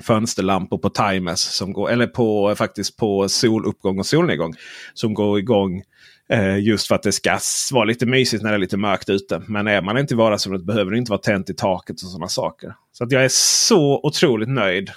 fönsterlampor 0.02 0.78
på 0.78 0.90
timers. 0.90 1.40
Som 1.40 1.74
går, 1.74 1.92
eller 1.92 2.08
på, 2.08 2.56
faktiskt 2.56 2.98
på 2.98 3.30
soluppgång 3.30 4.00
och 4.00 4.06
solnedgång. 4.06 4.54
Som 4.94 5.14
går 5.14 5.40
igång 5.40 5.84
eh, 6.30 6.60
just 6.60 6.88
för 6.88 6.96
att 6.96 7.04
det 7.04 7.12
ska 7.12 7.40
vara 7.72 7.86
lite 7.86 8.06
mysigt 8.06 8.44
när 8.44 8.50
det 8.50 8.56
är 8.56 8.60
lite 8.60 8.78
mörkt 8.78 9.10
ute. 9.10 9.42
Men 9.48 9.68
är 9.68 9.82
man 9.82 9.98
inte 9.98 10.14
i 10.14 10.18
vardagsrummet 10.18 10.64
behöver 10.64 10.92
det 10.92 10.98
inte 10.98 11.12
vara 11.12 11.22
tänt 11.22 11.50
i 11.50 11.54
taket 11.54 11.94
och 11.94 12.10
sådana 12.10 12.28
saker. 12.28 12.76
Så 12.92 13.04
att 13.04 13.12
jag 13.12 13.24
är 13.24 13.30
så 13.32 14.00
otroligt 14.04 14.50
nöjd 14.50 14.90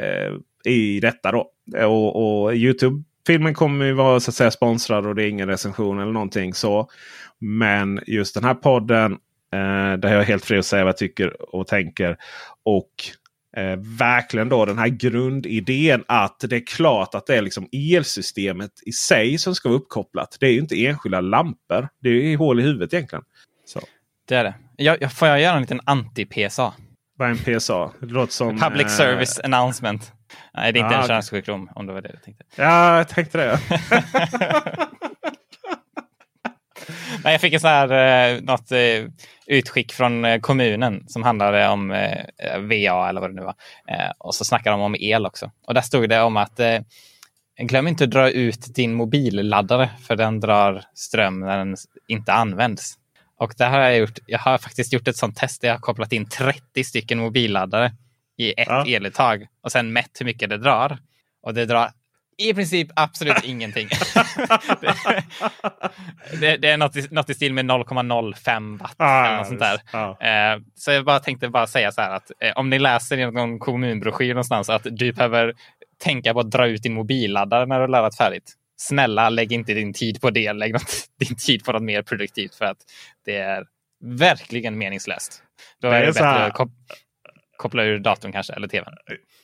eh, 0.00 0.72
i 0.72 1.00
detta 1.00 1.32
då. 1.32 1.50
Och, 1.86 2.44
och 2.44 2.54
Youtube-filmen 2.54 3.54
kommer 3.54 3.84
ju 3.84 3.92
vara 3.92 4.20
så 4.20 4.30
att 4.30 4.34
säga 4.34 4.50
sponsrad 4.50 5.06
och 5.06 5.14
det 5.14 5.24
är 5.24 5.28
ingen 5.28 5.48
recension 5.48 6.00
eller 6.00 6.12
någonting. 6.12 6.54
så. 6.54 6.88
Men 7.38 8.00
just 8.06 8.34
den 8.34 8.44
här 8.44 8.54
podden 8.54 9.12
eh, 9.52 9.98
där 9.98 10.12
jag 10.12 10.20
är 10.20 10.24
helt 10.24 10.44
fri 10.44 10.58
att 10.58 10.66
säga 10.66 10.84
vad 10.84 10.88
jag 10.88 10.96
tycker 10.96 11.54
och 11.56 11.66
tänker. 11.66 12.16
Och 12.64 12.90
eh, 13.56 13.76
verkligen 13.98 14.48
då 14.48 14.64
den 14.64 14.78
här 14.78 14.88
grundidén 14.88 16.04
att 16.08 16.40
det 16.40 16.56
är 16.56 16.66
klart 16.66 17.14
att 17.14 17.26
det 17.26 17.36
är 17.36 17.42
liksom 17.42 17.68
elsystemet 17.72 18.70
i 18.86 18.92
sig 18.92 19.38
som 19.38 19.54
ska 19.54 19.68
vara 19.68 19.78
uppkopplat. 19.78 20.36
Det 20.40 20.46
är 20.46 20.50
ju 20.50 20.58
inte 20.58 20.86
enskilda 20.86 21.20
lampor. 21.20 21.88
Det 22.02 22.08
är 22.08 22.12
ju 22.12 22.36
hål 22.36 22.60
i 22.60 22.62
huvudet 22.62 22.94
egentligen. 22.94 23.24
Så. 23.64 23.80
Det 24.28 24.34
är 24.34 24.44
det. 24.44 24.54
Jag, 24.76 25.12
får 25.12 25.28
jag 25.28 25.40
göra 25.40 25.54
en 25.54 25.60
liten 25.60 25.80
anti-PSA? 25.80 26.72
Vad 27.18 27.28
är 27.28 27.32
en 27.32 27.60
PSA? 27.60 27.90
Det 28.00 28.06
låter 28.06 28.32
som... 28.32 28.58
Public 28.58 28.86
eh... 28.86 28.88
Service 28.88 29.40
Announcement. 29.44 30.12
Nej, 30.54 30.72
det 30.72 30.80
är 30.80 30.84
inte 30.84 30.98
ah, 30.98 31.02
en 31.02 31.08
könssjukdom 31.08 31.70
om 31.74 31.86
det 31.86 31.92
var 31.92 32.00
det 32.00 32.08
du 32.08 32.18
tänkte. 32.18 32.44
Ja, 32.56 32.96
jag 32.96 33.08
tänkte 33.08 33.38
det. 33.38 33.60
Nej, 37.24 37.32
jag 37.32 37.40
fick 37.40 37.54
en 37.54 37.60
sån 37.60 37.70
här, 37.70 38.34
eh, 38.34 38.40
något 38.42 38.72
eh, 38.72 39.04
utskick 39.46 39.92
från 39.92 40.24
eh, 40.24 40.40
kommunen 40.40 41.04
som 41.08 41.22
handlade 41.22 41.68
om 41.68 41.88
VA 42.58 43.08
eller 43.08 43.20
vad 43.20 43.30
det 43.30 43.34
nu 43.34 43.42
var. 43.42 43.54
Och 44.18 44.34
så 44.34 44.44
snackade 44.44 44.74
de 44.76 44.80
om 44.80 44.96
el 44.98 45.26
också. 45.26 45.50
Och 45.66 45.74
där 45.74 45.80
stod 45.80 46.08
det 46.08 46.22
om 46.22 46.36
att 46.36 46.60
glöm 47.58 47.88
inte 47.88 48.04
att 48.04 48.10
dra 48.10 48.30
ut 48.30 48.74
din 48.74 48.94
mobilladdare 48.94 49.90
för 50.06 50.16
den 50.16 50.40
drar 50.40 50.84
ström 50.94 51.40
när 51.40 51.58
den 51.58 51.76
inte 52.08 52.32
används. 52.32 52.94
Och 53.38 53.54
det 53.58 53.64
har 53.64 53.80
jag 53.80 53.98
gjort. 53.98 54.18
Jag 54.26 54.38
har 54.38 54.58
faktiskt 54.58 54.92
gjort 54.92 55.08
ett 55.08 55.16
sånt 55.16 55.36
test 55.36 55.60
där 55.60 55.68
jag 55.68 55.74
har 55.74 55.80
kopplat 55.80 56.12
in 56.12 56.28
30 56.28 56.84
stycken 56.84 57.18
mobilladdare 57.18 57.92
i 58.36 58.52
ett 58.56 58.68
ja. 58.68 58.86
eluttag 58.86 59.46
och 59.62 59.72
sen 59.72 59.92
mätt 59.92 60.10
hur 60.20 60.26
mycket 60.26 60.50
det 60.50 60.58
drar. 60.58 60.98
Och 61.42 61.54
det 61.54 61.66
drar 61.66 61.90
i 62.38 62.54
princip 62.54 62.88
absolut 62.96 63.44
ingenting. 63.44 63.88
det, 66.40 66.56
det, 66.56 66.68
är 66.68 66.76
något 66.76 66.96
i, 66.96 67.08
något 67.10 67.30
i 67.30 67.34
stil 67.34 67.52
med 67.52 67.64
0,05 67.64 68.78
watt. 68.78 68.94
Ah, 68.96 69.26
eller 69.26 69.36
något 69.36 69.46
sånt 69.46 69.60
där. 69.60 69.80
Ah. 69.92 70.26
Eh, 70.26 70.60
så 70.74 70.90
jag 70.90 71.04
bara 71.04 71.20
tänkte 71.20 71.48
bara 71.48 71.66
säga 71.66 71.92
så 71.92 72.00
här 72.00 72.10
att 72.10 72.30
eh, 72.40 72.52
om 72.56 72.70
ni 72.70 72.78
läser 72.78 73.18
i 73.18 73.30
någon 73.30 73.58
kommunbroschyr 73.58 74.28
någonstans 74.28 74.70
att 74.70 74.86
du 74.90 75.12
behöver 75.12 75.54
tänka 76.04 76.32
på 76.32 76.40
att 76.40 76.50
dra 76.50 76.66
ut 76.66 76.82
din 76.82 76.94
mobilladdare 76.94 77.66
när 77.66 77.76
du 77.76 77.80
har 77.80 77.88
laddat 77.88 78.16
färdigt. 78.16 78.54
Snälla, 78.76 79.30
lägg 79.30 79.52
inte 79.52 79.74
din 79.74 79.92
tid 79.92 80.20
på 80.20 80.30
det. 80.30 80.52
Lägg 80.52 80.72
något, 80.72 80.94
din 81.18 81.36
tid 81.36 81.64
på 81.64 81.72
något 81.72 81.82
mer 81.82 82.02
produktivt 82.02 82.54
för 82.54 82.64
att 82.64 82.78
det 83.24 83.36
är 83.36 83.64
verkligen 84.04 84.78
meningslöst. 84.78 85.42
Då 85.80 85.88
är 85.88 86.00
det, 86.00 86.06
är 86.06 86.12
bättre 86.12 86.44
att 86.44 86.70
koppla 87.56 87.84
ur 87.84 87.98
datorn 87.98 88.32
kanske, 88.32 88.52
eller 88.52 88.68
tvn. 88.68 88.94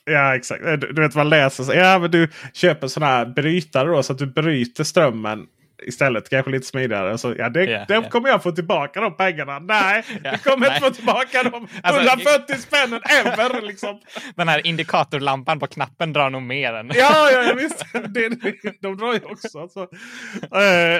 Ja 0.05 0.35
exakt. 0.35 0.63
Du, 0.63 0.77
du 0.77 1.01
vet 1.01 1.15
man 1.15 1.29
läser 1.29 1.63
så. 1.63 1.73
Ja 1.73 1.99
men 1.99 2.11
du 2.11 2.29
köper 2.53 2.87
sådana 2.87 3.11
här 3.11 3.25
brytare 3.25 3.89
då 3.89 4.03
så 4.03 4.13
att 4.13 4.19
du 4.19 4.25
bryter 4.25 4.83
strömmen 4.83 5.47
istället. 5.87 6.29
Kanske 6.29 6.51
lite 6.51 6.65
smidigare. 6.65 7.17
Så, 7.17 7.35
ja, 7.37 7.49
det, 7.49 7.63
yeah, 7.63 7.85
yeah. 7.89 8.09
kommer 8.09 8.29
jag 8.29 8.43
få 8.43 8.51
tillbaka 8.51 9.01
de 9.01 9.17
pengarna. 9.17 9.59
Nej, 9.59 10.03
yeah, 10.23 10.37
du 10.43 10.49
kommer 10.49 10.67
inte 10.67 10.79
få 10.79 10.89
tillbaka 10.89 11.43
de 11.43 11.47
140 11.47 11.73
alltså, 12.27 12.67
spännen 12.67 13.01
ever. 13.09 13.61
Liksom. 13.61 13.99
Den 14.35 14.47
här 14.47 14.67
indikatorlampan 14.67 15.59
på 15.59 15.67
knappen 15.67 16.13
drar 16.13 16.29
nog 16.29 16.41
mer 16.41 16.73
än... 16.73 16.91
ja, 16.95 17.31
ja, 17.31 17.53
visst. 17.57 17.85
Det, 17.93 18.29
det, 18.29 18.53
de 18.81 18.97
drar 18.97 19.13
ju 19.13 19.19
också. 19.23 19.59
Alltså. 19.59 19.79
Uh, 19.79 19.87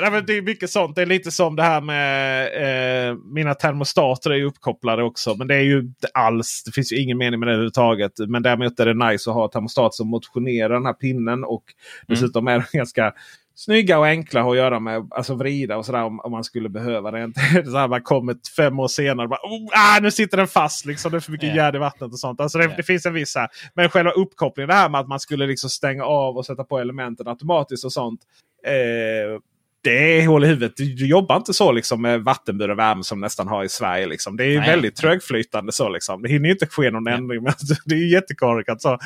nej, 0.02 0.12
men 0.12 0.26
det 0.26 0.38
är 0.38 0.42
mycket 0.42 0.70
sånt. 0.70 0.96
Det 0.96 1.02
är 1.02 1.06
lite 1.06 1.32
som 1.32 1.56
det 1.56 1.64
här 1.64 1.82
med 1.82 3.12
uh, 3.12 3.18
mina 3.34 3.54
termostater 3.54 4.32
är 4.32 4.44
uppkopplade 4.44 5.04
också. 5.04 5.36
Men 5.36 5.48
det 5.48 5.56
är 5.56 5.62
ju 5.62 5.80
inte 5.80 6.08
alls. 6.14 6.64
Det 6.66 6.72
finns 6.72 6.94
ju 6.94 6.98
ingen 6.98 7.18
mening 7.18 7.40
med 7.40 7.48
det 7.48 7.54
överhuvudtaget. 7.54 8.12
Men 8.28 8.44
däremot 8.44 8.80
är 8.80 8.86
det 8.86 9.10
nice 9.10 9.30
att 9.30 9.36
ha 9.36 9.48
termostat 9.48 9.94
som 9.94 10.08
motionerar 10.08 10.74
den 10.74 10.86
här 10.86 10.94
pinnen. 10.94 11.44
Och 11.44 11.64
mm. 11.64 12.06
dessutom 12.08 12.48
är 12.48 12.60
det 12.60 12.78
ganska 12.78 13.14
snygga 13.56 14.00
och 14.00 14.06
enkla 14.06 14.42
att 14.42 14.58
göra 14.58 14.80
med. 14.80 15.08
Alltså 15.12 15.36
vrida 15.36 15.78
och 15.78 15.86
sådär 15.86 16.04
om, 16.04 16.20
om 16.20 16.32
man 16.32 16.44
skulle 16.44 16.70
behöva 16.70 17.12
det. 17.12 17.32
så 17.66 17.78
här, 17.78 17.88
man 17.88 18.02
kommer 18.02 18.36
fem 18.56 18.80
år 18.80 18.88
senare 18.88 19.26
och 19.26 19.30
bara 19.30 19.40
oh, 19.44 19.70
ah, 19.74 20.00
nu 20.00 20.12
sitter 20.12 20.38
den 20.38 20.48
fast. 20.48 20.86
Liksom, 20.86 21.12
det 21.12 21.18
är 21.18 21.20
för 21.20 21.32
mycket 21.32 21.46
yeah. 21.46 21.58
gärd 21.58 21.76
i 21.76 21.80
vattnet 21.80 22.12
och 22.12 22.20
sånt. 22.20 22.40
Alltså 22.40 22.58
det, 22.58 22.64
yeah. 22.64 22.78
det 22.78 22.84
finns 22.84 23.06
en 23.06 23.14
viss 23.14 23.36
här. 23.36 23.48
Men 23.74 23.90
själva 23.90 24.12
uppkopplingen, 24.12 24.70
det 24.70 24.76
här 24.76 24.90
med 24.90 25.02
att 25.02 25.08
man 25.08 25.20
skulle 25.20 25.48
liksom 25.48 25.70
stänga 25.70 26.04
av 26.04 26.38
och 26.38 26.46
sätta 26.46 26.64
på 26.64 26.80
elementen 26.80 27.28
automatiskt 27.28 27.86
och 27.86 27.94
sånt. 27.94 28.22
Eh, 28.66 29.40
det 29.84 30.22
är 30.22 30.28
hål 30.28 30.44
i 30.44 30.48
huvudet. 30.48 30.78
Du, 30.78 31.08
jobbar 31.08 31.36
inte 31.36 31.54
så 31.54 31.72
liksom 31.72 32.02
med 32.02 32.22
vattenburen 32.22 32.78
värme 32.78 33.04
som 33.04 33.20
nästan 33.20 33.48
har 33.48 33.64
i 33.64 33.70
Sverige. 33.70 34.06
Liksom. 34.06 34.38
Det 34.38 34.46
är 34.46 34.60
Nej. 34.60 34.70
väldigt 34.70 34.96
trögflytande. 34.96 35.72
så 35.72 35.90
liksom. 35.90 36.22
Det 36.22 36.30
hinner 36.30 36.50
inte 36.50 36.68
ske 36.68 36.92
någon 36.92 37.08
ändring. 37.08 37.44
Men 37.44 37.54
det 37.86 37.96
är 37.96 38.12
jättekorkat. 38.12 38.82
Så. 38.82 38.94
Uh, 38.94 39.00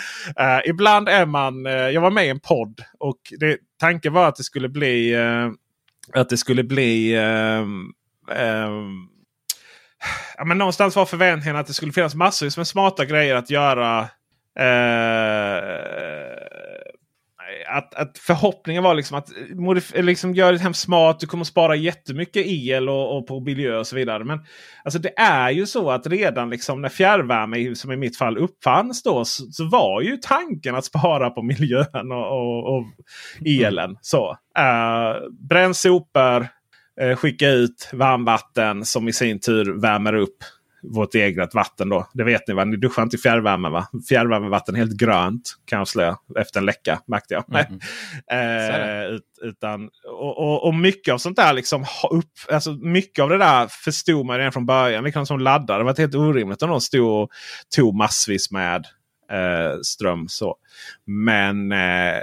ibland 0.66 1.10
är 1.10 1.26
man... 1.26 1.66
Uh, 1.66 1.74
jag 1.74 2.02
var 2.02 2.12
med 2.12 2.26
i 2.26 2.30
en 2.30 2.40
podd 2.40 2.82
och 3.00 3.18
det, 3.40 3.58
tanken 3.80 4.14
var 4.14 4.28
att 4.28 4.36
det 4.36 4.44
skulle 4.44 4.70
bli... 4.70 5.16
Uh, 5.16 5.52
att 6.14 6.30
det 6.30 6.38
skulle 6.38 6.64
bli... 6.64 7.12
ja, 10.38 10.46
men 10.46 10.58
någonstans 10.58 10.96
var 10.96 11.06
förväntningen 11.06 11.56
att 11.56 11.68
det 11.68 11.74
skulle 11.74 11.92
finnas 11.92 12.16
massor 12.16 12.60
med 12.60 12.68
smarta 12.68 13.06
grejer 13.06 13.36
att 13.36 13.50
göra 13.50 14.08
att, 17.70 17.96
att 17.96 18.18
förhoppningen 18.18 18.84
var 18.84 18.96
liksom 18.96 19.18
att 19.18 19.30
eh, 19.96 20.04
liksom 20.04 20.34
göra 20.34 20.52
ditt 20.52 20.62
hem 20.62 20.74
smart. 20.74 21.20
Du 21.20 21.28
kommer 21.28 21.44
spara 21.44 21.76
jättemycket 21.76 22.46
el 22.46 22.90
och, 22.90 23.18
och, 23.18 23.28
på 23.28 23.40
miljö 23.40 23.78
och 23.78 23.88
så 23.88 23.96
vidare. 23.96 24.24
Men 24.24 24.40
alltså 24.84 25.00
det 25.00 25.20
är 25.20 25.50
ju 25.50 25.66
så 25.66 25.92
att 25.92 26.08
redan 26.08 26.50
liksom 26.50 26.82
när 26.82 26.90
fjärrvärme 26.90 27.76
som 27.76 27.92
i 27.92 27.98
mitt 27.98 28.18
fall 28.18 28.38
uppfanns 28.38 29.04
då 29.04 29.26
så, 29.26 29.52
så 29.52 29.70
var 29.70 30.02
ju 30.02 30.18
tanken 30.18 30.76
att 30.76 30.86
spara 30.86 31.30
på 31.30 31.42
miljön 31.44 32.12
och, 32.12 32.32
och, 32.32 32.78
och 32.78 32.84
elen. 33.46 33.98
Så, 34.02 34.30
uh, 34.32 35.30
bränn 35.50 35.74
sopor. 35.74 36.48
uh, 37.02 37.16
skicka 37.16 37.50
ut 37.50 37.90
varmvatten 37.94 38.86
som 38.86 39.08
i 39.08 39.14
sin 39.14 39.40
tur 39.40 39.82
värmer 39.82 40.16
upp 40.16 40.38
vårt 40.94 41.16
eget 41.16 41.54
vatten. 41.54 41.90
då. 41.90 42.08
Det 42.14 42.24
vet 42.24 42.48
ni 42.48 42.54
va? 42.54 42.66
Ni 42.66 42.78
duschar 42.78 43.04
inte 43.04 43.16
i 43.16 43.20
fjärrvärme 43.20 43.70
va? 43.70 43.88
Fjärrvärmevatten 44.10 44.76
är 44.76 44.80
helt 44.80 44.98
grönt 44.98 45.56
kan 45.66 45.78
jag 45.78 45.82
avslöja. 45.82 46.18
Efter 46.40 46.60
en 46.60 46.66
läcka 46.66 47.02
märkte 47.08 47.34
jag. 47.34 47.44
Mm. 47.50 47.80
eh, 48.32 49.16
ut, 49.16 49.24
utan, 49.42 49.90
och, 50.06 50.38
och, 50.38 50.68
och, 50.68 50.76
mycket 50.76 51.14
av 51.14 51.18
sånt 51.18 51.36
där 51.36 51.54
liksom 51.54 51.86
upp, 52.12 52.32
alltså 52.52 52.72
mycket 52.72 53.24
av 53.24 53.30
det 53.30 53.38
där 53.38 53.68
förstod 53.68 54.26
man 54.26 54.38
redan 54.38 54.52
från 54.52 54.66
början. 54.66 55.04
Liksom 55.04 55.26
som 55.26 55.40
laddare. 55.40 55.78
Det 55.78 55.84
var 55.84 55.98
helt 55.98 56.16
orimligt 56.16 56.62
om 56.62 56.70
någon 56.70 56.82
stod 56.82 57.24
och 57.24 57.30
tog 57.76 57.96
massvis 57.96 58.52
med 58.52 58.86
eh, 59.32 59.80
ström. 59.84 60.28
Så. 60.28 60.56
Men 61.06 61.72
eh, 61.72 62.22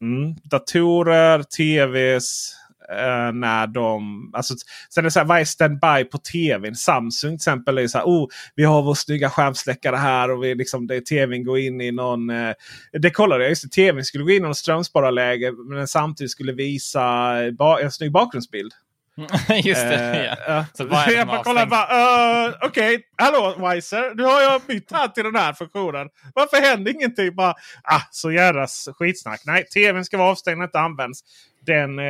mm, 0.00 0.34
datorer, 0.44 1.42
tvs, 1.42 2.56
Uh, 2.92 3.32
när 3.32 3.66
de, 3.66 4.30
alltså, 4.34 4.54
sen 4.94 5.02
är 5.02 5.04
det 5.04 5.10
så 5.10 5.18
här, 5.18 5.26
vad 5.26 5.40
är 5.40 5.44
standby 5.44 6.04
på 6.10 6.18
tvn? 6.18 6.74
Samsung 6.74 7.30
till 7.30 7.34
exempel 7.34 7.78
är 7.78 7.88
så 7.88 7.98
här, 7.98 8.04
oh, 8.04 8.28
vi 8.54 8.64
har 8.64 8.82
vår 8.82 8.94
snygga 8.94 9.30
skärmsläckare 9.30 9.96
här 9.96 10.30
och 10.30 10.44
vi 10.44 10.54
liksom, 10.54 10.86
det, 10.86 11.00
tvn 11.00 11.44
går 11.44 11.58
in 11.58 11.80
i 11.80 11.92
någon... 11.92 12.30
Uh, 12.30 12.52
det 12.92 13.10
kollade 13.10 13.44
jag, 13.44 13.50
just 13.50 13.62
det, 13.62 13.82
tvn 13.82 14.04
skulle 14.04 14.24
gå 14.24 14.30
in 14.30 14.36
i 14.36 14.40
någon 14.40 14.54
strömspararläge 14.54 15.52
men 15.52 15.76
den 15.76 15.88
samtidigt 15.88 16.30
skulle 16.30 16.52
visa 16.52 17.34
ba, 17.58 17.78
en 17.78 17.92
snygg 17.92 18.12
bakgrundsbild. 18.12 18.72
Just 19.64 19.80
det. 19.80 20.36
Uh, 20.48 20.52
ja. 20.54 20.64
Så 20.74 21.12
jag 21.12 21.26
bara 21.26 21.42
kollar 21.42 21.66
bara. 21.66 22.48
Uh, 22.48 22.54
Okej, 22.62 22.94
okay. 22.94 23.02
hallå 23.16 23.70
Wiser. 23.70 24.14
Nu 24.14 24.22
har 24.22 24.40
jag 24.40 24.62
bytt 24.62 24.92
här 24.92 25.08
till 25.08 25.24
den 25.24 25.36
här 25.36 25.52
funktionen. 25.52 26.08
Varför 26.34 26.56
händer 26.56 26.92
ingenting? 26.92 27.34
Bara, 27.34 27.54
ah, 27.82 28.02
så 28.10 28.32
jävla 28.32 28.66
skitsnack. 28.98 29.40
Nej, 29.46 29.64
tvn 29.64 30.04
ska 30.04 30.18
vara 30.18 30.30
avstängd 30.30 30.58
när 30.58 30.64
inte 30.64 30.80
används. 30.80 31.20
Den 31.66 31.98
eh, 31.98 32.04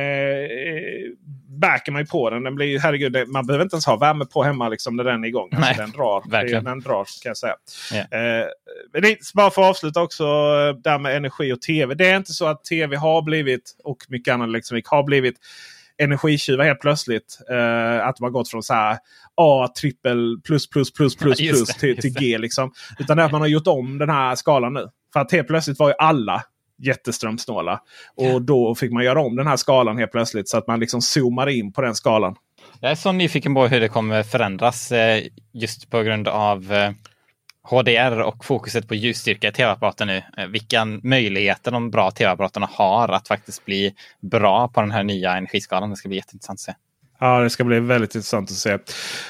backar 1.47 1.91
man 1.91 2.01
ju 2.01 2.05
på 2.05 2.29
den. 2.29 2.43
den 2.43 2.55
blir, 2.55 2.79
herregud, 2.79 3.27
man 3.27 3.47
behöver 3.47 3.63
inte 3.63 3.75
ens 3.75 3.85
ha 3.85 3.95
värme 3.95 4.25
på 4.25 4.43
hemma 4.43 4.69
liksom, 4.69 4.95
när 4.95 5.03
den 5.03 5.23
är 5.23 5.27
igång. 5.27 5.49
Alltså, 5.55 5.81
den 5.81 5.91
drar. 5.91 6.29
Verkligen. 6.29 6.63
Den 6.63 6.79
drar 6.79 7.03
kan 7.23 7.29
jag 7.29 7.37
säga. 7.37 7.55
Yeah. 7.93 8.41
Eh, 8.41 8.47
det, 9.01 9.17
bara 9.33 9.51
för 9.51 9.61
att 9.61 9.69
avsluta 9.69 10.01
också 10.01 10.23
eh, 10.23 10.81
där 10.83 10.99
med 10.99 11.15
energi 11.15 11.53
och 11.53 11.61
tv. 11.61 11.95
Det 11.95 12.09
är 12.09 12.17
inte 12.17 12.33
så 12.33 12.45
att 12.45 12.63
tv 12.63 12.95
har 12.95 13.21
blivit 13.21 13.75
och 13.83 13.97
mycket 14.07 14.33
annat 14.33 14.47
elektronik 14.47 14.87
har 14.87 15.03
blivit 15.03 15.35
energitjuvar 15.97 16.65
helt 16.65 16.81
plötsligt. 16.81 17.37
Uh, 17.51 18.07
att 18.07 18.19
har 18.19 18.29
gått 18.29 18.49
från 18.49 18.63
så 18.63 18.73
här 18.73 18.97
A 19.35 19.67
trippel 19.81 20.41
plus 20.43 20.69
plus 20.69 20.93
plus 20.93 21.15
plus 21.15 21.39
ja, 21.39 21.51
plus 21.51 21.67
till, 21.67 21.97
till 21.97 22.13
G. 22.13 22.37
Liksom. 22.37 22.71
Utan 22.99 23.17
det 23.17 23.25
att 23.25 23.31
man 23.31 23.41
har 23.41 23.47
gjort 23.47 23.67
om 23.67 23.97
den 23.97 24.09
här 24.09 24.35
skalan 24.35 24.73
nu. 24.73 24.89
För 25.13 25.19
att 25.19 25.31
helt 25.31 25.47
plötsligt 25.47 25.79
var 25.79 25.87
ju 25.87 25.93
alla 25.99 26.43
jätteströmsnåla. 26.77 27.81
Och 28.15 28.41
då 28.41 28.75
fick 28.75 28.91
man 28.91 29.03
göra 29.03 29.21
om 29.21 29.35
den 29.35 29.47
här 29.47 29.57
skalan 29.57 29.97
helt 29.97 30.11
plötsligt 30.11 30.49
så 30.49 30.57
att 30.57 30.67
man 30.67 30.79
liksom 30.79 31.01
zoomar 31.01 31.47
in 31.47 31.73
på 31.73 31.81
den 31.81 31.95
skalan. 31.95 32.35
Jag 32.79 32.91
är 32.91 32.95
så 32.95 33.11
nyfiken 33.11 33.53
på 33.53 33.67
hur 33.67 33.79
det 33.79 33.87
kommer 33.87 34.23
förändras 34.23 34.91
eh, 34.91 35.23
just 35.53 35.89
på 35.89 36.01
grund 36.01 36.27
av 36.27 36.73
eh, 36.73 36.91
HDR 37.69 38.19
och 38.21 38.45
fokuset 38.45 38.87
på 38.87 38.95
ljusstyrka 38.95 39.47
i 39.47 39.51
tv-apparater 39.51 40.05
nu. 40.05 40.23
Eh, 40.37 40.47
Vilka 40.47 40.85
möjligheter 40.85 41.71
de 41.71 41.91
bra 41.91 42.11
tv-apparaterna 42.11 42.69
har 42.71 43.09
att 43.09 43.27
faktiskt 43.27 43.65
bli 43.65 43.95
bra 44.21 44.67
på 44.67 44.81
den 44.81 44.91
här 44.91 45.03
nya 45.03 45.37
energiskalan. 45.37 45.89
Det 45.89 45.95
ska 45.95 46.09
bli 46.09 46.17
jätteintressant 46.17 46.57
att 46.57 46.59
se. 46.59 46.73
Ja, 47.19 47.39
det 47.39 47.49
ska 47.49 47.63
bli 47.63 47.79
väldigt 47.79 48.15
intressant 48.15 48.51
att 48.51 48.57
se. 48.57 48.77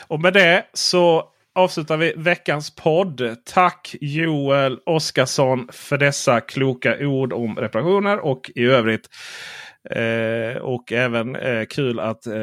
Och 0.07 0.19
med 0.19 0.33
det 0.33 0.65
så 0.73 1.23
avslutar 1.55 1.97
vi 1.97 2.13
veckans 2.17 2.75
podd. 2.75 3.37
Tack 3.45 3.95
Joel 4.01 4.79
Oskarsson 4.85 5.69
för 5.71 5.97
dessa 5.97 6.41
kloka 6.41 6.97
ord 6.99 7.33
om 7.33 7.55
reparationer 7.55 8.19
och 8.19 8.51
i 8.55 8.65
övrigt 8.65 9.09
Eh, 9.91 10.57
och 10.57 10.91
även 10.91 11.35
eh, 11.35 11.65
kul 11.65 11.99
att... 11.99 12.27
Eh, 12.27 12.33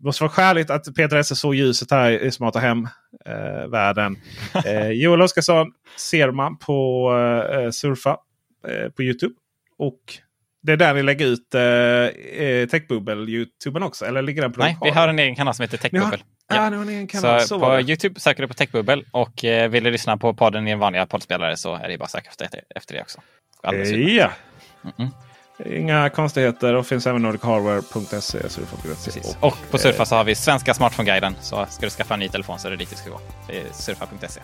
måste 0.00 0.22
vara 0.22 0.30
skäligt 0.30 0.70
att 0.70 0.94
Peter 0.94 1.16
Esse 1.16 1.36
såg 1.36 1.54
ljuset 1.54 1.90
här 1.90 2.10
i 2.10 2.30
Smarta 2.30 2.58
Hem-världen. 2.58 4.16
Eh, 4.66 4.90
Joel 4.90 5.22
Oskarsson 5.22 5.72
ser 5.96 6.30
man 6.30 6.58
på 6.58 7.10
eh, 7.52 7.70
Surfa 7.70 8.16
eh, 8.68 8.90
på 8.90 9.02
Youtube. 9.02 9.34
Och 9.78 10.00
det 10.62 10.72
är 10.72 10.76
där 10.76 10.94
ni 10.94 11.02
lägger 11.02 11.26
ut 11.26 11.54
eh, 11.54 11.62
eh 11.62 12.68
Techbubbel 12.68 13.28
Youtuben 13.28 13.82
också? 13.82 14.04
Eller 14.04 14.22
ligger 14.22 14.42
den 14.42 14.52
på 14.52 14.60
Nej, 14.60 14.78
vi 14.82 14.90
har 14.90 15.08
en 15.08 15.18
egen 15.18 15.36
kanal 15.36 15.54
som 15.54 15.62
heter 15.62 15.76
Techbubbel. 15.78 16.24
Ja. 16.48 16.70
Kanal. 17.08 17.40
Så, 17.40 17.46
så 17.46 17.60
på 17.60 17.80
Youtube 17.80 18.20
söker 18.20 18.42
du 18.42 18.48
på 18.48 18.54
Techbubbel 18.54 19.04
och 19.10 19.44
eh, 19.44 19.68
vill 19.68 19.84
du 19.84 19.90
lyssna 19.90 20.16
på 20.16 20.34
podden 20.34 20.68
i 20.68 20.70
en 20.70 20.78
vanliga 20.78 21.06
poddspelare 21.06 21.56
så 21.56 21.74
är 21.74 21.88
det 21.88 21.98
bara 21.98 22.04
att 22.04 22.10
söka 22.10 22.30
efter, 22.30 22.62
efter 22.74 22.94
det 22.94 23.00
också. 23.00 23.20
Ja. 23.62 23.72
Mm 23.72 23.84
-mm. 24.82 25.08
Inga 25.64 26.10
konstigheter 26.10 26.74
och 26.74 26.86
finns 26.86 27.06
även 27.06 27.22
nordichardware.se. 27.22 28.38
Och, 29.40 29.48
och 29.48 29.58
på 29.70 29.78
Surfa 29.78 30.04
så 30.04 30.14
har 30.14 30.24
vi 30.24 30.34
svenska 30.34 30.74
smartphone-guiden. 30.74 31.34
Så 31.40 31.66
ska 31.70 31.86
du 31.86 31.90
skaffa 31.90 32.14
en 32.14 32.20
ny 32.20 32.28
telefon 32.28 32.58
så 32.58 32.66
är 32.66 32.70
det 32.70 32.76
dit 32.76 32.90
du 32.90 32.96
ska 32.96 33.10
gå. 33.10 33.20
Surfa.se. 33.72 34.40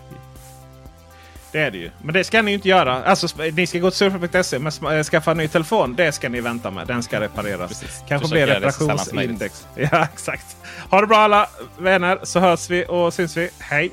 Det 1.52 1.60
är 1.60 1.70
det 1.70 1.78
ju. 1.78 1.90
Men 2.02 2.14
det 2.14 2.24
ska 2.24 2.42
ni 2.42 2.52
inte 2.52 2.68
göra. 2.68 3.04
Alltså, 3.04 3.28
ni 3.52 3.66
ska 3.66 3.78
gå 3.78 3.90
till 3.90 3.98
surfa.se 3.98 4.58
men 4.58 4.96
äh, 4.98 5.02
skaffa 5.02 5.30
en 5.30 5.36
ny 5.36 5.48
telefon. 5.48 5.94
Det 5.96 6.12
ska 6.12 6.28
ni 6.28 6.40
vänta 6.40 6.70
med. 6.70 6.86
Den 6.86 7.02
ska 7.02 7.20
repareras. 7.20 7.68
Precis. 7.68 8.04
Kanske 8.08 8.28
blir 8.28 8.46
reparationsindex. 8.46 9.66
Ja, 9.76 10.04
exakt. 10.14 10.56
Ha 10.90 11.00
det 11.00 11.06
bra 11.06 11.16
alla 11.16 11.48
vänner 11.78 12.18
så 12.22 12.40
hörs 12.40 12.70
vi 12.70 12.86
och 12.88 13.14
syns 13.14 13.36
vi. 13.36 13.50
Hej! 13.58 13.92